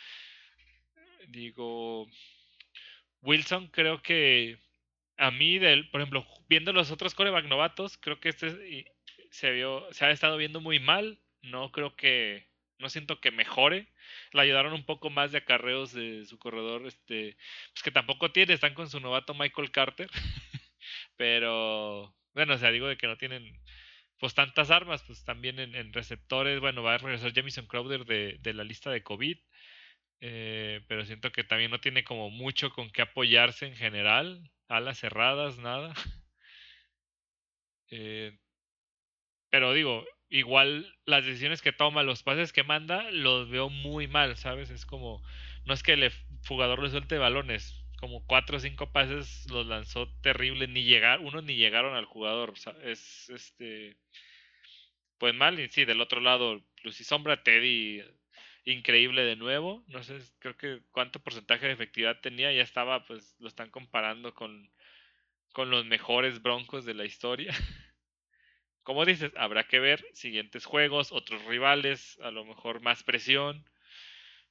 [1.28, 2.08] Digo,
[3.22, 4.58] Wilson creo que
[5.18, 8.86] a mí, del, por ejemplo, viendo los otros coreback novatos, creo que este
[9.32, 11.20] se, vio, se ha estado viendo muy mal.
[11.42, 12.48] No creo que,
[12.80, 13.88] no siento que mejore.
[14.34, 17.38] Le ayudaron un poco más de acarreos de su corredor, este,
[17.74, 20.10] pues que tampoco tiene, están con su novato Michael Carter.
[21.18, 23.60] Pero, bueno, o sea, digo de que no tienen
[24.18, 28.54] pues tantas armas, pues también en, receptores, bueno, va a regresar Jamison Crowder de, de
[28.54, 29.38] la lista de COVID.
[30.22, 34.50] Eh, pero siento que también no tiene como mucho con qué apoyarse en general.
[34.70, 35.94] Alas cerradas, nada.
[37.92, 38.38] Eh,
[39.50, 44.38] pero digo, igual las decisiones que toma, los pases que manda, los veo muy mal,
[44.38, 44.70] ¿sabes?
[44.70, 45.24] Es como,
[45.66, 46.12] no es que el
[46.48, 51.44] jugador le suelte balones, como cuatro o cinco pases los lanzó terrible, ni llegar, unos
[51.44, 52.54] ni llegaron al jugador,
[52.84, 53.98] es este,
[55.18, 58.02] pues mal, y sí, del otro lado, Lucy Sombra, Teddy,
[58.64, 63.36] increíble de nuevo, no sé, creo que cuánto porcentaje de efectividad tenía, ya estaba, pues
[63.40, 64.72] lo están comparando con,
[65.52, 67.54] con los mejores broncos de la historia.
[68.84, 73.66] Como dices, habrá que ver siguientes juegos, otros rivales, a lo mejor más presión.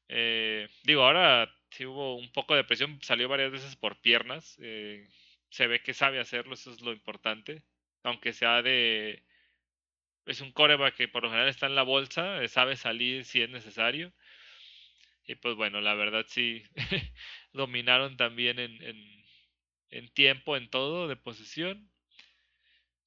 [0.09, 4.57] Eh, digo, ahora si hubo un poco de presión, salió varias veces por piernas.
[4.61, 5.09] Eh,
[5.51, 7.62] se ve que sabe hacerlo, eso es lo importante.
[8.03, 9.24] Aunque sea de.
[10.27, 13.40] Es un coreback que por lo general está en la bolsa, eh, sabe salir si
[13.40, 14.12] es necesario.
[15.27, 16.62] Y pues bueno, la verdad sí,
[17.53, 19.24] dominaron también en, en,
[19.90, 21.90] en tiempo, en todo, de posesión.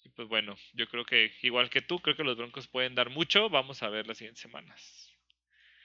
[0.03, 3.09] Y pues bueno, yo creo que igual que tú, creo que los Broncos pueden dar
[3.09, 3.49] mucho.
[3.49, 5.11] Vamos a ver las siguientes semanas.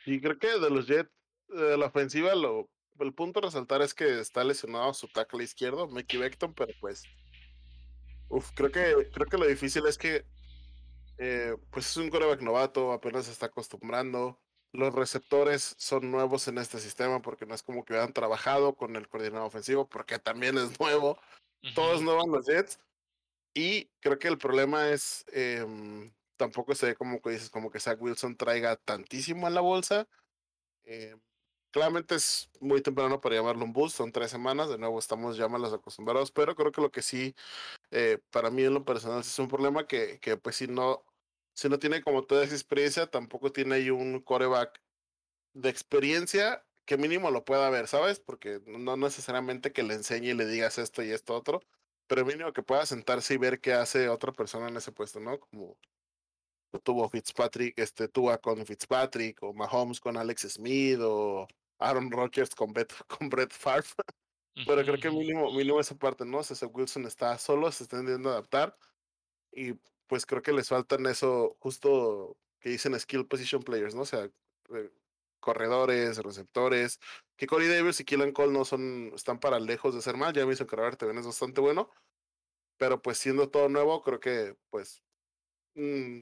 [0.06, 1.10] Y creo que de los Jets,
[1.48, 2.68] de la ofensiva, lo,
[3.00, 7.04] el punto a resaltar es que está lesionado su tackle izquierdo, Mickey Beckton, pero pues.
[8.28, 10.24] Uf, creo que, creo que lo difícil es que
[11.18, 14.38] eh, pues es un coreback novato, apenas se está acostumbrando.
[14.72, 18.96] Los receptores son nuevos en este sistema porque no es como que han trabajado con
[18.96, 21.18] el coordinador ofensivo, porque también es nuevo.
[21.74, 22.78] Todos nuevos los Jets.
[23.54, 27.80] Y creo que el problema es, em, tampoco se ve como que dices, como que
[27.80, 30.06] Zach Wilson traiga tantísimo en la bolsa.
[30.84, 31.16] Eh,
[31.76, 35.46] claramente es muy temprano para llamarlo un boost, son tres semanas, de nuevo estamos ya
[35.46, 37.34] malos acostumbrados, pero creo que lo que sí,
[37.90, 41.04] eh, para mí en lo personal es un problema que, que pues si no,
[41.54, 44.80] si no tiene como toda esa experiencia, tampoco tiene ahí un coreback
[45.52, 48.20] de experiencia que mínimo lo pueda ver, ¿sabes?
[48.20, 51.60] Porque no necesariamente que le enseñe y le digas esto y esto otro,
[52.06, 55.38] pero mínimo que pueda sentarse y ver qué hace otra persona en ese puesto, ¿no?
[55.40, 55.76] Como
[56.82, 61.46] tuvo Fitzpatrick, este, Tua con Fitzpatrick, o Mahomes con Alex Smith, o
[61.78, 62.72] Aaron Rodgers con,
[63.08, 63.86] con Brett Favre.
[64.66, 66.42] Pero creo que mínimo, mínimo esa parte, ¿no?
[66.42, 68.76] César Wilson está solo, se está intentando adaptar.
[69.52, 69.74] Y
[70.06, 74.02] pues creo que les faltan eso, justo que dicen skill position players, ¿no?
[74.02, 74.24] O sea,
[74.74, 74.90] eh,
[75.40, 77.00] corredores, receptores,
[77.36, 80.46] que Corey Davis y Killen Cole no son, están para lejos de ser mal, ya
[80.46, 81.90] me hizo cargar también es bastante bueno,
[82.78, 85.02] pero pues siendo todo nuevo, creo que pues,
[85.74, 86.20] mm,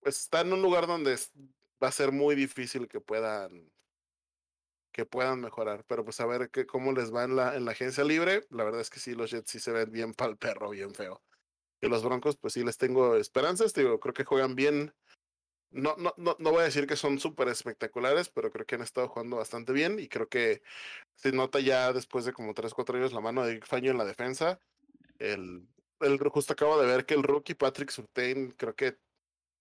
[0.00, 1.18] pues está en un lugar donde
[1.82, 3.72] va a ser muy difícil que puedan
[4.92, 7.72] que puedan mejorar, pero pues a ver que, cómo les va en la, en la
[7.72, 10.70] agencia libre, la verdad es que sí, los Jets sí se ven bien pal perro,
[10.70, 11.22] bien feo.
[11.80, 14.94] Y los Broncos, pues sí les tengo esperanzas, digo, creo que juegan bien,
[15.70, 18.82] no, no, no, no voy a decir que son súper espectaculares, pero creo que han
[18.82, 20.62] estado jugando bastante bien y creo que
[21.14, 24.04] se nota ya después de como 3, 4 años la mano de Faño en la
[24.04, 24.60] defensa.
[25.18, 25.66] El,
[26.00, 28.98] el, justo acabo de ver que el rookie Patrick Surtain creo que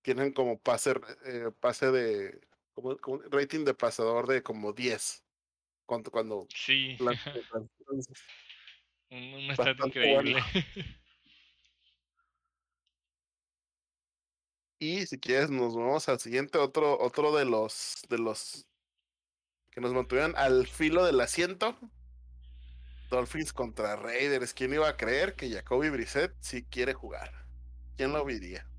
[0.02, 0.94] tienen como pase,
[1.26, 2.42] eh, pase de
[2.74, 2.98] como,
[3.30, 5.24] rating de pasador de como 10
[5.86, 6.98] cuando, cuando sí
[9.10, 10.42] un, estadio increíble
[14.84, 18.66] Y si quieres, nos vamos al siguiente, otro, otro de los de los
[19.70, 21.78] que nos mantuvieron al filo del asiento.
[23.12, 24.56] Dolphins contra Raiders.
[24.56, 27.32] ¿Quién iba a creer que Jacoby Brissett sí quiere jugar?
[27.96, 28.71] ¿Quién lo diría?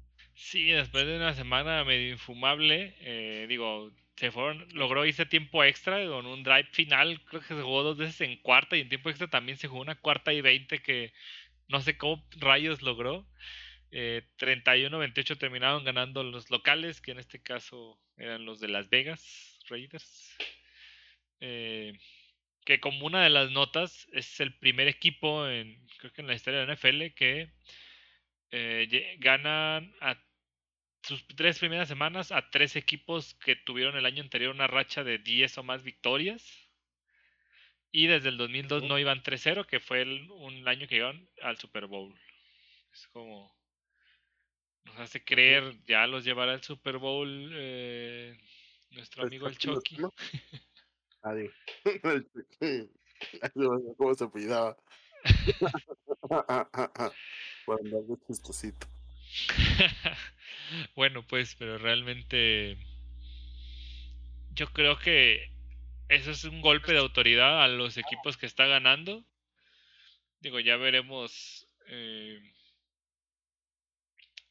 [0.44, 6.04] Sí, después de una semana medio infumable, eh, digo, se fueron, logró irse tiempo extra
[6.06, 9.08] con un drive final, creo que se jugó dos veces en cuarta y en tiempo
[9.08, 11.12] extra también se jugó una cuarta y veinte que
[11.68, 13.26] no sé cómo rayos logró.
[13.92, 19.58] Eh, 31-28 terminaron ganando los locales, que en este caso eran los de Las Vegas
[19.68, 20.36] Raiders.
[21.40, 21.94] Eh,
[22.64, 26.34] que como una de las notas es el primer equipo en creo que en la
[26.34, 27.50] historia de la NFL que
[28.50, 30.16] eh, ganan a
[31.02, 35.18] sus tres primeras semanas a tres equipos que tuvieron el año anterior una racha de
[35.18, 36.42] 10 o más victorias.
[37.90, 41.86] Y desde el 2002 no iban 3-0, que fue un año que iban al Super
[41.86, 42.18] Bowl.
[42.92, 43.54] Es como.
[44.84, 48.36] Nos hace creer, ya los llevará al Super Bowl eh,
[48.90, 49.98] nuestro amigo el Chucky.
[51.22, 51.52] Adiós.
[53.96, 54.76] ¿Cómo se apellidaba?
[57.66, 58.86] bueno, chistosito.
[60.94, 62.76] Bueno, pues, pero realmente
[64.54, 65.50] yo creo que
[66.08, 69.24] eso es un golpe de autoridad a los equipos que está ganando.
[70.40, 72.40] Digo, ya veremos eh,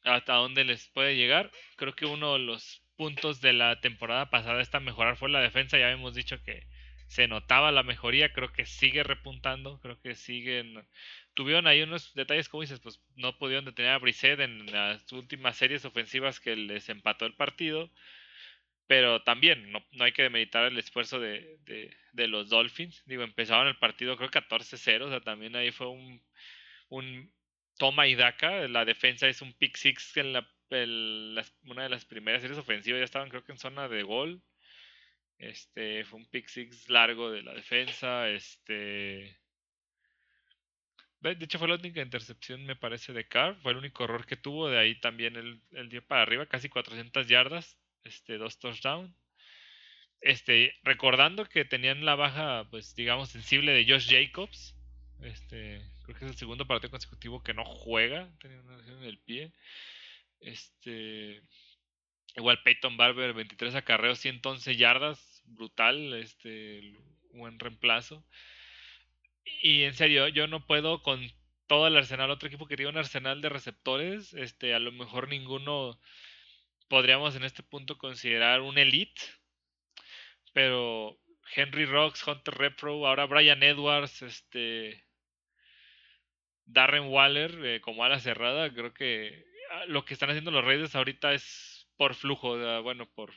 [0.04, 1.50] hasta dónde les puede llegar.
[1.76, 5.78] Creo que uno de los puntos de la temporada pasada esta mejorar fue la defensa.
[5.78, 6.66] Ya hemos dicho que
[7.08, 8.32] se notaba la mejoría.
[8.32, 9.78] Creo que sigue repuntando.
[9.80, 10.86] Creo que siguen.
[11.34, 15.56] Tuvieron ahí unos detalles, como dices, pues no pudieron detener a Brissett en las últimas
[15.56, 17.90] series ofensivas que les empató el partido.
[18.86, 21.58] Pero también no, no hay que demeritar el esfuerzo de,
[22.12, 23.02] de, los Dolphins.
[23.06, 25.02] Digo, empezaron el partido creo 14-0.
[25.02, 26.22] O sea, también ahí fue un,
[26.88, 27.32] un
[27.78, 28.68] toma y daca.
[28.68, 30.46] La defensa es un pick six en la,
[31.64, 33.00] una de las primeras series ofensivas.
[33.00, 34.42] Ya estaban creo que en zona de gol.
[35.38, 38.28] Este, fue un pick six largo de la defensa.
[38.28, 39.41] Este.
[41.22, 43.56] De hecho, fue la única intercepción, me parece, de Carr.
[43.62, 44.68] Fue el único error que tuvo.
[44.68, 49.14] De ahí también el, el para arriba, casi 400 yardas este, dos touchdowns.
[50.20, 54.76] Este, recordando que tenían la baja, pues digamos, sensible de Josh Jacobs.
[55.20, 58.28] Este, creo que es el segundo partido consecutivo que no juega.
[58.40, 59.52] Tenía una lesión en el pie.
[60.40, 61.42] Este,
[62.36, 65.42] igual Peyton Barber, 23 acarreos, 111 yardas.
[65.44, 66.96] Brutal, este,
[67.32, 68.24] buen reemplazo.
[69.44, 71.20] Y en serio, yo no puedo con
[71.66, 75.28] todo el arsenal, otro equipo que tiene un arsenal de receptores, este, a lo mejor
[75.28, 75.98] ninguno
[76.88, 79.22] podríamos en este punto considerar un elite,
[80.52, 81.18] pero
[81.54, 85.04] Henry Rocks, Hunter Repro, ahora Brian Edwards, este
[86.66, 90.94] Darren Waller eh, como ala cerrada, creo que ah, lo que están haciendo los Raiders
[90.94, 93.32] ahorita es por flujo, bueno, por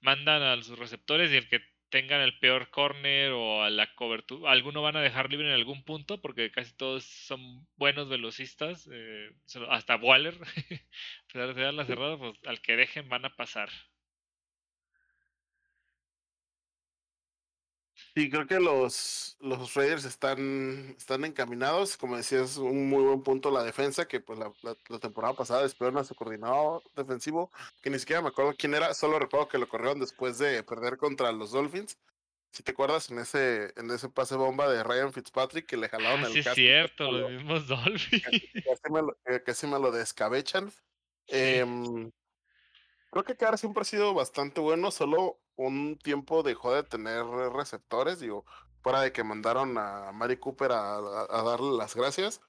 [0.00, 1.60] mandan a sus receptores y el que
[1.92, 5.84] tengan el peor corner o a la cobertura, alguno van a dejar libre en algún
[5.84, 9.30] punto porque casi todos son buenos velocistas, eh,
[9.68, 10.34] hasta Waller,
[11.28, 13.68] a pesar de la cerrada, pues al que dejen van a pasar.
[18.14, 21.96] Sí, creo que los, los Raiders están, están encaminados.
[21.96, 25.98] Como decías, un muy buen punto la defensa, que pues la, la, temporada pasada despidieron
[25.98, 29.66] a su coordinador defensivo, que ni siquiera me acuerdo quién era, solo recuerdo que lo
[29.66, 31.98] corrieron después de perder contra los Dolphins.
[32.52, 36.22] Si te acuerdas, en ese, en ese pase bomba de Ryan Fitzpatrick que le jalaron
[36.22, 38.22] ah, el sí es cierto, los mismos Dolphins.
[38.22, 40.70] Casi, me, lo, casi me lo descabechan.
[41.28, 42.10] Em,
[43.12, 48.20] creo que Carr siempre ha sido bastante bueno, solo un tiempo dejó de tener receptores,
[48.20, 48.46] digo,
[48.82, 51.00] fuera de que mandaron a Mari Cooper a,
[51.44, 52.40] darle las gracias.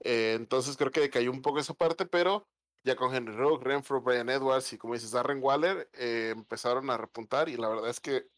[0.00, 2.46] Eh, entonces creo que cayó un poco esa parte, pero
[2.84, 6.96] ya con Henry Rogue, Renfro, Brian Edwards y como dices, Darren Waller, eh, empezaron a
[6.96, 8.28] repuntar y la verdad es que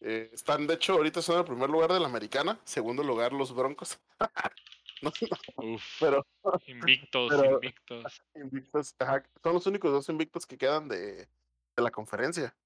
[0.00, 3.54] eh, están, de hecho, ahorita son el primer lugar de la americana, segundo lugar los
[3.54, 3.98] Broncos.
[6.00, 6.26] pero,
[6.66, 8.22] invictos, invictos.
[8.34, 8.94] invictos
[9.42, 11.28] son los únicos dos invictos que quedan de,
[11.76, 12.56] de la conferencia.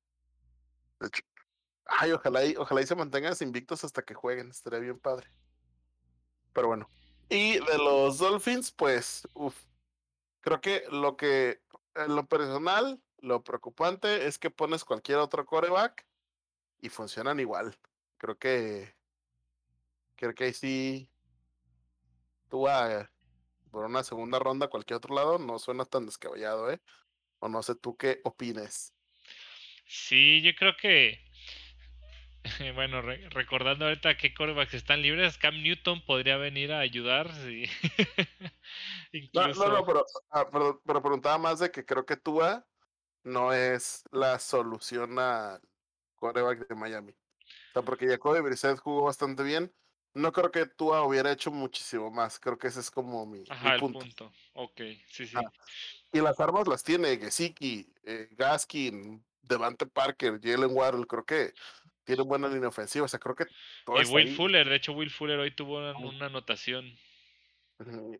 [1.86, 5.30] Ay, ojalá y, ojalá y se mantengan invictos hasta que jueguen, estaría bien padre.
[6.52, 6.88] Pero bueno.
[7.28, 9.56] Y de los Dolphins, pues, uff.
[10.40, 11.60] Creo que lo que,
[11.96, 16.06] en lo personal, lo preocupante es que pones cualquier otro coreback
[16.80, 17.76] y funcionan igual.
[18.16, 18.94] Creo que,
[20.14, 21.10] creo que ahí sí,
[22.48, 23.10] tú a,
[23.70, 26.80] por una segunda ronda a cualquier otro lado no suena tan descabellado, ¿eh?
[27.38, 28.94] O no sé tú qué opines.
[29.86, 31.24] Sí, yo creo que.
[32.76, 37.32] Bueno, recordando ahorita qué corebacks están libres, Cam Newton podría venir a ayudar.
[37.34, 37.64] Sí.
[39.32, 42.66] No, no, pero, ah, pero, pero, preguntaba más de que creo que Tua
[43.22, 45.58] no es la solución a
[46.16, 47.12] coreback de Miami.
[47.12, 49.72] O sea, porque Jacoby Brissett jugó bastante bien.
[50.16, 52.40] No creo que Tua hubiera hecho muchísimo más.
[52.40, 53.98] Creo que ese es como mi, Ajá, punto.
[53.98, 54.32] El punto.
[54.54, 55.36] Ok, sí, sí.
[56.12, 61.52] y las armas las tiene Gesicki, eh, Gaskin, Devante Parker, Jalen Waddle, creo que
[62.04, 63.04] tiene buena línea ofensiva.
[63.04, 66.96] O sea, creo que Y Will Fuller, de hecho, Will Fuller hoy tuvo una, anotación.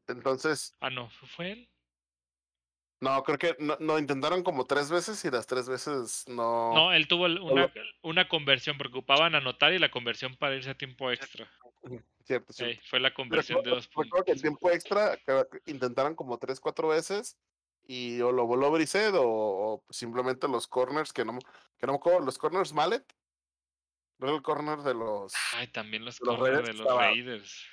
[0.07, 0.77] Entonces.
[0.81, 1.69] Ah, no, ¿fue él?
[3.01, 6.73] No, creo que no, intentaron como tres veces y las tres veces no.
[6.73, 7.71] No, él tuvo una,
[8.03, 11.51] una conversión, preocupaban anotar y la conversión para irse a tiempo extra.
[12.25, 12.83] cierto, cierto.
[12.89, 14.25] fue la conversión de dos puntos.
[14.25, 15.19] que en tiempo extra
[15.67, 17.37] intentaron como tres, cuatro veces
[17.89, 21.39] y o lo voló Brissett o, simplemente los corners que no,
[21.79, 23.05] que no me acuerdo, los corners Mallet.
[24.21, 25.35] el corner de los.
[25.55, 27.67] Ay, también los, corners de los Raiders.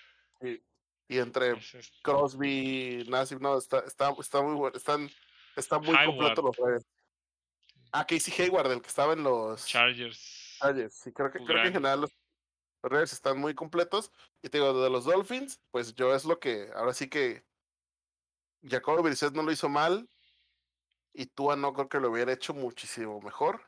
[1.14, 1.54] Y entre
[2.02, 5.08] Crosby, Nassib, no, está, está, está muy bueno, están,
[5.56, 6.88] está muy completo los Raiders.
[7.92, 10.58] Ah, Casey Hayward, el que estaba en los Chargers.
[10.58, 12.12] Chargers, sí, creo que, creo que en general los
[12.82, 14.12] Raiders están muy completos.
[14.42, 17.46] Y te digo, de los Dolphins, pues yo es lo que, ahora sí que
[18.68, 20.10] Jacobo Brissett no lo hizo mal.
[21.14, 23.62] Y Tua no creo que lo hubiera hecho muchísimo mejor.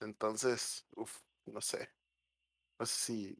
[0.00, 1.14] Entonces, uff,
[1.44, 1.92] no sé.
[2.78, 3.38] No sé si,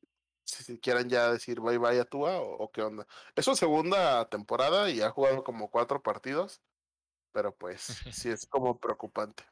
[0.53, 3.07] si, quieran ya decir bye bye a Tua o, qué onda.
[3.37, 6.62] Es su segunda temporada y ha jugado como cuatro partidos.
[7.33, 7.81] Pero pues
[8.12, 9.45] sí es como preocupante.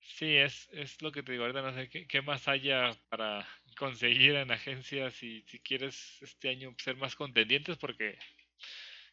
[0.00, 3.46] Sí, es, es lo que te digo ahorita, no sé qué, qué más haya para
[3.76, 8.18] conseguir en agencias y si quieres este año ser más contendientes porque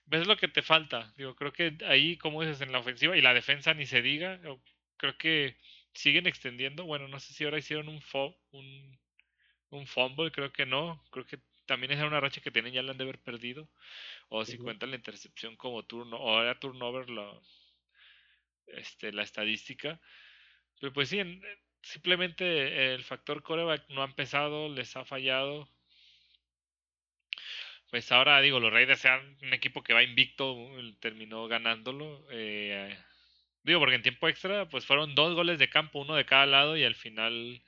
[0.05, 1.13] ves lo que te falta.
[1.17, 4.39] Digo, creo que ahí, como dices, en la ofensiva y la defensa ni se diga,
[4.97, 5.57] creo que
[5.93, 6.85] siguen extendiendo.
[6.85, 8.99] Bueno, no sé si ahora hicieron un, fo un,
[9.77, 11.03] un fumble, creo que no.
[11.11, 13.69] Creo que también es una racha que tienen, ya la han de haber perdido.
[14.29, 17.31] O si cuentan la intercepción como turno, o era turnover la,
[18.67, 19.99] este, la estadística.
[20.79, 21.19] Pero pues sí,
[21.81, 25.69] simplemente el factor coreback no ha empezado, les ha fallado
[27.95, 30.69] pues ahora digo, los Raiders sean un equipo que va invicto,
[30.99, 32.27] terminó ganándolo.
[32.29, 32.93] Eh,
[33.63, 36.75] digo, porque en tiempo extra, pues fueron dos goles de campo, uno de cada lado,
[36.75, 37.63] y al final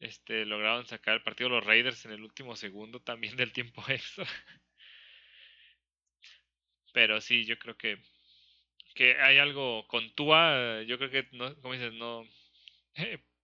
[0.00, 4.26] este, lograron sacar el partido los Raiders en el último segundo también del tiempo extra.
[6.92, 8.02] Pero sí, yo creo que,
[8.94, 12.24] que hay algo con Tua, yo creo que, no, como dices, no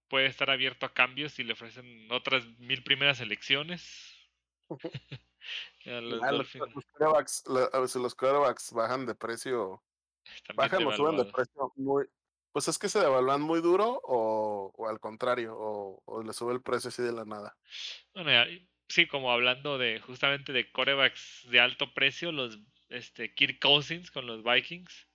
[0.08, 4.14] puede estar abierto a cambios si le ofrecen otras mil primeras elecciones.
[5.84, 6.54] los,
[7.96, 9.82] los, quarterbacks, bajan de precio,
[10.54, 12.06] bajan o suben de precio muy,
[12.52, 16.52] pues es que se devalúan muy duro o, o al contrario, o, o, le sube
[16.52, 17.56] el precio así de la nada.
[18.14, 18.30] Bueno,
[18.88, 22.58] sí, como hablando de justamente de corebacks de alto precio, los
[22.88, 25.08] este Kirk Cousins con los Vikings.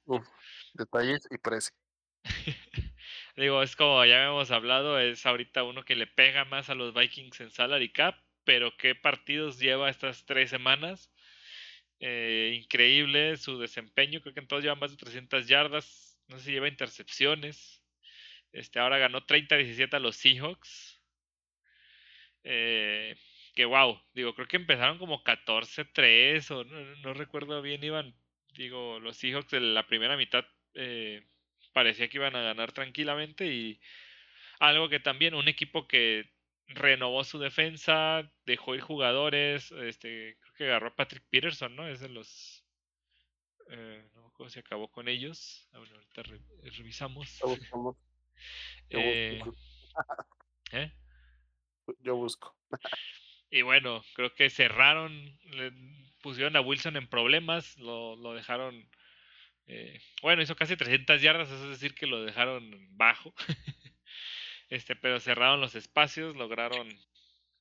[0.73, 1.75] detalles y precio.
[3.35, 6.93] Digo, es como ya hemos hablado, es ahorita uno que le pega más a los
[6.93, 8.15] Vikings en salary cap
[8.47, 11.11] pero qué partidos lleva estas tres semanas.
[11.99, 16.51] Eh, increíble su desempeño, creo que en todos lleva más de 300 yardas, no si
[16.51, 17.81] lleva intercepciones.
[18.51, 21.01] Este, ahora ganó 30-17 a los Seahawks.
[22.43, 23.15] Eh,
[23.55, 28.15] que wow, digo, creo que empezaron como 14-3 o no, recuerdo bien, iban,
[28.53, 30.45] digo, los Seahawks en la primera mitad
[30.75, 31.25] eh,
[31.73, 33.79] parecía que iban a ganar tranquilamente y
[34.59, 36.29] algo que también un equipo que
[36.67, 41.87] renovó su defensa, dejó ir jugadores, este, creo que agarró a Patrick Peterson, ¿no?
[41.87, 42.63] Es de los...
[43.69, 44.07] Eh,
[44.49, 45.67] si acabó con ellos.
[45.73, 46.23] Ah, ahorita
[46.77, 47.39] revisamos.
[47.39, 47.97] Yo busco.
[48.89, 49.41] Eh,
[50.71, 50.91] ¿eh?
[51.99, 52.55] Yo busco.
[53.49, 55.71] y bueno, creo que cerraron, le
[56.21, 58.89] pusieron a Wilson en problemas, lo, lo dejaron...
[59.65, 63.33] Eh, bueno, hizo casi 300 yardas, eso es decir que lo dejaron bajo.
[64.69, 66.89] Este, pero cerraron los espacios, lograron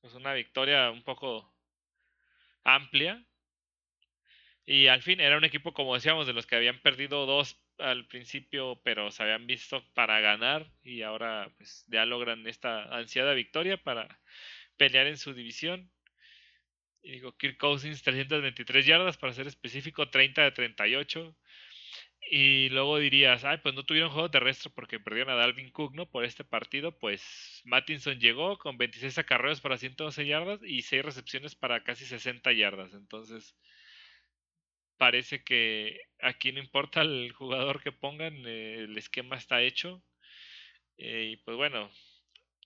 [0.01, 1.53] pues, una victoria un poco
[2.63, 3.25] amplia.
[4.69, 8.05] Y al fin era un equipo, como decíamos, de los que habían perdido dos al
[8.07, 13.77] principio, pero se habían visto para ganar y ahora pues ya logran esta ansiada victoria
[13.77, 14.19] para
[14.75, 15.89] pelear en su división.
[17.01, 21.37] Y digo, Kirk Cousins 323 yardas para ser específico, 30 de 38.
[22.29, 26.09] Y luego dirías, ay, pues no tuvieron juego terrestre porque perdieron a Dalvin Cook, ¿no?
[26.11, 31.55] Por este partido, pues Mattinson llegó con 26 acarreos para 112 yardas y 6 recepciones
[31.55, 32.93] para casi 60 yardas.
[32.93, 33.55] Entonces,
[34.97, 40.03] parece que aquí no importa el jugador que pongan, eh, el esquema está hecho.
[40.97, 41.91] Eh, y pues bueno,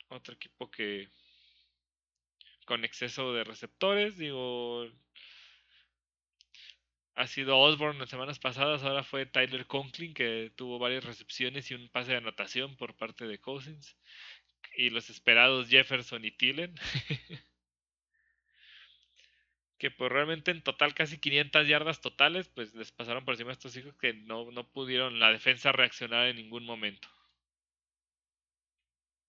[0.10, 1.10] otro equipo que
[2.66, 4.88] con exceso de receptores, digo,
[7.16, 11.76] ha sido Osborne en semanas pasadas, ahora fue Tyler Conklin que tuvo varias recepciones y
[11.76, 13.98] un pase de anotación por parte de Cousins.
[14.78, 16.74] Y los esperados Jefferson y Tillen.
[19.82, 23.54] que pues realmente en total casi 500 yardas totales, pues les pasaron por encima a
[23.54, 27.08] estos hijos que no, no pudieron la defensa reaccionar en ningún momento.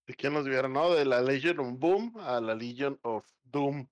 [0.05, 0.93] ¿De quién nos vieron, no?
[0.93, 3.87] De la Legion of Boom a la Legion of Doom.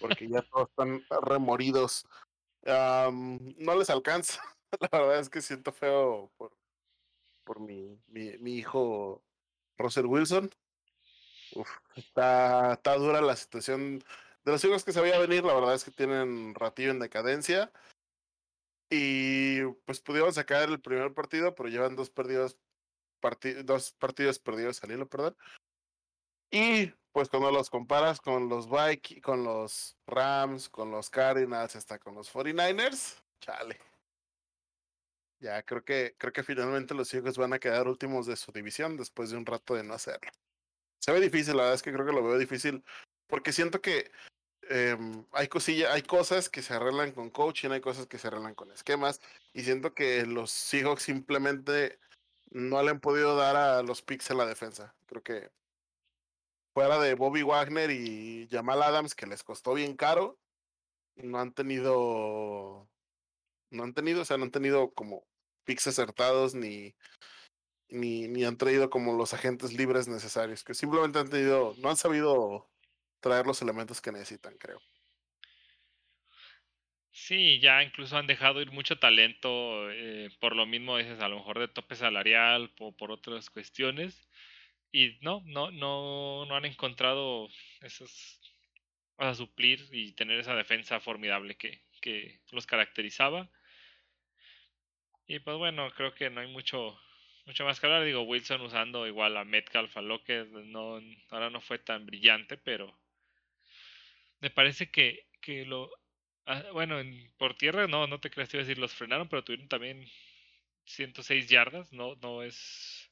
[0.00, 2.06] Porque ya todos están remoridos
[2.64, 4.40] no les alcanza.
[4.80, 6.56] La verdad es que siento feo por,
[7.44, 9.22] por mi, mi, hijo
[9.76, 10.50] Russell Wilson.
[11.96, 14.02] está, está dura la situación
[14.44, 17.72] de los hijos que se veía venir, la verdad es que tienen ratillo en decadencia.
[18.90, 22.58] Y pues pudieron sacar el primer partido, pero llevan dos perdidos,
[23.64, 25.36] dos partidos perdidos al hilo, perdón.
[26.50, 31.98] Y pues cuando los comparas con los Vikings, con los Rams, con los Cardinals, hasta
[31.98, 33.80] con los 49ers, chale.
[35.40, 38.96] Ya creo que creo que finalmente los hijos van a quedar últimos de su división
[38.96, 40.30] después de un rato de no hacerlo.
[41.00, 42.84] Se ve difícil, la verdad es que creo que lo veo difícil
[43.26, 44.10] porque siento que
[44.68, 48.54] em, hay cosillas, hay cosas que se arreglan con coaching, hay cosas que se arreglan
[48.54, 49.20] con esquemas
[49.52, 51.98] y siento que los Seahawks simplemente
[52.50, 54.94] no le han podido dar a los picks en la defensa.
[55.06, 55.50] Creo que
[56.74, 60.38] fuera de Bobby Wagner y Jamal Adams, que les costó bien caro,
[61.16, 62.88] no han tenido,
[63.70, 65.24] no han tenido, o sea, no han tenido como
[65.64, 66.94] picks acertados ni,
[67.88, 71.96] ni, ni han traído como los agentes libres necesarios, que simplemente han tenido, no han
[71.96, 72.71] sabido
[73.22, 74.82] traer los elementos que necesitan, creo.
[77.10, 81.36] Sí, ya incluso han dejado ir mucho talento, eh, por lo mismo dices, a lo
[81.38, 84.28] mejor de tope salarial o por otras cuestiones
[84.92, 87.48] y no, no, no, no han encontrado
[87.82, 88.40] esos
[89.18, 93.50] a suplir y tener esa defensa formidable que, que los caracterizaba.
[95.26, 96.98] Y pues bueno, creo que no hay mucho,
[97.46, 98.04] mucho más que hablar.
[98.04, 101.00] Digo, Wilson usando igual a Metcalf, a Lockett, no,
[101.30, 103.01] ahora no fue tan brillante, pero
[104.42, 105.90] me parece que, que lo...
[106.46, 109.28] Ah, bueno, en, por tierra no, no te creas, te iba a decir, los frenaron,
[109.28, 110.06] pero tuvieron también
[110.86, 113.10] 106 yardas, no, no es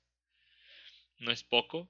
[1.21, 1.89] no es poco.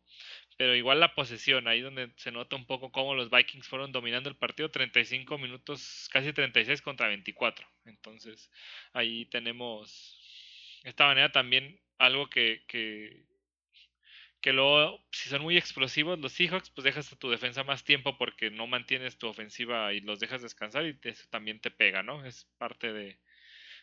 [0.56, 4.28] Pero igual la posesión, ahí donde se nota un poco cómo los Vikings fueron dominando
[4.28, 7.66] el partido, 35 minutos, casi 36 contra 24.
[7.86, 8.50] Entonces,
[8.92, 10.18] ahí tenemos
[10.84, 13.24] esta manera también algo que, que,
[14.40, 18.16] que luego, si son muy explosivos los Seahawks, pues dejas a tu defensa más tiempo
[18.18, 22.24] porque no mantienes tu ofensiva y los dejas descansar y eso también te pega, ¿no?
[22.24, 23.20] Es parte de,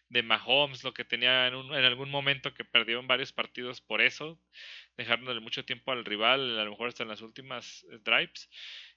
[0.10, 3.82] de Mahomes, lo que tenía en, un, en algún momento que perdió en varios partidos
[3.82, 4.40] por eso,
[4.98, 8.50] dejándole mucho tiempo al rival, a lo mejor hasta en las últimas eh, drives,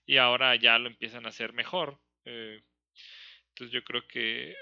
[0.06, 2.00] y ahora ya lo empiezan a hacer mejor.
[2.24, 2.62] Eh,
[3.50, 4.54] entonces yo creo que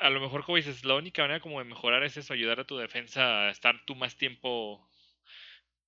[0.00, 2.66] a lo mejor como dices, la única manera como de mejorar es eso, ayudar a
[2.66, 4.90] tu defensa a estar tú más tiempo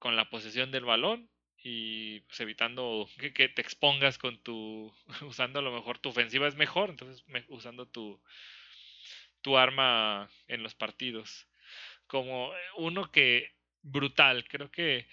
[0.04, 5.62] con la posesión del balón y pues evitando que, te expongas con tu usando a
[5.62, 8.20] lo mejor tu ofensiva es mejor entonces usando tu
[9.40, 11.48] tu arma en los partidos.
[12.06, 15.08] Como uno que brutal, creo que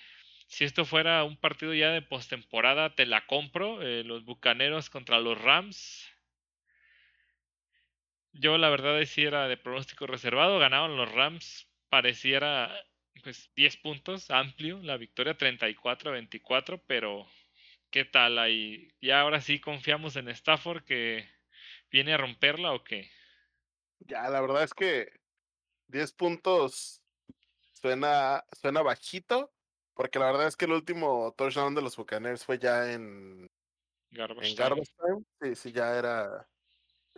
[0.47, 3.81] si esto fuera un partido ya de postemporada, te la compro.
[3.81, 6.09] Eh, los Bucaneros contra los Rams.
[8.33, 12.73] Yo la verdad decía era de pronóstico reservado, ganaban los Rams, pareciera
[13.23, 17.27] pues 10 puntos, amplio, la victoria 34-24, pero
[17.89, 18.89] ¿qué tal ahí?
[18.99, 21.29] ¿Y ahora sí confiamos en Stafford que
[21.91, 23.11] viene a romperla o qué?
[23.99, 25.11] Ya, la verdad es que
[25.87, 27.01] 10 puntos
[27.73, 29.53] suena, suena bajito,
[29.93, 33.49] porque la verdad es que el último touchdown de los Buccaneers fue ya en
[34.11, 35.23] Garbage, Time.
[35.41, 36.49] Sí, sí, ya era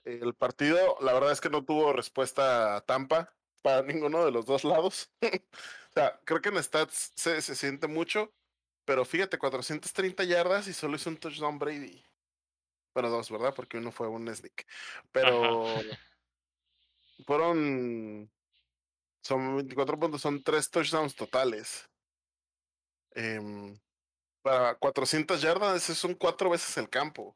[0.03, 0.98] el partido.
[1.02, 3.34] La verdad es que no tuvo respuesta a Tampa
[3.64, 5.10] para ninguno de los dos lados.
[5.23, 8.31] o sea, creo que en stats se, se siente mucho,
[8.85, 12.03] pero fíjate, 430 yardas y solo hizo un touchdown Brady.
[12.94, 13.53] Bueno, dos, ¿verdad?
[13.56, 14.68] Porque uno fue un sneak.
[15.11, 15.65] Pero
[17.26, 18.30] fueron.
[19.23, 21.90] Son 24 puntos, son tres touchdowns totales.
[23.11, 23.80] Em,
[24.41, 27.35] para 400 yardas, son cuatro veces el campo.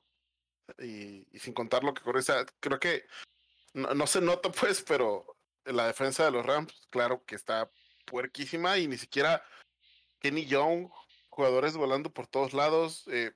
[0.79, 2.21] Y, sin contar lo que corre.
[2.59, 3.05] creo que
[3.73, 5.36] no, se nota, pues, pero
[5.73, 7.69] la defensa de los Rams, claro que está
[8.05, 9.43] puerquísima y ni siquiera
[10.19, 10.89] Kenny Young,
[11.29, 13.03] jugadores volando por todos lados.
[13.07, 13.31] Eh,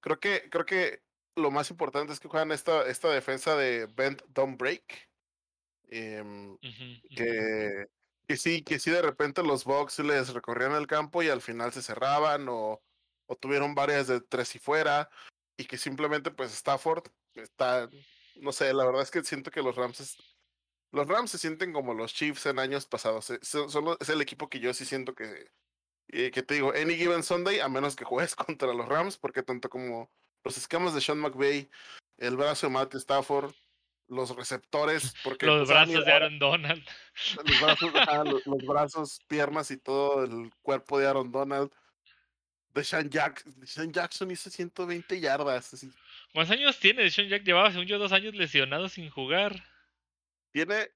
[0.00, 1.02] creo que creo que
[1.36, 5.08] lo más importante es que juegan esta, esta defensa de Bend Don't Break.
[5.88, 6.56] Em,
[7.14, 7.86] que,
[8.26, 11.72] que sí, que sí de repente los Bucks les recorrían el campo y al final
[11.72, 12.82] se cerraban o,
[13.26, 15.10] o tuvieron varias de tres y fuera
[15.56, 17.04] y que simplemente pues Stafford
[17.34, 17.88] está,
[18.36, 20.16] no sé, la verdad es que siento que los Rams
[20.94, 23.30] los Rams se sienten como los Chiefs en años pasados.
[23.30, 25.50] Es, es el equipo que yo sí siento que,
[26.08, 29.42] eh, que te digo, any given Sunday, a menos que juegues contra los Rams, porque
[29.42, 30.08] tanto como
[30.44, 31.68] los esquemas de Sean McVay,
[32.18, 33.52] el brazo de Matt Stafford,
[34.06, 36.84] los receptores, porque los pues, brazos de Aaron Donald,
[37.44, 37.92] los brazos,
[38.46, 41.72] los, brazos, piernas y todo el cuerpo de Aaron Donald.
[42.72, 43.44] De Sean, Jack,
[43.92, 45.74] Jackson hizo 120 yardas.
[45.74, 45.90] Así.
[46.32, 47.08] ¿Cuántos años tiene?
[47.08, 49.62] Sean Jack llevaba, según yo, dos años lesionado sin jugar.
[50.54, 50.88] Tiene,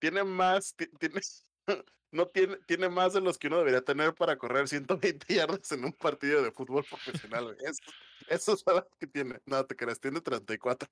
[0.00, 1.20] tiene más, tiene,
[2.10, 5.84] no tiene, tiene más de los que uno debería tener para correr 120 yardas en
[5.84, 7.56] un partido de fútbol profesional.
[7.60, 7.80] Eso,
[8.28, 9.38] eso es lo que tiene.
[9.46, 10.88] No, te creas, tiene 34.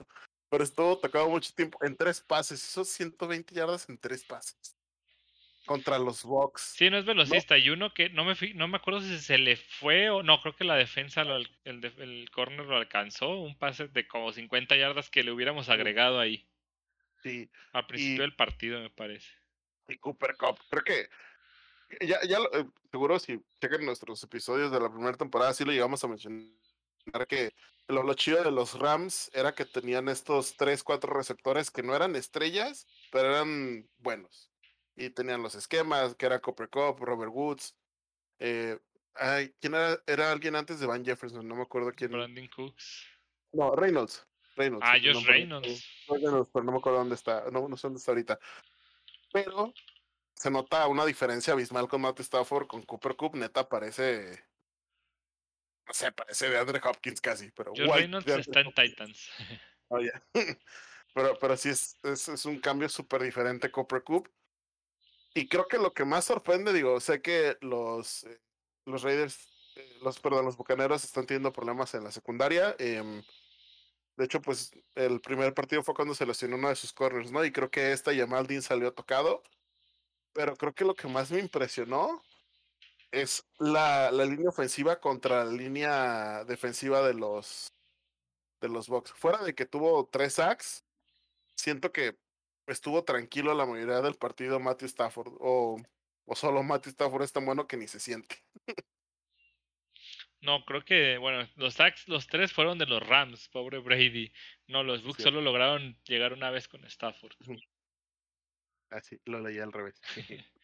[0.49, 2.63] Pero estuvo tocado mucho tiempo en tres pases.
[2.63, 4.77] Esos 120 yardas en tres pases.
[5.67, 6.75] Contra los Bucks.
[6.77, 7.59] Sí, no es velocista.
[7.59, 10.55] Y uno que no me, no me acuerdo si se le fue o no, creo
[10.55, 13.41] que la defensa, el, el, el corner lo alcanzó.
[13.41, 16.49] Un pase de como 50 yardas que le hubiéramos agregado ahí.
[17.23, 17.51] Sí.
[17.73, 19.29] Al principio del partido, me parece.
[19.89, 20.59] Y Cooper Cup.
[20.71, 21.09] Creo que
[22.07, 26.03] ya, ya eh, seguro si chequen nuestros episodios de la primera temporada, sí lo llegamos
[26.05, 26.49] a mencionar
[27.27, 27.55] que
[27.89, 31.97] lo, lo, chido de los Rams era que tenían estos tres, cuatro receptores que no
[31.97, 34.51] eran estrellas, pero eran buenos.
[34.95, 37.75] Y tenían los esquemas, que era Copper Cup, Robert Woods.
[38.41, 38.79] Eh,
[39.15, 39.99] ay, ¿Quién era?
[40.07, 42.11] Era alguien antes de Van Jefferson, no me acuerdo quién.
[42.11, 43.07] Brandon Cooks.
[43.53, 44.28] No, Reynolds.
[44.59, 44.87] Reynolds.
[44.87, 45.87] Ah, Josh Reynolds.
[46.09, 46.51] Reynolds.
[46.53, 47.45] Pero no me acuerdo dónde está.
[47.51, 48.39] No, no sé dónde está ahorita.
[49.33, 49.73] Pero
[50.39, 54.45] se nota una diferencia abismal con Matt Stafford, con Cooper Cup, neta parece,
[55.87, 59.31] no sé, parece de Andre Hopkins casi, pero Josh Reynolds está en Titans.
[59.91, 60.01] Oh,
[61.15, 64.29] pero, pero sí es, es, es un cambio súper diferente Cooper Cup.
[65.33, 68.39] Y creo que lo que más sorprende, digo, sé que los, eh,
[68.85, 72.77] los Raiders, eh, los, perdón, los Bucaneros están teniendo problemas en la secundaria.
[72.79, 73.23] Eh,
[74.19, 77.45] de hecho, pues el primer partido fue cuando se lesionó uno de sus corners, ¿no?
[77.45, 79.45] Y creo que esta Yamaldin salió tocado.
[80.33, 82.21] Pero creo que lo que más me impresionó
[83.13, 87.73] es la, la línea ofensiva contra la línea defensiva de los
[88.61, 89.13] de los Bucks.
[89.13, 90.85] Fuera de que tuvo tres sacks,
[91.55, 92.19] siento que
[92.67, 95.33] estuvo tranquilo la mayoría del partido Matthew Stafford.
[95.39, 95.81] O,
[96.27, 98.43] o solo Matthew Stafford es tan bueno que ni se siente.
[100.41, 104.33] No, creo que, bueno, los sacks, los tres fueron de los Rams, pobre Brady.
[104.69, 107.33] No, los Bucks solo lograron llegar una vez con Stafford.
[108.91, 110.01] Así, ah, lo leí al revés.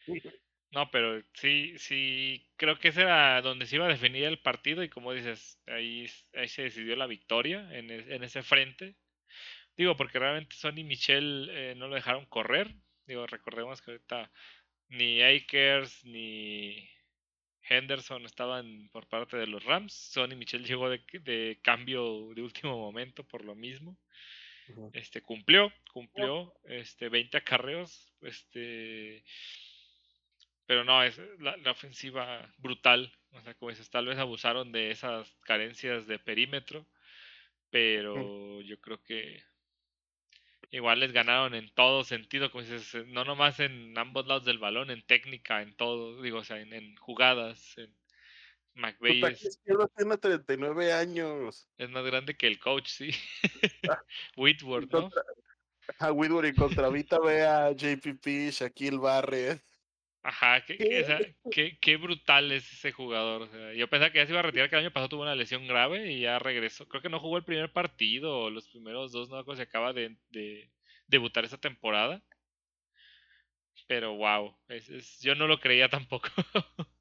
[0.71, 4.81] no, pero sí, sí, creo que ese era donde se iba a definir el partido
[4.81, 8.95] y como dices, ahí, ahí se decidió la victoria en, en ese frente.
[9.75, 12.73] Digo, porque realmente Sonny y Michelle eh, no lo dejaron correr.
[13.05, 14.31] Digo, recordemos que ahorita
[14.87, 16.89] ni Akers ni
[17.67, 19.93] Henderson estaban por parte de los Rams.
[19.93, 23.97] Sonny Michelle llegó de, de cambio de último momento por lo mismo.
[24.93, 29.23] Este cumplió, cumplió este 20 acarreos, este
[30.65, 35.31] pero no, es la, ofensiva brutal, o sea, como dices, tal vez abusaron de esas
[35.41, 36.87] carencias de perímetro,
[37.69, 39.43] pero yo creo que
[40.71, 44.91] igual les ganaron en todo sentido, como dices, no nomás en ambos lados del balón,
[44.91, 47.93] en técnica, en todo, digo, o sea, en, jugadas, en
[48.75, 49.59] McVeigh es,
[49.95, 51.69] tiene 39 años.
[51.77, 53.11] Es más grande que el coach, sí.
[54.37, 55.09] Whitworth, ¿no?
[55.99, 59.63] A Whitworth y contra Vita ve a JPP, Shaquille Barrett.
[60.27, 60.77] Ajá, qué,
[61.51, 63.43] qué, qué, brutal es ese jugador.
[63.43, 65.21] O sea, yo pensaba que ya se iba a retirar, que el año pasado tuvo
[65.21, 66.87] una lesión grave y ya regresó.
[66.87, 70.17] Creo que no jugó el primer partido o los primeros dos, no se acaba de,
[70.31, 70.71] de
[71.05, 72.23] debutar esa temporada.
[73.87, 76.29] Pero wow, es, es, yo no lo creía tampoco.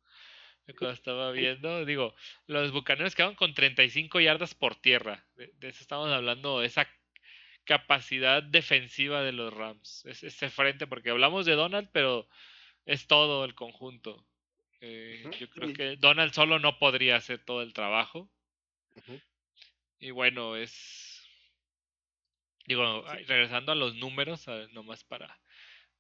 [0.79, 2.15] cuando estaba viendo, digo,
[2.47, 5.25] los bucaneros quedaron con 35 yardas por tierra.
[5.37, 6.87] De, eso estamos hablando, esa
[7.65, 10.05] capacidad defensiva de los Rams.
[10.05, 12.29] Es, ese frente, porque hablamos de Donald, pero
[12.87, 14.27] es todo el conjunto.
[14.81, 18.31] Eh, yo creo que Donald solo no podría hacer todo el trabajo.
[19.99, 21.27] Y bueno, es.
[22.67, 25.39] Digo, regresando a los números, nomás para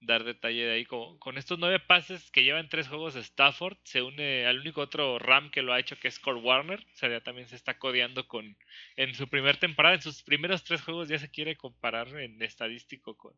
[0.00, 0.84] dar detalle de ahí.
[0.84, 5.18] Con, con, estos nueve pases que llevan tres juegos Stafford, se une al único otro
[5.18, 6.80] Ram que lo ha hecho, que es Core Warner.
[6.80, 8.56] O sea, ya también se está codeando con.
[8.96, 13.16] En su primer temporada, en sus primeros tres juegos, ya se quiere comparar en estadístico
[13.16, 13.34] con,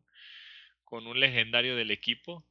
[0.84, 2.44] con un legendario del equipo.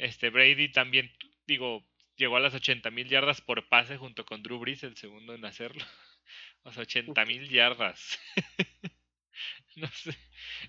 [0.00, 1.12] Este Brady también,
[1.46, 1.86] digo,
[2.16, 5.44] llegó a las 80 mil yardas por pase junto con Drew Brees, el segundo en
[5.44, 5.84] hacerlo.
[6.64, 8.18] Las 80 mil yardas.
[9.76, 10.16] no sé,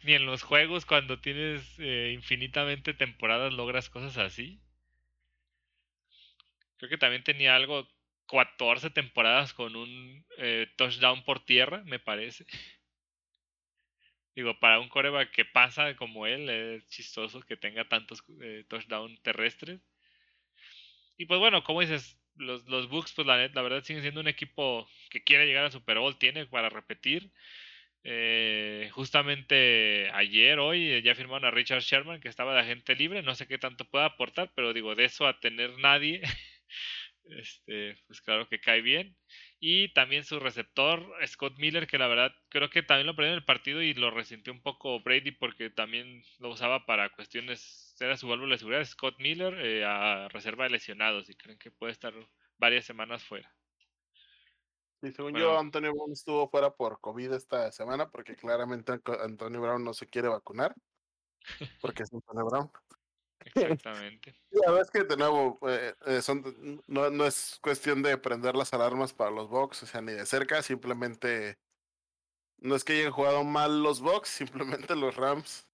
[0.04, 4.60] ni en los juegos cuando tienes eh, infinitamente temporadas logras cosas así.
[6.76, 7.88] Creo que también tenía algo,
[8.28, 12.46] 14 temporadas con un eh, touchdown por tierra, me parece.
[14.36, 19.22] Digo, para un coreback que pasa como él, es chistoso que tenga tantos eh, touchdowns
[19.22, 19.82] terrestres.
[21.18, 24.28] Y pues bueno, como dices, los, los Bucks, pues la, la verdad siguen siendo un
[24.28, 27.32] equipo que quiere llegar a Super Bowl, tiene para repetir.
[28.04, 33.24] Eh, justamente ayer, hoy, eh, ya firmaron a Richard Sherman, que estaba de agente libre.
[33.24, 36.22] No sé qué tanto puede aportar, pero digo, de eso a tener nadie,
[37.26, 39.18] este, pues claro que cae bien.
[39.64, 43.38] Y también su receptor, Scott Miller, que la verdad creo que también lo perdió en
[43.38, 48.18] el partido y lo resintió un poco Brady porque también lo usaba para cuestiones, era
[48.18, 48.84] su válvula de seguridad.
[48.86, 52.12] Scott Miller eh, a reserva de lesionados y creen que puede estar
[52.58, 53.54] varias semanas fuera.
[55.04, 58.94] Y según yo, Antonio Brown estuvo fuera por COVID esta semana porque claramente
[59.24, 60.74] Antonio Brown no se quiere vacunar.
[61.82, 62.72] Porque es Antonio Brown.
[63.46, 64.36] Exactamente.
[64.52, 66.22] La verdad es que de nuevo, eh, eh,
[66.88, 70.26] no, no, es cuestión de prender las alarmas para los Bucks, o sea, ni de
[70.26, 71.58] cerca, simplemente
[72.58, 74.30] no es que hayan jugado mal los Bucks,
[74.86, 75.68] simplemente los Rams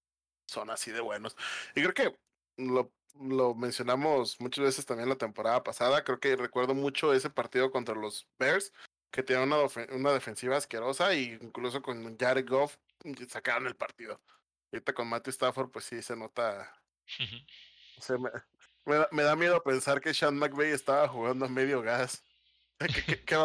[0.48, 1.36] son así de buenos.
[1.76, 2.18] Y creo que
[2.58, 7.72] lo, lo mencionamos muchas veces también la temporada pasada, creo que recuerdo mucho ese partido
[7.72, 8.72] contra los Bears,
[9.12, 9.58] que tenía una,
[9.94, 12.78] una defensiva asquerosa e incluso con Jared Goff
[13.28, 14.22] sacaron el partido.
[14.72, 16.72] Ahorita con Matthew Stafford, pues sí se nota
[19.12, 22.24] me, da, miedo pensar que Sean McVay estaba jugando a medio gas.
[23.26, 23.36] ¿Qué,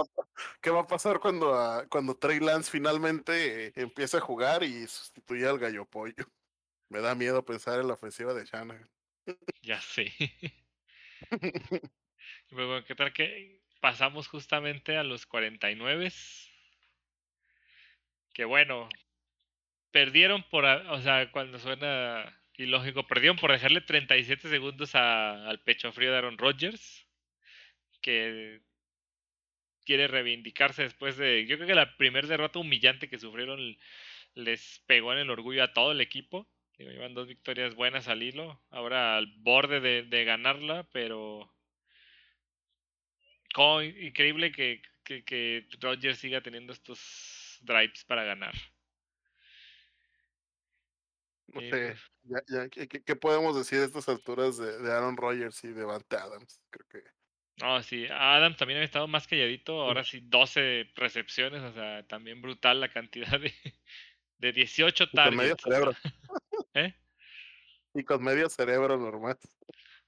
[0.71, 5.59] va, a pasar cuando, ah, cuando Trey Lance finalmente empiece a jugar y sustituya al
[5.59, 6.27] gallo pollo?
[6.91, 8.91] Me da miedo pensar en la ofensiva de Shanahan.
[9.63, 10.13] Ya sé.
[12.51, 16.13] Luego, ¿qué tal que pasamos justamente a los 49?
[18.33, 18.89] Que bueno,
[19.91, 25.93] perdieron por, o sea, cuando suena y lógico, perdieron por dejarle 37 segundos al pecho
[25.93, 27.07] frío de Aaron Rodgers,
[28.01, 28.61] que
[29.85, 33.77] quiere reivindicarse después de, yo creo que la primera derrota humillante que sufrieron
[34.35, 36.49] les pegó en el orgullo a todo el equipo.
[36.79, 41.53] Llevan dos victorias buenas al hilo, ahora al borde de, ganarla, pero
[44.01, 48.55] increíble que, que, que Rodgers siga teniendo estos drives para ganar.
[51.55, 55.85] No sé, ya, ya, ¿qué, podemos decir de estas alturas de, Aaron Rodgers y de
[55.85, 56.63] Vante Adams?
[56.71, 57.03] Creo que.
[57.61, 62.41] No, sí, Adams también ha estado más calladito, ahora sí 12 recepciones, o sea, también
[62.41, 63.53] brutal la cantidad de,
[64.39, 65.29] de 18 targets.
[65.29, 65.93] con medio cerebro.
[66.75, 66.95] ¿Eh?
[67.95, 69.39] Y con medio cerebro normal.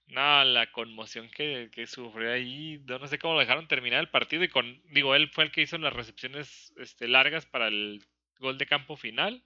[0.06, 4.44] No, la conmoción que, que sufrió ahí, no sé cómo lo dejaron terminar el partido
[4.44, 8.02] y con, digo, él fue el que hizo las recepciones este, largas para el
[8.38, 9.44] gol de campo final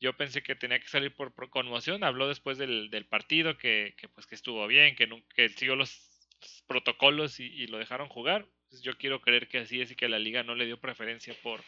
[0.00, 2.04] yo pensé que tenía que salir por, conmoción.
[2.04, 6.10] Habló después del, del partido que, que, pues que estuvo bien, que, que siguió los,
[6.66, 8.46] protocolos y, lo dejaron jugar.
[8.68, 11.34] Pues yo quiero creer que así es y que la liga no le dio preferencia
[11.42, 11.62] por,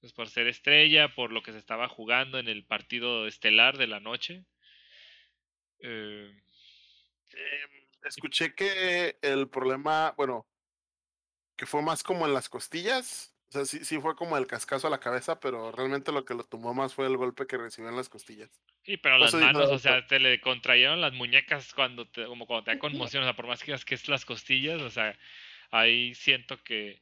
[0.00, 3.86] pues por ser estrella, por lo que se estaba jugando en el partido estelar de
[3.86, 4.44] la noche.
[5.80, 6.32] Eh,
[7.32, 7.70] em,
[8.04, 10.46] escuché que el problema, bueno,
[11.56, 14.88] que fue más como en las costillas o sea, sí, sí fue como el cascazo
[14.88, 17.88] a la cabeza, pero realmente lo que lo tumbó más fue el golpe que recibió
[17.88, 18.50] en las costillas.
[18.82, 22.64] Sí, pero las manos, o sea, te le contrayeron las muñecas cuando te, como cuando
[22.64, 25.18] te da conmoción, o sea, por más que digas que es las costillas, o sea,
[25.70, 27.00] ahí siento que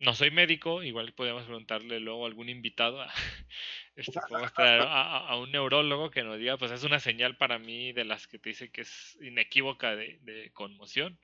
[0.00, 3.06] no soy médico, igual podríamos preguntarle luego a algún invitado, a,
[3.96, 4.18] este,
[4.58, 8.40] a, un neurólogo que nos diga, pues es una señal para mí de las que
[8.40, 11.16] te dice que es inequívoca de, de conmoción.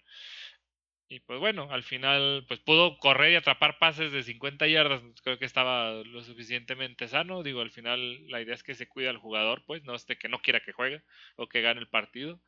[1.12, 5.39] Y pues bueno, al final pues pudo correr y atrapar pases de 50 yardas, creo
[5.39, 9.18] que estaba lo suficientemente sano, digo, al final la idea es que se cuida al
[9.18, 11.02] jugador, pues no es de que no quiera que juegue
[11.36, 12.40] o que gane el partido.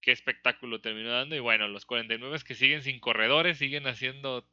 [0.00, 4.48] Qué espectáculo terminó dando y bueno, los 49 que siguen sin corredores, siguen haciendo,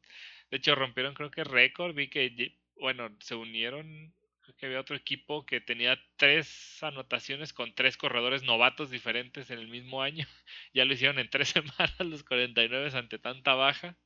[0.50, 4.12] de hecho rompieron creo que récord, vi que bueno, se unieron
[4.44, 9.58] Creo que había otro equipo que tenía tres anotaciones con tres corredores novatos diferentes en
[9.58, 10.26] el mismo año.
[10.74, 13.96] ya lo hicieron en tres semanas los 49 ante tanta baja.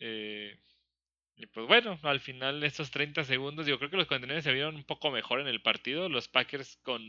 [0.00, 0.58] Eh,
[1.36, 4.52] y pues bueno, al final de estos 30 segundos, yo creo que los 49 se
[4.52, 6.10] vieron un poco mejor en el partido.
[6.10, 7.02] Los Packers con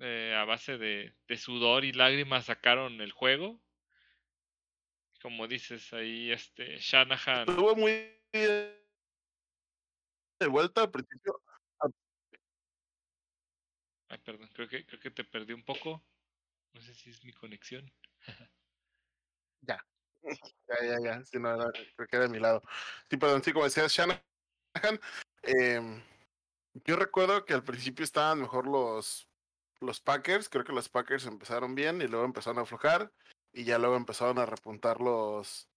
[0.00, 3.60] eh, a base de, de, sudor y lágrimas sacaron el juego.
[5.22, 7.48] Como dices ahí, este Shanahan.
[7.48, 8.10] Estuvo muy
[10.44, 11.40] de vuelta al principio.
[14.08, 16.04] Ay, perdón, creo que, creo que te perdí un poco.
[16.72, 17.90] No sé si es mi conexión.
[19.62, 19.84] ya.
[20.22, 21.24] Ya, ya, ya.
[21.24, 21.56] Sí, no,
[21.96, 22.62] creo que era de mi lado.
[23.10, 24.22] Sí, perdón, sí, como decías, Shanahan.
[25.42, 26.02] Eh,
[26.84, 29.28] yo recuerdo que al principio estaban mejor los,
[29.80, 30.48] los Packers.
[30.48, 33.12] Creo que los Packers empezaron bien y luego empezaron a aflojar.
[33.52, 35.68] Y ya luego empezaron a repuntar los,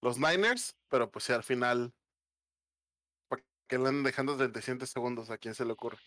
[0.00, 0.76] los Niners.
[0.88, 1.92] Pero pues sí, al final
[3.70, 5.98] que le andan dejando 37 segundos, ¿a quién se le ocurre?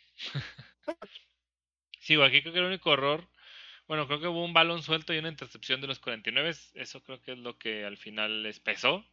[2.00, 3.30] sí, aquí creo que el único error,
[3.88, 7.22] bueno, creo que hubo un balón suelto y una intercepción de los 49, eso creo
[7.22, 9.06] que es lo que al final les pesó.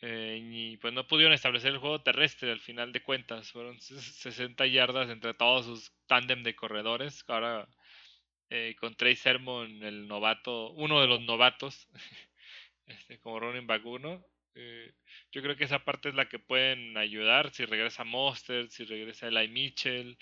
[0.00, 4.66] Eh, y pues no pudieron establecer el juego terrestre al final de cuentas, fueron 60
[4.66, 7.24] yardas entre todos sus tándem de corredores.
[7.26, 7.68] Ahora
[8.50, 11.88] eh, con Trey Sermon, el novato, uno de los novatos,
[12.86, 14.24] este, como running back 1.
[14.54, 14.92] Eh,
[15.32, 17.50] yo creo que esa parte es la que pueden ayudar.
[17.52, 20.18] Si regresa Monster, si regresa Eli Mitchell.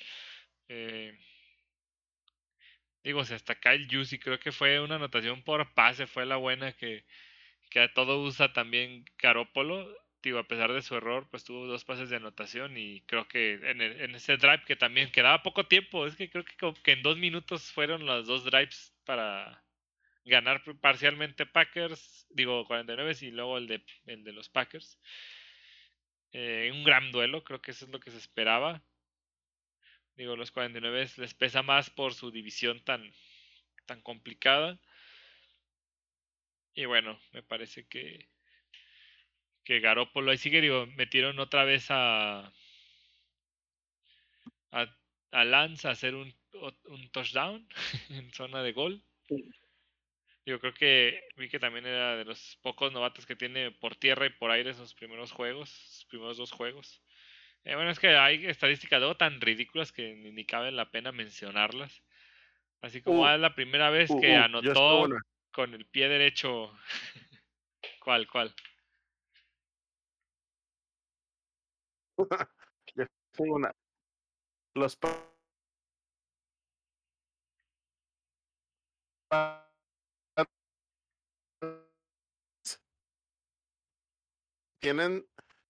[0.68, 1.18] Eh,
[3.04, 6.72] digo, si hasta Kyle Juicy, creo que fue una anotación por pase, fue la buena
[6.72, 7.04] que,
[7.70, 9.88] que a todo usa también Carópolo.
[10.22, 13.54] Digo, a pesar de su error, pues tuvo dos pases de anotación y creo que
[13.54, 17.02] en, en ese drive que también quedaba poco tiempo, es que creo que, que en
[17.02, 19.64] dos minutos fueron los dos drives para,
[20.24, 24.99] ganar parcialmente Packers, digo 49 y luego el de, el de los Packers.
[26.32, 28.82] Eh, un gran duelo, creo que eso es lo que se esperaba.
[30.16, 33.12] Digo, los 49 les pesa más por su división tan,
[33.86, 34.81] tan complicada.
[36.74, 38.28] Y bueno, me parece que,
[39.65, 42.53] que Garópolo ahí sigue, digo, metieron otra vez a,
[44.73, 44.86] a,
[45.31, 46.35] a Lance a hacer un,
[46.85, 47.69] un touchdown
[48.11, 49.05] en zona de gol.
[50.44, 54.27] Yo creo que vi que también era de los pocos novatos que tiene por tierra
[54.27, 57.01] y por aire esos primeros juegos, sus primeros dos juegos.
[57.64, 62.02] Eh, bueno, es que hay estadísticas luego tan ridículas que ni, cabe la pena mencionarlas.
[62.81, 65.09] Así como uh, es la primera vez uh, que uh, anotó
[65.52, 66.77] con el pie derecho.
[68.01, 68.52] ¿Cuál, cuál?
[73.39, 73.73] una.
[74.74, 74.98] Los
[84.82, 85.24] tienen,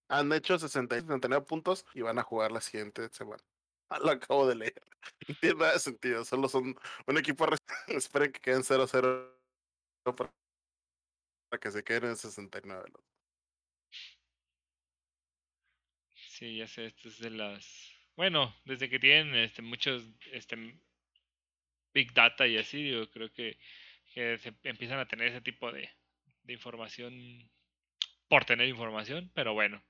[0.08, 3.42] han hecho 60 69 puntos y van a jugar la siguiente semana.
[3.94, 4.82] Ah, lo acabo de leer.
[5.28, 6.24] No tiene nada de sentido.
[6.24, 6.74] Solo son
[7.06, 7.46] un equipo.
[7.88, 9.28] Esperen que queden 0-0
[10.02, 12.90] para que se queden en 69.
[16.14, 17.92] Sí, ya sé, esto es de las.
[18.16, 20.56] Bueno, desde que tienen este, muchos este,
[21.92, 23.58] Big Data y así, yo creo que,
[24.14, 25.90] se empiezan a tener ese tipo de
[26.46, 27.12] información
[28.32, 29.84] por tener información, pero bueno.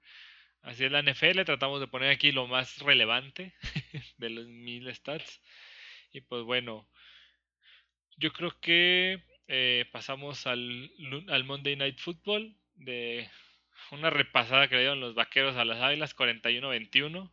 [0.63, 3.55] Así es la NFL, tratamos de poner aquí lo más relevante
[4.17, 5.41] de los mil stats.
[6.13, 6.89] Y pues bueno,
[8.17, 10.91] yo creo que eh, pasamos al,
[11.29, 13.31] al, Monday Night Football de
[13.93, 17.31] una repasada que le dieron los vaqueros a las águilas 41-21.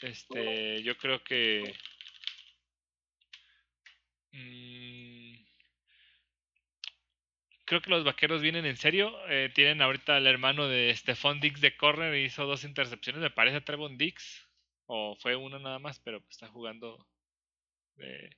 [0.00, 1.74] Este, yo creo que
[4.30, 4.77] mmm,
[7.68, 9.14] creo que los vaqueros vienen en serio.
[9.28, 13.60] Eh, tienen ahorita al hermano de Stephon Dix de corner, hizo dos intercepciones, me parece
[13.60, 14.48] Trevon Dix.
[14.86, 17.06] O fue uno nada más, pero está jugando
[17.96, 18.36] de,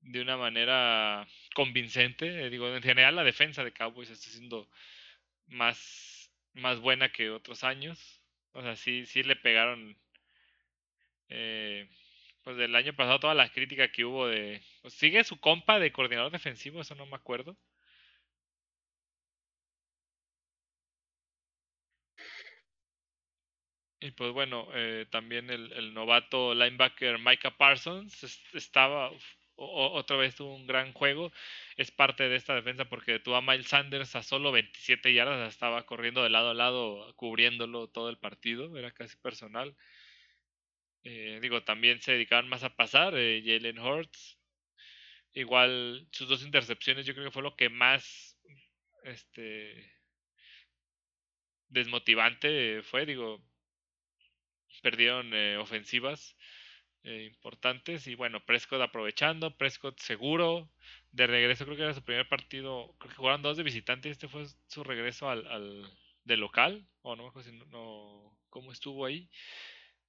[0.00, 2.44] de una manera convincente.
[2.44, 4.68] Eh, digo, en general la defensa de Cowboys está siendo
[5.46, 8.22] más, más buena que otros años.
[8.52, 9.96] O sea, sí, sí le pegaron.
[11.30, 11.88] Eh,
[12.42, 14.62] pues del año pasado toda la crítica que hubo de...
[14.82, 17.56] Pues sigue su compa de coordinador defensivo, eso no me acuerdo.
[24.06, 29.10] Y pues bueno, eh, también el, novato linebacker Micah Parsons estaba,
[29.56, 31.32] otra vez tuvo un gran juego.
[31.76, 35.86] Es parte de esta defensa porque tuvo a Miles Sanders a solo 27 yardas, estaba
[35.86, 39.74] corriendo de lado a lado, cubriéndolo todo el partido, era casi personal.
[41.02, 44.38] Eh, digo, también se dedicaban más a pasar, eh, Jalen Hurts.
[45.34, 48.38] Igual sus dos intercepciones yo creo que fue lo que más
[49.02, 49.92] este
[51.68, 53.42] desmotivante fue, digo,
[54.82, 56.36] perdieron eh, ofensivas
[57.02, 60.68] eh, importantes y bueno, Prescott aprovechando, Prescott seguro,
[61.12, 64.28] de regreso creo que era su primer partido, creo que jugaron dos de visitante este
[64.28, 65.84] fue su regreso al, al
[66.24, 69.30] de local, o no, si no, cómo estuvo ahí.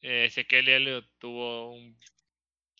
[0.02, 1.98] Eh, Ezequiel Elliott tuvo un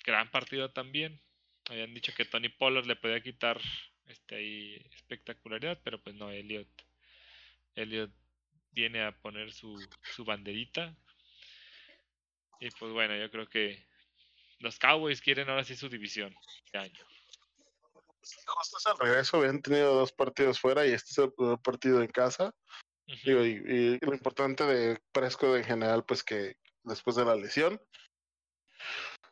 [0.04, 1.22] gran partido también.
[1.66, 3.60] Habían dicho que Tony Pollard le podía quitar
[4.06, 6.70] este ahí espectacularidad, pero pues no, Elliott,
[7.76, 8.12] Elliott
[8.72, 9.78] viene a poner su,
[10.16, 10.96] su banderita
[12.60, 13.88] y pues bueno, yo creo que
[14.60, 16.34] los Cowboys quieren ahora sí su división
[16.66, 17.06] este año.
[18.46, 22.02] justo es al regreso, habían tenido dos partidos fuera y este es el primer partido
[22.02, 22.54] en casa.
[23.06, 27.82] y, lo importante de Presco en general, pues que después de la lesión.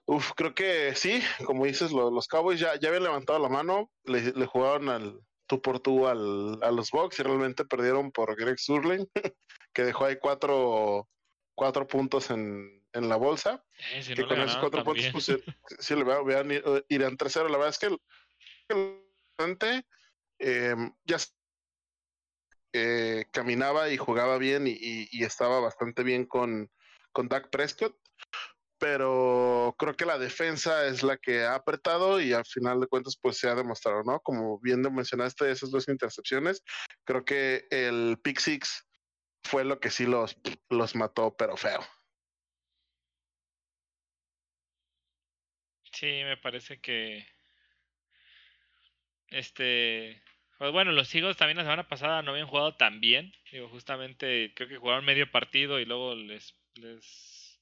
[0.08, 4.32] Uf, creo que sí, como dices, los Cowboys ya, ya habían levantado la mano, le,
[4.34, 8.60] le jugaron al tú por tú al, a los Bucks y realmente perdieron por Greg
[8.60, 9.08] Surling,
[9.74, 11.08] que dejó ahí cuatro,
[11.56, 13.64] cuatro puntos en, en la bolsa.
[13.92, 15.32] Eh, que con esos cuatro puntos, pues
[15.80, 17.50] sí, le vean ir, irán 3-0.
[17.50, 18.90] La verdad es que el,
[20.40, 21.18] eh, ya
[22.74, 26.70] eh, caminaba y jugaba bien y, y, estaba bastante bien con,
[27.12, 27.96] con Dak Prescott.
[28.78, 33.18] pero creo que la defensa es la que ha apretado y al final de cuentas
[33.22, 34.20] pues se ha demostrado, ¿no?
[34.20, 36.64] Como bien mencionaste esas dos intercepciones,
[37.06, 38.86] creo que el pick six
[39.44, 40.38] fue lo que sí los,
[40.70, 41.82] los mató, pero feo.
[45.96, 47.26] Sí, me parece que
[49.30, 50.22] este
[50.58, 53.34] pues bueno, los Eagles también la semana pasada no habían jugado tan bien.
[53.52, 57.62] Digo, justamente creo que jugaron medio partido y luego les, les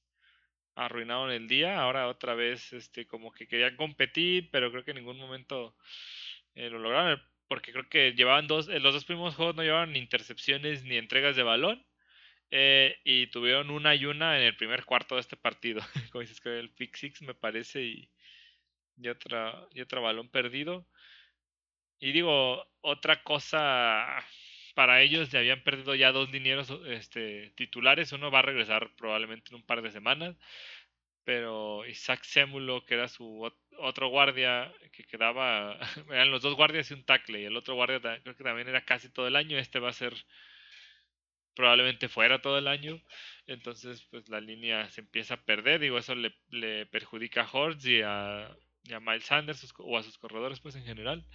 [0.76, 1.80] arruinaron el día.
[1.80, 5.76] Ahora otra vez este como que querían competir, pero creo que en ningún momento
[6.55, 7.22] eh, lo lograron.
[7.47, 10.97] Porque creo que llevaban dos, eh, los dos primeros juegos no llevaban ni intercepciones ni
[10.97, 11.85] entregas de balón.
[12.51, 15.81] Eh, y tuvieron una y una en el primer cuarto de este partido.
[16.11, 18.12] Como dices que el pick six me parece y,
[18.98, 20.86] y otra y otro balón perdido.
[21.99, 24.24] Y digo, otra cosa
[24.76, 28.11] para ellos, ya habían perdido ya dos dineros este, titulares.
[28.11, 30.36] Uno va a regresar probablemente en un par de semanas.
[31.24, 33.49] Pero Isaac Sémulo, que era su
[33.80, 35.78] otro guardia, que quedaba,
[36.10, 37.41] eran los dos guardias y un tackle.
[37.41, 39.57] Y el otro guardia creo que también era casi todo el año.
[39.57, 40.14] Este va a ser
[41.56, 43.02] probablemente fuera todo el año.
[43.48, 45.80] Entonces, pues la línea se empieza a perder.
[45.80, 50.03] Digo, eso le, le perjudica a Hortz y a, y a Miles Sanders o a
[50.03, 51.26] sus corredores, pues en general.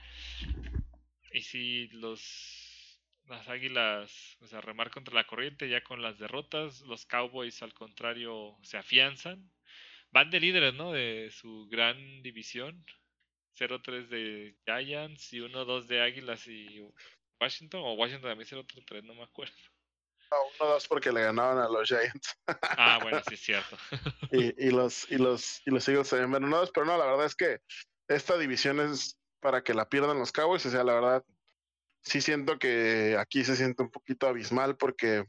[1.33, 2.79] Y si los
[3.29, 7.75] las águilas, o sea, remar contra la corriente ya con las derrotas, los Cowboys al
[7.75, 9.51] contrario se afianzan.
[10.11, 10.93] Van de líderes, ¿no?
[10.93, 12.85] De su gran división.
[13.59, 16.81] 0-3 de Giants y 1-2 de Águilas y
[17.41, 19.57] Washington, o Washington también 0-3, no me acuerdo.
[20.31, 22.37] No, 1-2 porque le ganaban a los Giants.
[22.47, 23.77] Ah, bueno, sí es cierto.
[24.33, 27.27] y, y, los, y los, y los Eagles también ven 1-2, pero no, la verdad
[27.27, 27.61] es que
[28.09, 30.67] esta división es para que la pierdan los Cowboys.
[30.67, 31.25] O sea, la verdad,
[32.03, 35.25] sí siento que aquí se siente un poquito abismal porque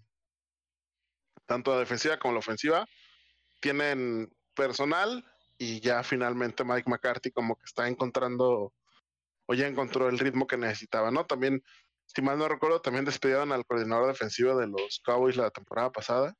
[1.45, 2.85] tanto la defensiva como la ofensiva
[3.59, 5.25] tienen personal
[5.57, 8.73] y ya finalmente Mike McCarthy como que está encontrando
[9.45, 11.25] o ya encontró el ritmo que necesitaba, ¿no?
[11.25, 11.63] También,
[12.13, 16.35] si mal no recuerdo, también despidieron al coordinador defensivo de los Cowboys la temporada pasada,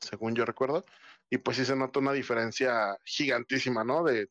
[0.00, 0.84] según yo recuerdo,
[1.30, 4.04] y pues sí se nota una diferencia gigantísima, ¿no?
[4.04, 4.28] De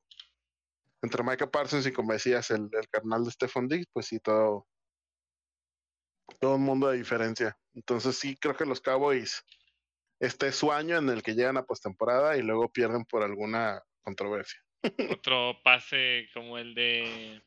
[1.01, 4.68] entre Micah Parsons y como decías, el, el carnal de Stephon Diggs, pues sí, todo,
[6.39, 7.57] todo un mundo de diferencia.
[7.73, 9.43] Entonces sí creo que los Cowboys,
[10.19, 13.81] este es su año en el que llegan a postemporada y luego pierden por alguna
[14.01, 14.61] controversia.
[15.11, 17.41] Otro pase como el de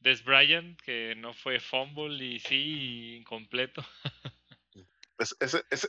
[0.00, 3.84] Des Bryant, que no fue fumble y sí, incompleto.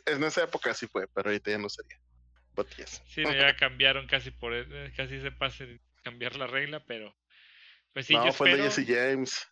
[0.06, 1.98] en esa época sí fue, pero ahorita ya no sería.
[3.06, 7.15] Sí, ya cambiaron casi por eh, casi se pase cambiar la regla, pero
[7.94, 9.48] pues sí, no, fue Jesse James.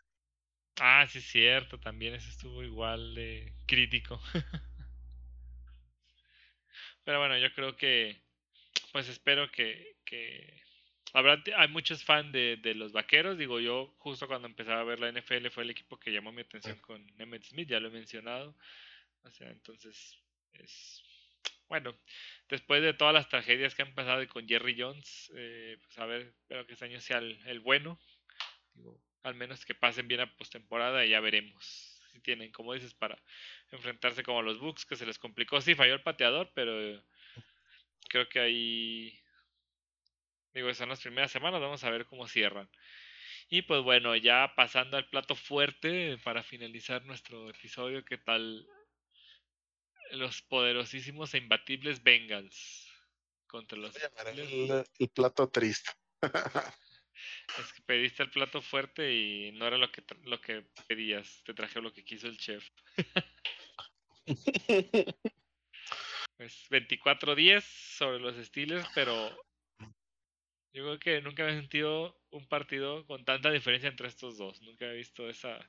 [0.79, 4.21] Ah, sí, cierto, también eso estuvo igual de crítico.
[7.03, 8.21] pero bueno, yo creo que,
[8.91, 10.61] pues espero que, que...
[11.13, 13.37] Habrá, hay muchos fans de, de, los vaqueros.
[13.37, 16.41] Digo, yo justo cuando empezaba a ver la NFL fue el equipo que llamó mi
[16.41, 18.55] atención con Emmett Smith, ya lo he mencionado.
[19.23, 20.17] O sea, entonces
[20.53, 21.03] es
[21.69, 21.97] bueno,
[22.49, 26.33] después de todas las tragedias que han pasado con Jerry Jones, eh, pues a ver,
[26.39, 27.99] espero que este año sea el, bueno.
[29.23, 32.01] al menos que pasen bien a postemporada y ya veremos.
[32.11, 33.21] Si tienen, como dices, para
[33.71, 35.59] enfrentarse como los Bucks, que se les complicó.
[35.59, 37.03] Sí, falló el pateador, pero
[38.09, 39.19] creo que ahí.
[40.57, 42.67] Digo, son las primeras semanas, vamos a ver cómo cierran.
[43.47, 48.67] Y pues bueno, ya pasando al plato fuerte para finalizar nuestro episodio, ¿qué tal
[50.13, 52.91] los poderosísimos e imbatibles Bengals
[53.45, 55.91] contra los el, el, plato triste.
[57.59, 61.53] es que pediste el plato fuerte y no era lo que lo que pedías, te
[61.53, 62.67] traje lo que quiso el chef.
[66.35, 69.46] pues 24-10 sobre los Steelers, pero
[70.73, 74.61] yo creo que nunca he sentido un partido con tanta diferencia entre estos dos.
[74.61, 75.59] Nunca he visto esa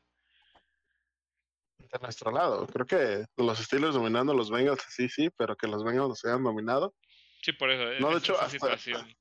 [1.79, 2.67] de nuestro lado.
[2.67, 6.43] Creo que los Steelers dominando los Bengals, sí, sí, pero que los Bengals los hayan
[6.43, 6.95] dominado.
[7.43, 7.99] Sí, por eso.
[8.01, 8.37] No, de hecho,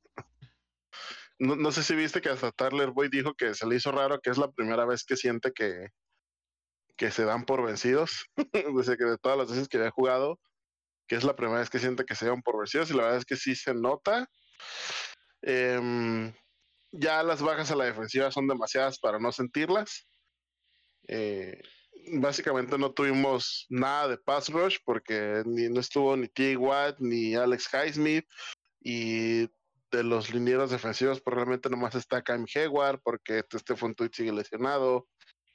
[1.40, 4.32] no, sé si viste que hasta Tyler Boyd dijo que se le hizo raro que
[4.32, 5.90] es la primera vez que siente que,
[6.98, 8.26] que se dan por vencidos.
[8.76, 10.40] Desde que de todas las veces que había jugado,
[11.08, 13.20] que es la primera vez que siente que se dan por vencidos, y la verdad
[13.20, 14.28] es que sí se nota.
[15.42, 16.34] Em,
[16.92, 20.08] ya las bajas a la defensiva son demasiadas para no sentirlas.
[21.08, 21.62] Eh,
[22.14, 26.58] básicamente no tuvimos nada de pass rush porque ni, no estuvo ni T.
[26.58, 28.26] Watt ni Alex Highsmith
[28.82, 29.48] y
[29.92, 35.08] de los linieros defensivos probablemente nomás está Cam Hayward porque Stephon Tuitt sigue lesionado.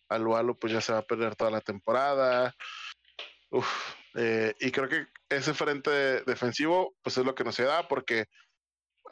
[0.08, 2.54] Alu Alu pues ya se va a perder toda la temporada.
[4.14, 5.90] Eh, y creo que ese frente
[6.24, 8.26] defensivo, pues es lo que nos da, porque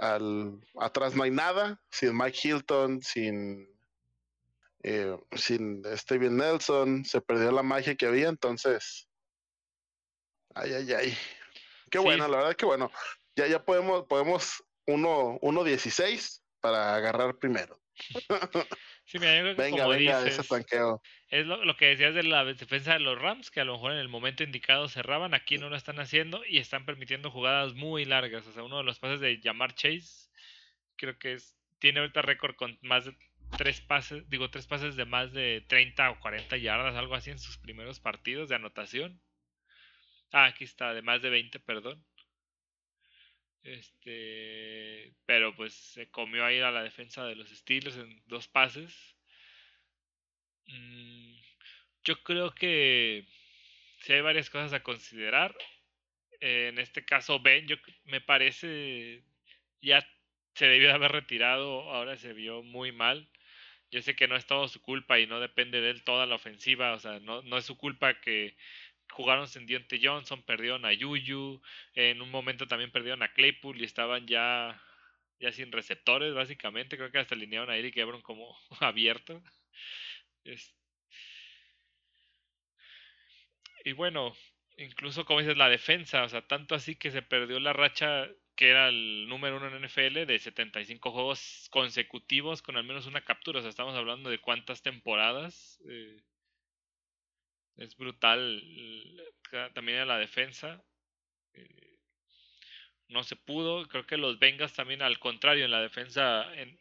[0.01, 3.69] al, atrás no hay nada, sin Mike Hilton, sin,
[4.83, 9.07] eh, sin Steven Nelson, se perdió la magia que había, entonces,
[10.55, 11.19] ay, ay, ay.
[11.91, 12.91] Qué bueno, la verdad que bueno.
[13.37, 17.81] Ya, ya podemos, podemos 1-16 para agarrar primero.
[19.11, 21.03] Sí, mira, yo creo que venga, como venga, dices, ese tanqueo.
[21.31, 23.93] Es lo, lo que decías de la defensa de los Rams, que a lo mejor
[23.93, 28.05] en el momento indicado cerraban, aquí no lo están haciendo y están permitiendo jugadas muy
[28.05, 28.47] largas.
[28.47, 30.29] O sea, uno de los pases de Jamar Chase,
[30.97, 31.39] creo que
[31.79, 33.17] tiene ahorita récord con más de
[33.57, 37.39] tres pases, digo, tres pases de más de 30 o 40 yardas, algo así en
[37.39, 39.21] sus primeros partidos de anotación.
[40.33, 42.05] Ah, aquí está, de más de 20, perdón.
[43.63, 49.17] Este, pero pues se comió ahí a la defensa de los Steelers en dos pases.
[50.73, 51.35] Mm,
[52.05, 53.27] yo creo que
[54.01, 55.55] si hay varias cosas a considerar.
[56.41, 57.77] En este caso, Ben, yo
[58.07, 59.25] me parece
[59.83, 60.07] ya
[60.55, 63.31] se debió de haber retirado, ahora se vio muy mal.
[63.91, 66.37] Yo sé que no es todo su culpa y no depende de él toda la
[66.37, 68.57] ofensiva, o sea, no, no es su culpa que
[69.13, 71.63] jugaron sin Dionte Johnson, perdieron a Yuyu,
[71.95, 74.81] en un momento también perdieron a Claypool y estaban ya,
[75.41, 76.97] ya sin receptores, básicamente.
[76.99, 79.43] Creo que hasta alinearon a Eric Ebron como abierto.
[83.85, 84.35] Y bueno,
[84.77, 88.29] incluso como dices, la defensa, o sea, tanto así que se perdió la racha
[88.61, 93.25] que era el número uno en NFL de 75 juegos consecutivos con al menos una
[93.25, 93.61] captura.
[93.61, 95.81] O sea, estamos hablando de cuántas temporadas.
[95.89, 96.23] Eh,
[97.77, 98.63] es brutal
[99.73, 100.85] también en la defensa.
[101.55, 101.99] Eh,
[103.09, 103.87] no se pudo.
[103.89, 106.79] Creo que los Bengals también al contrario en la defensa en,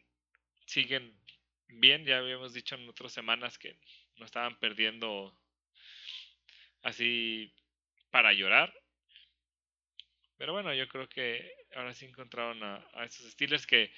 [0.66, 1.18] siguen
[1.72, 2.04] bien.
[2.04, 3.76] Ya habíamos dicho en otras semanas que
[4.16, 5.36] no estaban perdiendo
[6.82, 7.52] así
[8.10, 8.72] para llorar.
[10.36, 13.92] Pero bueno, yo creo que ahora sí encontraron a, esos Steelers que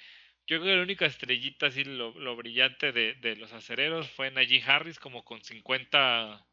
[0.45, 4.29] yo creo que la única estrellita así lo, lo brillante de, de, los acereros fue
[4.29, 6.45] Najee Harris como con 50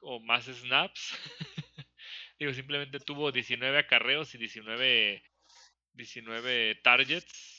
[0.00, 1.18] o más snaps.
[2.38, 5.22] Digo, simplemente tuvo 19 acarreos y 19,
[5.92, 7.55] 19 targets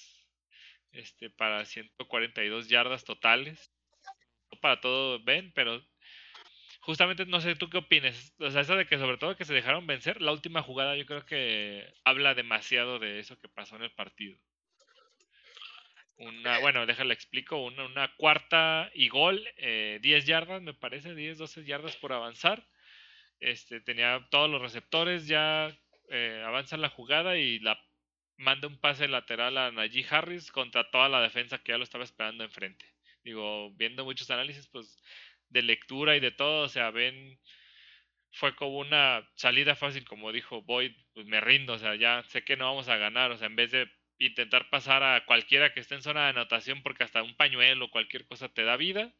[0.91, 3.71] este, para 142 yardas totales.
[4.51, 5.83] No para todo Ben, pero
[6.81, 8.33] justamente no sé tú qué opinas.
[8.39, 11.05] O sea, eso de que sobre todo que se dejaron vencer, la última jugada yo
[11.05, 14.37] creo que habla demasiado de eso que pasó en el partido.
[16.15, 21.37] Una, bueno, déjale explico, una, una cuarta y gol, 10 eh, yardas, me parece, 10,
[21.37, 22.65] 12 yardas por avanzar.
[23.39, 25.77] Este, tenía todos los receptores, ya
[26.09, 27.79] eh, avanza la jugada y la
[28.37, 32.03] manda un pase lateral a Najee Harris contra toda la defensa que ya lo estaba
[32.03, 32.85] esperando enfrente.
[33.23, 34.97] Digo, viendo muchos análisis, pues,
[35.49, 37.39] de lectura y de todo, o sea, ven,
[38.31, 42.43] fue como una salida fácil, como dijo Boyd, pues me rindo, o sea, ya sé
[42.43, 43.89] que no vamos a ganar, o sea, en vez de
[44.19, 47.91] intentar pasar a cualquiera que esté en zona de anotación porque hasta un pañuelo o
[47.91, 49.13] cualquier cosa te da vida,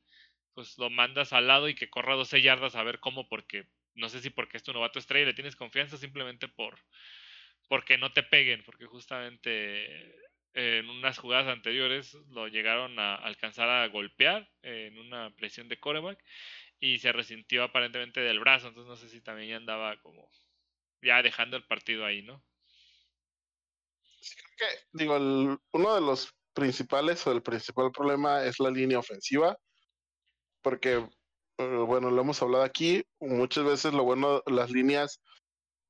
[0.54, 4.10] pues lo mandas al lado y que corra 12 yardas a ver cómo, porque no
[4.10, 6.80] sé si porque es tu novato estrella y le tienes confianza, simplemente por
[7.68, 10.16] porque no te peguen, porque justamente
[10.54, 16.24] en unas jugadas anteriores lo llegaron a alcanzar a golpear en una presión de coreback
[16.80, 20.30] y se resintió aparentemente del brazo, entonces no sé si también ya andaba como
[21.02, 22.44] ya dejando el partido ahí, ¿no?
[24.58, 29.58] que, digo, uno de los principales o el principal problema es la línea ofensiva,
[30.62, 31.08] porque,
[31.58, 35.22] eh, bueno, lo hemos hablado aquí, muchas veces lo bueno, las líneas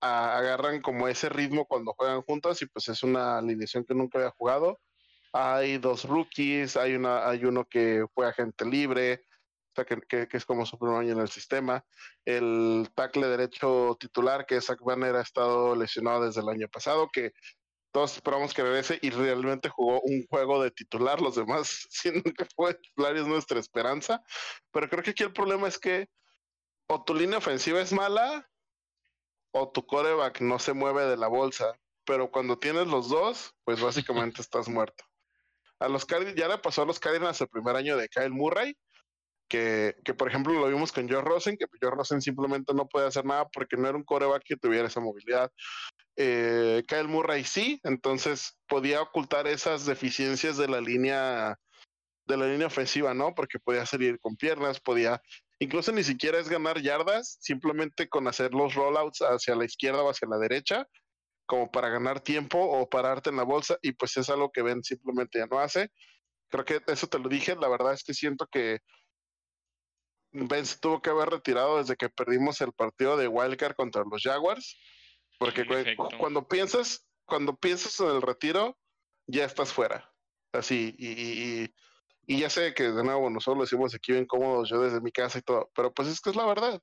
[0.01, 4.31] agarran como ese ritmo cuando juegan juntas y pues es una alineación que nunca había
[4.31, 4.79] jugado.
[5.33, 9.25] Hay dos rookies, hay, una, hay uno que fue agente libre,
[9.71, 11.83] o sea, que, que, es como su primer año en el sistema.
[12.25, 17.09] El tackle derecho titular, que es Zach Banner, ha estado lesionado desde el año pasado,
[17.11, 17.33] que
[17.91, 22.47] todos esperamos que regrese y realmente jugó un juego de titular, los demás, si nunca
[22.55, 24.23] fue titular es nuestra esperanza.
[24.71, 26.07] Pero creo que aquí el problema es que
[26.89, 28.47] o tu línea ofensiva es mala
[29.51, 31.73] o tu coreback no se mueve de la bolsa.
[32.05, 35.03] Pero cuando tienes los dos, pues básicamente estás muerto.
[35.79, 38.75] A los Cardinals, ya le pasó a los Cardinals el primer año de Kyle Murray,
[39.49, 43.07] que, que, por ejemplo lo vimos con Joe Rosen, que Joe Rosen simplemente no puede
[43.07, 45.51] hacer nada porque no era un coreback que tuviera esa movilidad.
[46.15, 51.57] Eh, Kyle Murray sí, entonces podía ocultar esas deficiencias de la línea
[52.25, 53.33] de la línea ofensiva, ¿no?
[53.33, 55.21] Porque podía salir con piernas, podía,
[55.59, 60.09] incluso ni siquiera es ganar yardas, simplemente con hacer los rollouts hacia la izquierda o
[60.09, 60.87] hacia la derecha,
[61.45, 64.83] como para ganar tiempo o pararte en la bolsa, y pues es algo que Ben
[64.83, 65.89] simplemente ya no hace.
[66.49, 68.79] Creo que eso te lo dije, la verdad es que siento que
[70.31, 74.21] Ben se tuvo que haber retirado desde que perdimos el partido de Wildcard contra los
[74.21, 74.77] Jaguars.
[75.39, 78.77] Porque cuando piensas, cuando piensas en el retiro,
[79.27, 80.11] ya estás fuera.
[80.51, 81.75] Así, y, y,
[82.27, 85.39] ya sé que de nuevo nosotros lo decimos aquí bien cómodos, yo desde mi casa
[85.39, 86.81] y todo, pero pues es que es la verdad.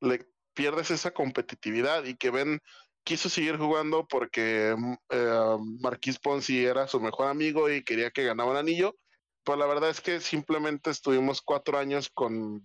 [0.00, 2.60] Le pierdes esa competitividad y que Ben
[3.04, 8.24] quiso seguir jugando porque mm, eh, Marquis Ponzi era su mejor amigo y quería que
[8.24, 8.96] ganara un anillo.
[9.44, 12.62] Pues la verdad es que simplemente estuvimos cuatro años con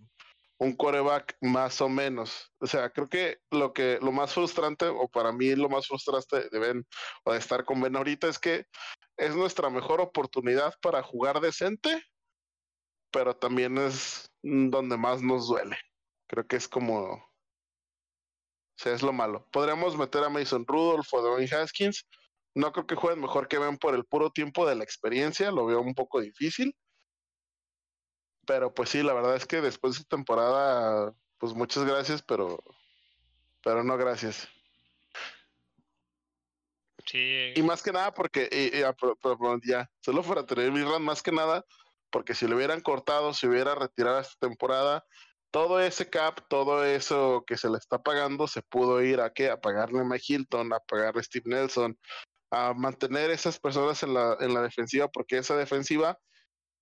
[0.61, 2.51] un coreback más o menos.
[2.59, 6.49] O sea, creo que lo que lo más frustrante, o para mí lo más frustrante
[6.49, 6.87] de Ben
[7.23, 8.67] o de estar con Ben ahorita es que
[9.17, 12.03] es nuestra mejor oportunidad para jugar decente,
[13.11, 15.77] pero también es donde más nos duele.
[16.27, 17.13] Creo que es como.
[17.13, 17.23] O
[18.77, 19.47] sea, es lo malo.
[19.51, 22.07] Podríamos meter a Mason Rudolph o Dwayne Haskins.
[22.55, 25.51] No creo que jueguen mejor que Ben por el puro tiempo de la experiencia.
[25.51, 26.75] Lo veo un poco difícil
[28.45, 32.63] pero pues sí, la verdad es que después de esta temporada, pues muchas gracias, pero,
[33.63, 34.47] pero no gracias.
[37.05, 37.53] Sí.
[37.55, 38.49] Y más que nada porque,
[39.63, 41.65] ya, solo para tener mi run, más que nada,
[42.11, 45.05] porque si lo hubieran cortado, si hubiera retirado esta temporada,
[45.51, 49.49] todo ese cap, todo eso que se le está pagando, se pudo ir a qué?
[49.49, 51.97] A pagarle a Mike Hilton, a pagarle a Steve Nelson,
[52.51, 56.17] a mantener esas personas en la, en la defensiva, porque esa defensiva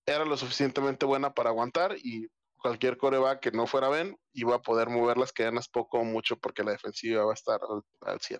[0.05, 2.27] era lo suficientemente buena para aguantar y
[2.59, 6.37] cualquier coreback que no fuera Ben iba a poder mover las cadenas poco o mucho
[6.37, 7.59] porque la defensiva va a estar
[8.01, 8.39] al, 100.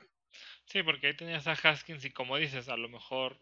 [0.65, 3.39] Sí, porque ahí tenías a Haskins y como dices, a lo mejor,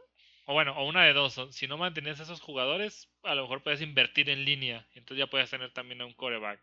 [0.48, 3.64] o bueno, o una de dos, si no mantenías a esos jugadores, a lo mejor
[3.64, 6.62] puedes invertir en línea, entonces ya puedes tener también a un coreback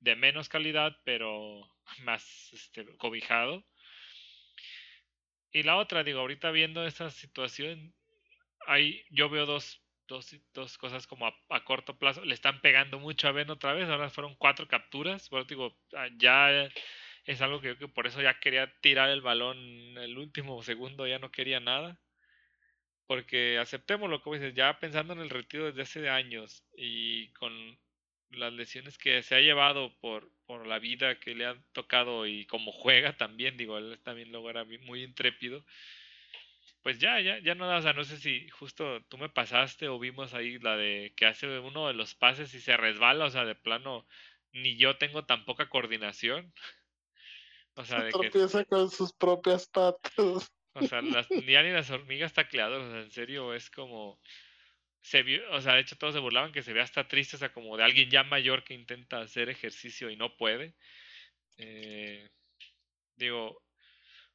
[0.00, 1.66] de menos calidad, pero
[2.04, 3.64] más este, cobijado.
[5.52, 7.94] Y la otra, digo, ahorita viendo esa situación,
[8.66, 12.24] ahí yo veo dos dos, dos cosas como a, corto plazo.
[12.24, 13.88] Le están pegando mucho a Ben otra vez.
[13.88, 15.28] Ahora fueron cuatro capturas.
[15.30, 16.68] Bueno, digo, ah, ya
[17.24, 19.58] es algo que yo que por eso ya quería tirar el balón
[19.98, 22.00] el último segundo, ya no quería nada.
[23.08, 27.76] Porque aceptémoslo, como dices, ya pensando en el retiro desde hace años y con
[28.30, 32.46] las lesiones que se ha llevado por, por la vida que le ha tocado y
[32.46, 35.64] como juega también, digo, él también luego era muy intrépido
[36.82, 39.88] pues ya, ya, ya no da, o sea, no sé si justo tú me pasaste
[39.88, 43.30] o vimos ahí la de que hace uno de los pases y se resbala, o
[43.30, 44.06] sea, de plano,
[44.52, 46.52] ni yo tengo tan poca coordinación.
[47.74, 50.50] O sea, de tropieza con sus propias patas.
[50.78, 54.20] O sea, las, ya ni las hormigas tacleadoras, o sea, en serio, es como,
[55.02, 57.38] se vio, o sea, de hecho todos se burlaban que se ve hasta triste, o
[57.38, 60.74] sea, como de alguien ya mayor que intenta hacer ejercicio y no puede.
[61.58, 62.28] Eh,
[63.16, 63.62] digo,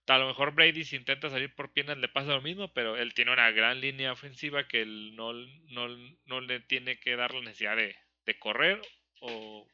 [0.07, 3.14] a lo mejor Brady si intenta salir por piernas le pasa lo mismo, pero él
[3.14, 5.88] tiene una gran línea ofensiva que él no, no,
[6.26, 7.95] no le tiene que dar la necesidad de,
[8.26, 8.82] de, correr
[9.22, 9.68] o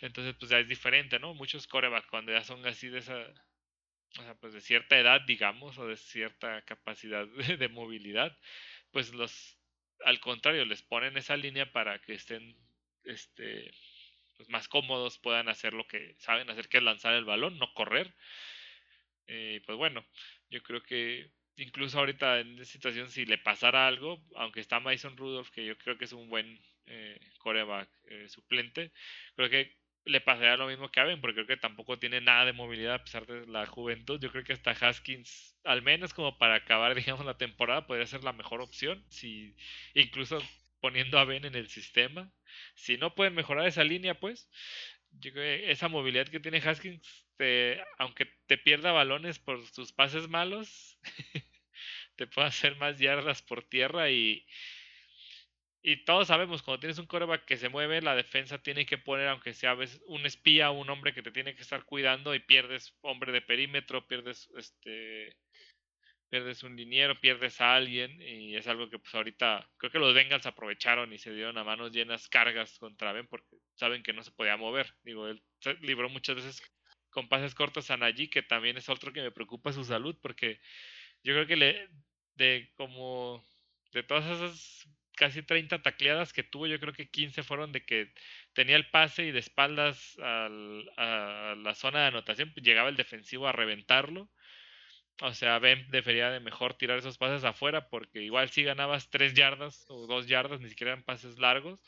[0.00, 1.34] entonces pues ya es diferente, ¿no?
[1.34, 3.26] Muchos corebacks cuando ya son así de esa
[4.18, 8.36] o sea, pues de cierta edad, digamos, o de cierta capacidad de, movilidad,
[8.90, 9.56] pues los
[10.04, 12.56] al contrario les ponen esa línea para que estén
[13.04, 13.70] este
[14.36, 17.74] pues más cómodos, puedan hacer lo que saben hacer que es lanzar el balón, no
[17.74, 18.14] correr.
[19.26, 20.04] Eh, pues bueno,
[20.48, 25.16] yo creo que incluso ahorita en esta situación, si le pasara algo, aunque está Mason
[25.16, 28.92] Rudolph, que yo creo que es un buen eh, coreback eh, suplente,
[29.36, 32.44] creo que le pasaría lo mismo que a Ben, porque creo que tampoco tiene nada
[32.44, 34.20] de movilidad a pesar de la juventud.
[34.20, 38.24] Yo creo que hasta Haskins, al menos como para acabar, digamos, la temporada, podría ser
[38.24, 39.54] la mejor opción, si
[39.94, 40.42] incluso
[40.80, 42.32] poniendo a Ben en el sistema.
[42.74, 44.48] Si no pueden mejorar esa línea, pues
[45.12, 47.26] yo creo que esa movilidad que tiene Haskins,
[47.98, 50.98] aunque te pierda balones por sus pases malos,
[52.16, 54.46] te puede hacer más yardas por tierra y,
[55.82, 59.28] y todos sabemos, cuando tienes un coreback que se mueve, la defensa tiene que poner,
[59.28, 59.76] aunque sea
[60.06, 64.06] un espía, un hombre que te tiene que estar cuidando y pierdes hombre de perímetro,
[64.06, 65.36] pierdes este
[66.28, 70.14] pierdes un dinero, pierdes a alguien y es algo que pues ahorita creo que los
[70.14, 74.22] Bengals aprovecharon y se dieron a manos llenas cargas contra Ben porque saben que no
[74.22, 74.94] se podía mover.
[75.02, 75.42] Digo, él
[75.80, 76.62] libró muchas veces
[77.10, 80.60] con pases cortos a Najee, que también es otro que me preocupa su salud porque
[81.24, 81.88] yo creo que le
[82.36, 83.44] de como
[83.92, 84.88] de todas esas
[85.20, 88.12] casi 30 tacleadas que tuvo, yo creo que 15 fueron de que
[88.54, 92.96] tenía el pase y de espaldas al, a la zona de anotación, pues llegaba el
[92.96, 94.28] defensivo a reventarlo
[95.22, 99.34] o sea, Ben debería de mejor tirar esos pases afuera porque igual si ganabas tres
[99.34, 101.78] yardas o dos yardas, ni siquiera eran pases largos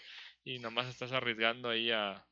[0.44, 2.26] y nomás estás arriesgando ahí a,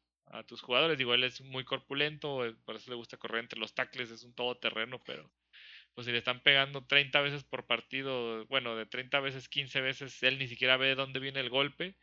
[0.46, 0.96] tus jugadores.
[0.96, 4.22] Digo, él es muy corpulento, eh, por eso le gusta correr entre los tackles, es
[4.22, 5.28] un todoterreno, pero
[5.94, 10.22] pues si le están pegando 30 veces por partido, bueno, de 30 veces 15 veces,
[10.22, 11.96] él ni siquiera ve de dónde viene el golpe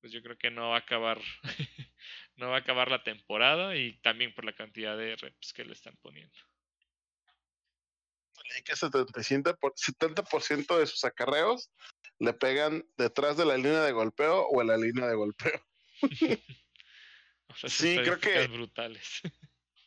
[0.00, 1.20] pues yo creo que no va a acabar,
[2.36, 5.72] no va a acabar la temporada y también por la cantidad de reps que le
[5.72, 6.38] están poniendo.
[8.64, 11.72] Que 70%, por, 70 de sus acarreos
[12.20, 15.66] le pegan detrás de la línea de golpeo o en la línea de golpeo.
[17.66, 19.22] sí, creo que brutales.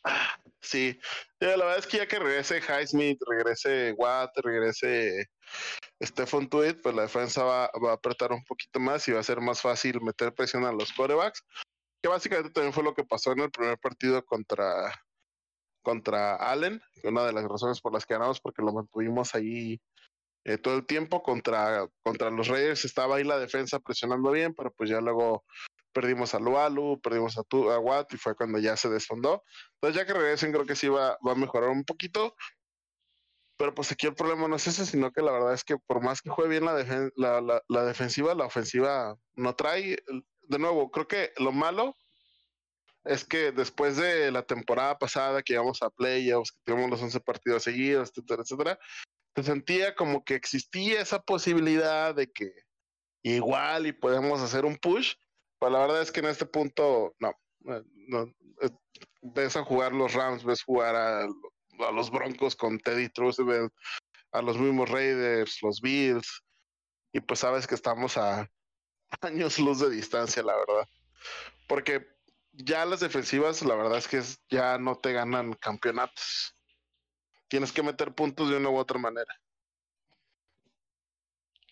[0.60, 0.98] sí,
[1.40, 5.26] la verdad es que ya que regrese Highsmith, regrese Watt, regrese
[6.02, 9.40] Stephen Tweed, pues la defensa va, a apretar un poquito más y va a ser
[9.40, 11.42] más fácil meter presión a los quarterbacks,
[12.02, 14.92] que básicamente también fue lo que pasó en el primer partido contra,
[15.82, 19.80] contra Allen, una de las razones por las que ganamos, porque lo mantuvimos ahí
[20.44, 24.72] eh, todo el tiempo contra, contra los Raiders, estaba ahí la defensa presionando bien, pero
[24.72, 25.44] pues ya luego
[25.92, 29.44] perdimos a Lualu, perdimos a, tu, a Watt y fue cuando ya se desfondó.
[29.74, 32.34] Entonces ya que regresen creo que sí va, va a mejorar un poquito.
[33.56, 36.02] Pero pues aquí el problema no es ese, sino que la verdad es que por
[36.02, 36.82] más que juegue bien la,
[37.16, 39.98] la, la, defensiva, la ofensiva no trae.
[40.42, 41.94] De nuevo, creo que lo malo
[43.04, 47.20] es que después de la temporada pasada que íbamos a playoffs, que tuvimos los 11
[47.20, 48.78] partidos seguidos, etcétera, etcétera,
[49.36, 52.52] se sentía como que existía esa posibilidad de que
[53.22, 55.14] igual y podemos hacer un push,
[55.60, 57.36] pues la verdad es que en este punto, no.
[57.66, 57.84] Eh,
[58.62, 58.70] eh,
[59.20, 61.28] ves a jugar los Rams, ves jugar a,
[61.92, 63.70] los Broncos con Teddy Roosevelt,
[64.32, 66.42] a los mismos Raiders, los Bills,
[67.12, 68.50] y pues sabes que estamos a
[69.20, 70.88] años luz de distancia, la verdad.
[71.68, 72.08] Porque
[72.52, 76.56] ya las defensivas, la verdad es que ya no te ganan campeonatos.
[77.48, 79.38] Tienes que meter puntos de una u otra manera.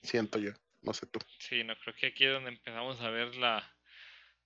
[0.03, 0.53] Siento yo,
[0.83, 1.21] no sé tú.
[1.39, 3.78] Sí, no creo que aquí es donde empezamos a ver la,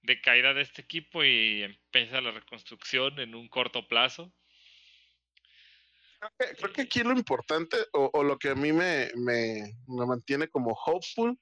[0.03, 4.33] de caída de este equipo y empieza la reconstrucción en un corto plazo.
[6.39, 11.37] Creo que, aquí lo importante o, lo que a mí me, me, mantiene como hopeful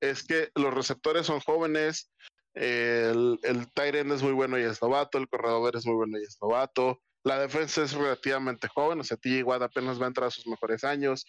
[0.00, 2.10] es que los receptores son jóvenes,
[2.54, 6.38] el, el es muy bueno y es novato, el corredor es muy bueno y es
[6.40, 10.30] novato, la defensa es relativamente joven, o sea, TJ Watt apenas va a entrar a
[10.30, 11.26] sus mejores años,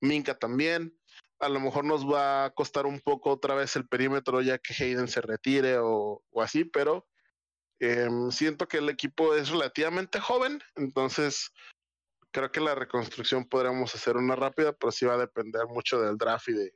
[0.00, 0.92] Minka también,
[1.40, 4.74] a lo mejor nos va a costar un poco otra vez el perímetro ya que
[4.74, 7.06] Hayden se retire o, así, pero
[7.80, 11.52] em, siento que el equipo es relativamente joven, entonces
[12.30, 16.18] creo que la reconstrucción podríamos hacer una rápida, pero sí va a depender mucho del
[16.18, 16.72] draft y, de,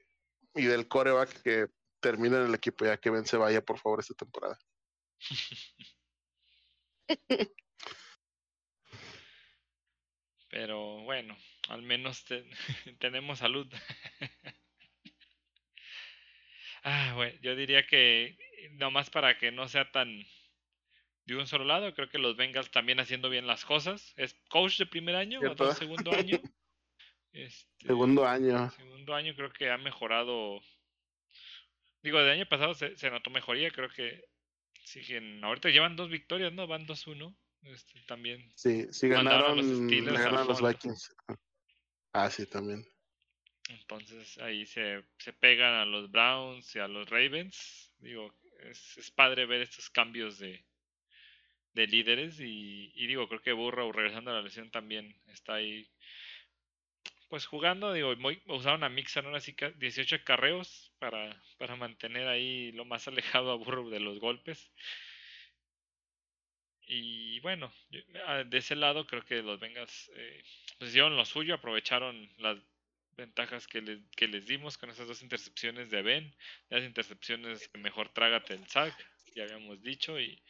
[0.54, 1.68] y del coreback que
[2.00, 4.58] termine en el equipo ya que Ben se vaya por favor esta temporada.
[10.50, 11.36] Pero bueno,
[11.70, 12.24] al menos
[12.98, 13.66] tenemos salud.
[16.82, 18.36] ah, bueno, yo diría que
[18.72, 20.26] nomás para que no sea tan
[21.26, 24.12] de un solo lado, creo que los Bengals también haciendo bien las cosas.
[24.16, 26.38] ¿Es coach de primer año o de segundo año?
[27.32, 28.72] Este, segundo año.
[28.72, 30.60] Segundo año creo que ha mejorado.
[32.02, 34.24] Digo, del año pasado se, se notó mejoría, creo que
[34.82, 35.44] siguen.
[35.44, 36.66] Ahorita llevan dos victorias, ¿no?
[36.66, 37.32] Van 2-1.
[37.62, 38.50] Este, también.
[38.56, 41.14] Sí, sí ganaron, los, los Vikings.
[42.12, 42.84] Ah, sí, también.
[43.68, 47.92] Entonces ahí se, se pegan a los Browns y a los Ravens.
[47.98, 50.64] Digo, es, es padre ver estos cambios de,
[51.74, 55.86] de líderes y, y, digo, creo que Burrow regresando a la lesión también está ahí
[57.28, 62.72] pues jugando, digo, muy, usaron a Mixon ahora sí 18 carreos para, para mantener ahí
[62.72, 64.72] lo más alejado a Burrow de los golpes.
[66.92, 67.72] Y bueno,
[68.26, 70.42] ah, de ese lado creo que los Bengals eh,
[70.76, 72.58] pues hicieron lo suyo, aprovecharon las
[73.16, 76.34] ventajas que, les, que les dimos con esas dos intercepciones de Ben,
[76.68, 78.92] las intercepciones que mejor trágate el sack,
[79.36, 80.42] ya habíamos dicho, y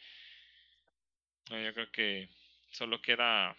[1.51, 2.27] yo creo que
[2.71, 3.55] solo queda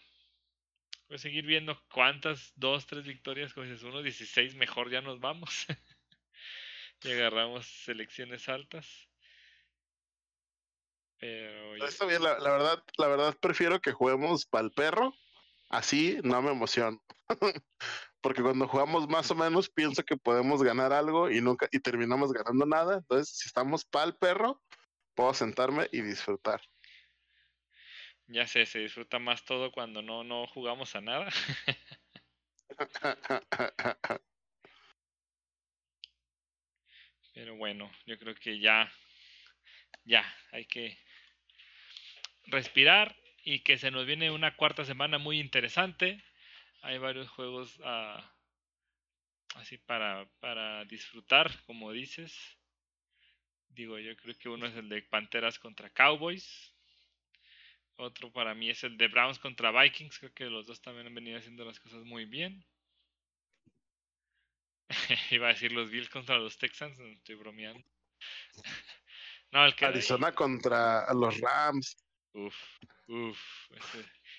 [1.07, 5.67] pues seguir viendo cuántas, dos, tres victorias, como dices, uno, 16, mejor ya nos vamos.
[7.05, 9.12] y agarramos selecciones altas.
[11.23, 15.15] Pero Está bien, la, verdad, la verdad prefiero que juguemos para el perro,
[15.71, 17.01] así no me emociono.
[18.21, 22.33] Porque cuando jugamos más o menos pienso que podemos ganar algo y nunca y terminamos
[22.33, 22.97] ganando nada.
[22.97, 24.61] Entonces, si estamos para el perro,
[25.15, 26.61] puedo sentarme y disfrutar.
[28.27, 31.29] Ya sé, se disfruta más todo cuando no, no jugamos a nada.
[37.33, 38.93] Pero bueno, yo creo que ya,
[40.05, 40.99] ya, hay que
[42.45, 46.23] respirar y que se nos viene una cuarta semana muy interesante.
[46.83, 48.21] Hay varios juegos uh,
[49.57, 52.37] así para, para disfrutar, como dices.
[53.69, 56.75] Digo, yo creo que uno es el de Panteras contra Cowboys.
[57.97, 60.19] Otro para mí es el de Browns contra Vikings.
[60.19, 62.65] Creo que los dos también han venido haciendo las cosas muy bien.
[65.31, 67.85] Iba a decir los Bills contra los Texans, estoy bromeando.
[69.53, 72.02] No, el que Arizona contra los Rams.
[72.35, 72.55] Uf,
[73.09, 73.39] uf.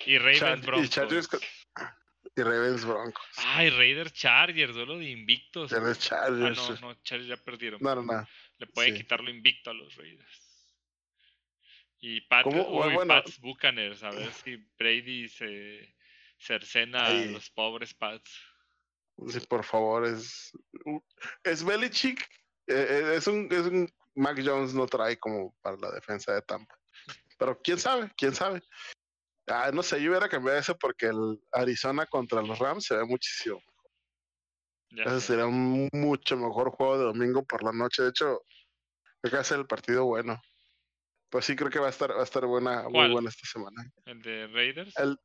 [0.05, 0.89] Y Ravens Char- y Broncos.
[0.89, 1.29] Chargers
[2.35, 3.25] Y Ravens Broncos.
[3.37, 5.69] Ay, Raiders Chargers, duelo de invictos.
[5.69, 6.81] Chargers, Ah, Chargers.
[6.81, 7.79] no, no, Chargers ya perdieron.
[7.81, 8.27] No, no, no.
[8.57, 9.01] Le pueden sí.
[9.01, 10.41] quitarlo invicto a los Raiders.
[11.99, 12.53] Y Pat, uy,
[12.93, 13.07] Bueno.
[13.07, 15.95] Pats Buccaneers, a ver si Brady se
[16.37, 18.41] cercena a los pobres Pats.
[19.29, 20.51] Sí, por favor, es.
[21.43, 22.19] Es Belichick.
[22.67, 23.89] eh, eh, es un, es un.
[24.15, 26.77] Mac Jones no trae como para la defensa de Tampa.
[27.43, 28.63] Pero quién sabe, quién sabe.
[29.49, 33.03] Ah, no sé, yo hubiera cambiado eso porque el Arizona contra los Rams se ve
[33.03, 33.61] muchísimo.
[34.91, 38.01] Ya Ese sería un mucho mejor juego de domingo por la noche.
[38.01, 38.43] De hecho,
[39.19, 40.41] creo que va a ser el partido bueno.
[41.29, 43.83] Pues sí, creo que va a estar, va a estar buena, muy buena esta semana.
[44.05, 44.97] El de Raiders.
[44.97, 45.17] El,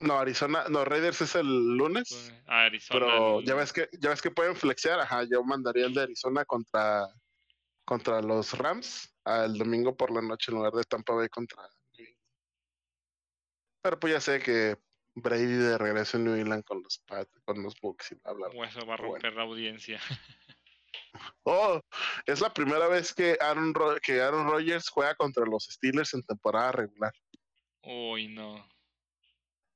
[0.00, 2.32] no, Arizona, no, Raiders es el lunes.
[2.46, 2.98] Ah, Arizona.
[2.98, 6.00] Pero el- ya ves que ya ves que pueden flexear, ajá, yo mandaría el de
[6.00, 7.06] Arizona contra
[7.86, 12.06] contra los Rams al domingo por la noche en lugar de Tampa Bay contra New
[12.06, 12.16] England.
[13.82, 14.76] Pero pues ya sé que
[15.14, 18.48] Brady de regreso en New England con los Pat, con los Bucks y bla bla.
[18.48, 18.60] bla.
[18.60, 19.12] o eso va a Bueno.
[19.14, 19.98] romper la audiencia.
[21.44, 21.80] Oh,
[22.26, 26.22] es la primera vez que Aaron Ro- que Aaron Rodgers juega contra los Steelers en
[26.22, 27.12] temporada regular.
[27.82, 28.68] Uy, no.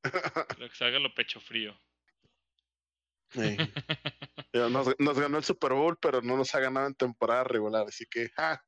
[0.59, 1.79] Lo que salga lo pecho frío.
[3.31, 3.57] Sí.
[4.53, 8.05] Nos, nos ganó el Super Bowl, pero no nos ha ganado en temporada regular, así
[8.07, 8.61] que ah,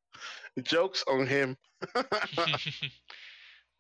[0.57, 1.57] jokes on him.
[1.79, 1.93] Pues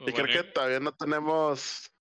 [0.00, 1.92] Y creo bueno, que todavía no tenemos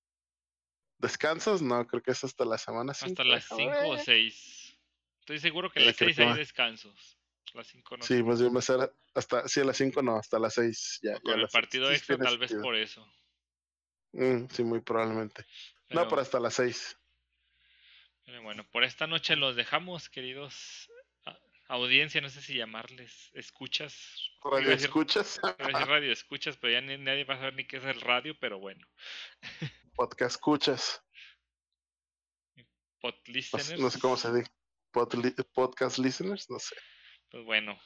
[0.98, 3.12] descansos, no, creo que es hasta la semana 5.
[3.12, 4.78] hasta las 5 o 6.
[5.20, 7.18] Estoy seguro que Ya las creo 6 que hay descansos.
[7.54, 8.04] Las 5 no.
[8.04, 11.00] Sí, más bien va a ser hasta, sí, a las 5 no, hasta las 6.
[11.04, 12.64] Ya, Con ya el las- partido sí extra tal vez sentido.
[12.64, 13.06] por eso.
[14.14, 15.46] Mm, sí, muy probablemente.
[15.88, 16.98] Pero, No, pero hasta las 6.
[18.40, 20.90] Bueno, por esta noche los dejamos, queridos
[21.68, 24.30] audiencia, no sé si llamarles escuchas.
[24.44, 25.40] ¿Radio decir- escuchas?
[25.58, 28.60] radio escuchas, pero ya ni- nadie va a saber ni qué es el radio, pero
[28.60, 28.86] bueno.
[29.96, 31.02] Podcast escuchas.
[33.00, 33.80] Pod No, sé- listeners.
[33.80, 34.52] no sé cómo se dice.
[34.92, 36.76] Pod li- podcast listeners, no sé.
[37.30, 37.80] Pues bueno,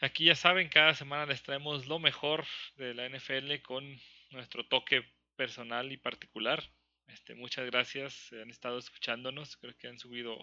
[0.00, 2.44] aquí ya saben, cada semana les traemos lo mejor
[2.74, 3.98] de la NFL con
[4.30, 5.02] nuestro toque
[5.36, 6.62] personal y particular.
[7.08, 10.36] Este, muchas gracias, han estado escuchándonos, creo que han subido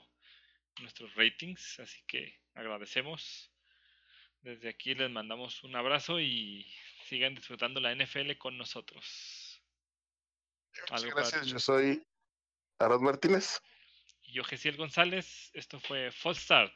[0.79, 3.51] nuestros ratings, así que agradecemos.
[4.41, 6.69] Desde aquí les mandamos un abrazo y
[7.07, 9.61] sigan disfrutando la NFL con nosotros.
[10.91, 12.05] Muchas gracias, yo soy
[12.79, 13.61] Aaron Martínez.
[14.21, 16.75] Y yo, Gesiel González, esto fue Full Start.